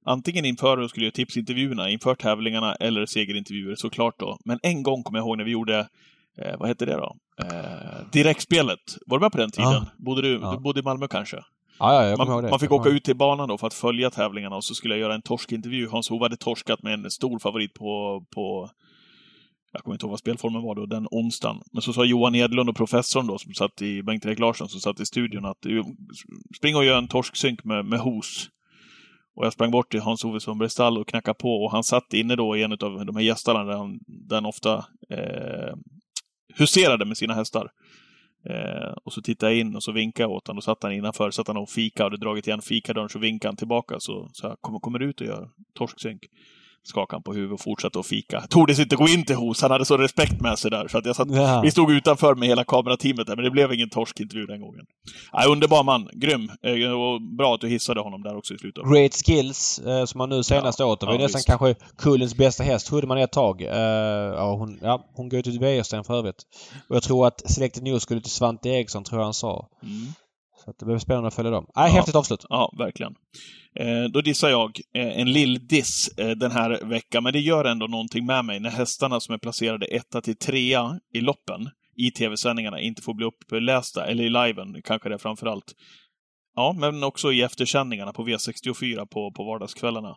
[0.07, 4.37] antingen inför och skulle göra tipsintervjuerna, inför tävlingarna, eller segerintervjuer såklart då.
[4.45, 5.79] Men en gång kommer jag ihåg när vi gjorde,
[6.39, 7.17] eh, vad hette det då?
[7.43, 8.81] Eh, direktspelet.
[9.07, 9.73] Var du med på den tiden?
[9.73, 9.87] Ja.
[9.99, 10.53] Bodde du, Ja.
[10.53, 11.37] du bodde i Malmö kanske?
[11.79, 14.65] Ja, ja, Man, man fick åka ut till banan då för att följa tävlingarna och
[14.65, 15.89] så skulle jag göra en torskintervju.
[15.89, 18.71] Hans-Ove hade torskat med en stor favorit på, på
[19.73, 21.63] jag kommer inte ihåg vad spelformen var då, den onsdagen.
[21.73, 25.01] Men så sa Johan Edlund och professorn då, som satt i, Bengt-Erik Larsson, som satt
[25.01, 25.85] i studion att "Du,
[26.57, 28.49] spring och gör en torsksynk med, med hos.
[29.37, 32.37] Och jag sprang bort till Hans-Ove Sundbergs stall och knackade på och han satt inne
[32.37, 34.75] då i en av de här gästarna där han, där han ofta
[35.11, 35.75] eh,
[36.55, 37.69] huserade med sina hästar.
[38.51, 40.57] Eh, och så tittade jag in och så vinkade jag åt honom.
[40.57, 43.49] Då satt han innanför, satt han och fika och hade dragit igen fikadörren så vinkade
[43.49, 44.01] han tillbaka.
[44.01, 46.21] Så så jag, kommer, kommer ut och gör torsksynk?
[46.87, 48.41] Skakade han på huvudet och fortsatte att fika.
[48.49, 50.89] Tordes inte gå in till hos, han hade så respekt med sig där.
[50.89, 51.61] Så att jag satt, Ja.
[51.61, 54.87] Vi stod utanför med hela kamerateamet där, men det blev ingen torskintervju den gången.
[55.33, 56.51] Ja, underbar man, grym.
[56.63, 58.85] Eh, och bra att du hissade honom där också i slutet.
[58.93, 61.01] Great Skills eh, som han nu senast åt.
[61.01, 61.49] Det var ja, nästan visst.
[61.49, 63.63] kanske kullens bästa häst, trodde man ett tag.
[63.63, 66.43] Eh, ja, hon, ja, hon går ju till Wäjersten för övrigt.
[66.89, 69.69] Och jag tror att Selected News skulle till Svante Eriksson, tror jag han sa.
[69.83, 70.07] Mm.
[70.65, 71.67] Så att det blir spännande att följa dem.
[71.77, 71.97] Nej, Ja.
[71.97, 72.45] häftigt avslut.
[72.49, 73.15] Ja, verkligen.
[73.81, 77.87] Eh, då dissar jag eh, en lill-diss eh, den här veckan, men det gör ändå
[77.87, 82.81] någonting med mig när hästarna som är placerade etta till trea i loppen i tv-sändningarna
[82.81, 85.73] inte får bli upplästa, eller i liven kanske det är framför allt.
[86.57, 90.17] Ja, men också i eftersändningarna på V64 på, på vardagskvällarna.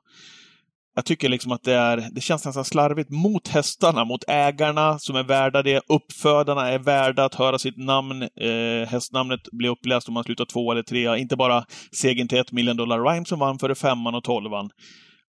[0.97, 5.15] Jag tycker liksom att det, är, det känns nästan slarvigt mot hästarna, mot ägarna som
[5.15, 5.81] är värda det.
[5.89, 10.71] Uppfödarna är värda att höra sitt namn, eh, hästnamnet bli uppläst om man slutar två
[10.71, 11.17] eller trea.
[11.17, 14.69] Inte bara segern till ett million dollar rhyme som vann före femman och tolvan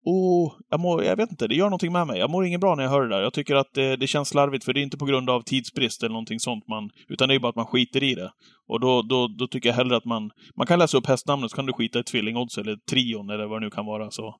[0.04, 2.18] oh, jag, mår, jag vet inte, det gör någonting med mig.
[2.18, 3.22] Jag mår inget bra när jag hör det där.
[3.22, 6.02] Jag tycker att det, det känns slarvigt, för det är inte på grund av tidsbrist
[6.02, 8.30] eller någonting sånt, man, utan det är bara att man skiter i det.
[8.68, 10.30] Och då, då, då tycker jag hellre att man...
[10.56, 13.60] Man kan läsa upp hästnamnet, så kan du skita i tvillingodds eller trion eller vad
[13.60, 14.10] det nu kan vara.
[14.10, 14.34] Så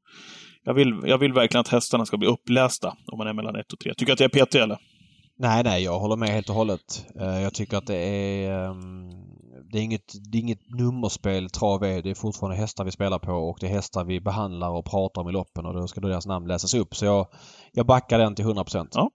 [0.64, 3.72] jag vill, jag vill verkligen att hästarna ska bli upplästa om man är mellan ett
[3.72, 3.94] och tre.
[3.94, 4.78] Tycker du att jag är petig eller?
[5.39, 7.06] Nej, nej, jag håller med helt och hållet.
[7.20, 8.70] Eh, jag tycker att det är...
[8.70, 9.31] Ehm,
[9.73, 12.03] det är inget, det är inget nummerspel, trav är.
[12.03, 15.20] Det är fortfarande hästar vi spelar på och det är hästar vi behandlar och pratar
[15.20, 16.97] om i loppen och då ska då deras namn läsas upp.
[16.97, 17.27] Så jag,
[17.73, 18.90] jag backar den till 100 procent.
[18.94, 19.11] Ja.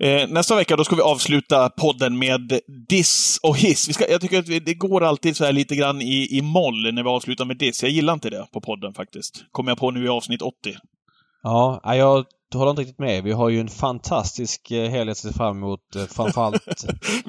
[0.00, 3.88] Eh, nästa vecka då ska vi avsluta podden med diss och hiss.
[3.88, 6.42] Vi ska, jag tycker att vi, det går alltid så här lite grann i, i
[6.42, 7.82] moll när vi avslutar med diss.
[7.82, 9.44] Jag gillar inte det på podden faktiskt.
[9.52, 10.54] Kommer jag på nu i avsnitt 80.
[11.48, 12.24] Ja, jag
[12.54, 13.24] håller inte riktigt med.
[13.24, 15.96] Vi har ju en fantastisk eh, helg att se fram emot.
[15.96, 16.70] eh, Framförallt på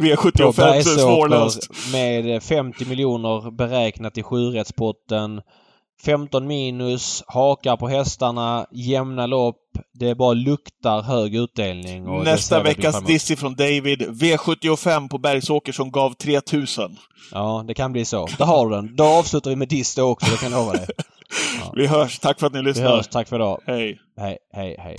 [0.02, 1.70] V75 så är det svårlöst.
[1.70, 1.92] Bergsåker
[2.24, 5.42] med 50 miljoner beräknat i sjurättspotten.
[6.06, 9.58] 15 minus, hakar på hästarna, jämna lopp.
[9.94, 12.08] Det bara luktar hög utdelning.
[12.08, 14.02] Och Nästa vi veckas diss från David.
[14.02, 16.98] V75 på Bergsåker som gav 3000.
[17.32, 18.28] Ja, det kan bli så.
[18.38, 18.96] Där har du den.
[18.96, 20.88] Då avslutar vi med diss då också, det kan jag lova dig.
[21.74, 22.20] Vi hörs.
[22.20, 22.88] Tack för att ni Vi lyssnar.
[22.96, 23.08] hörs.
[23.08, 23.62] Tack för idag.
[23.66, 24.00] Hej.
[24.20, 24.96] Hej, hej, hej.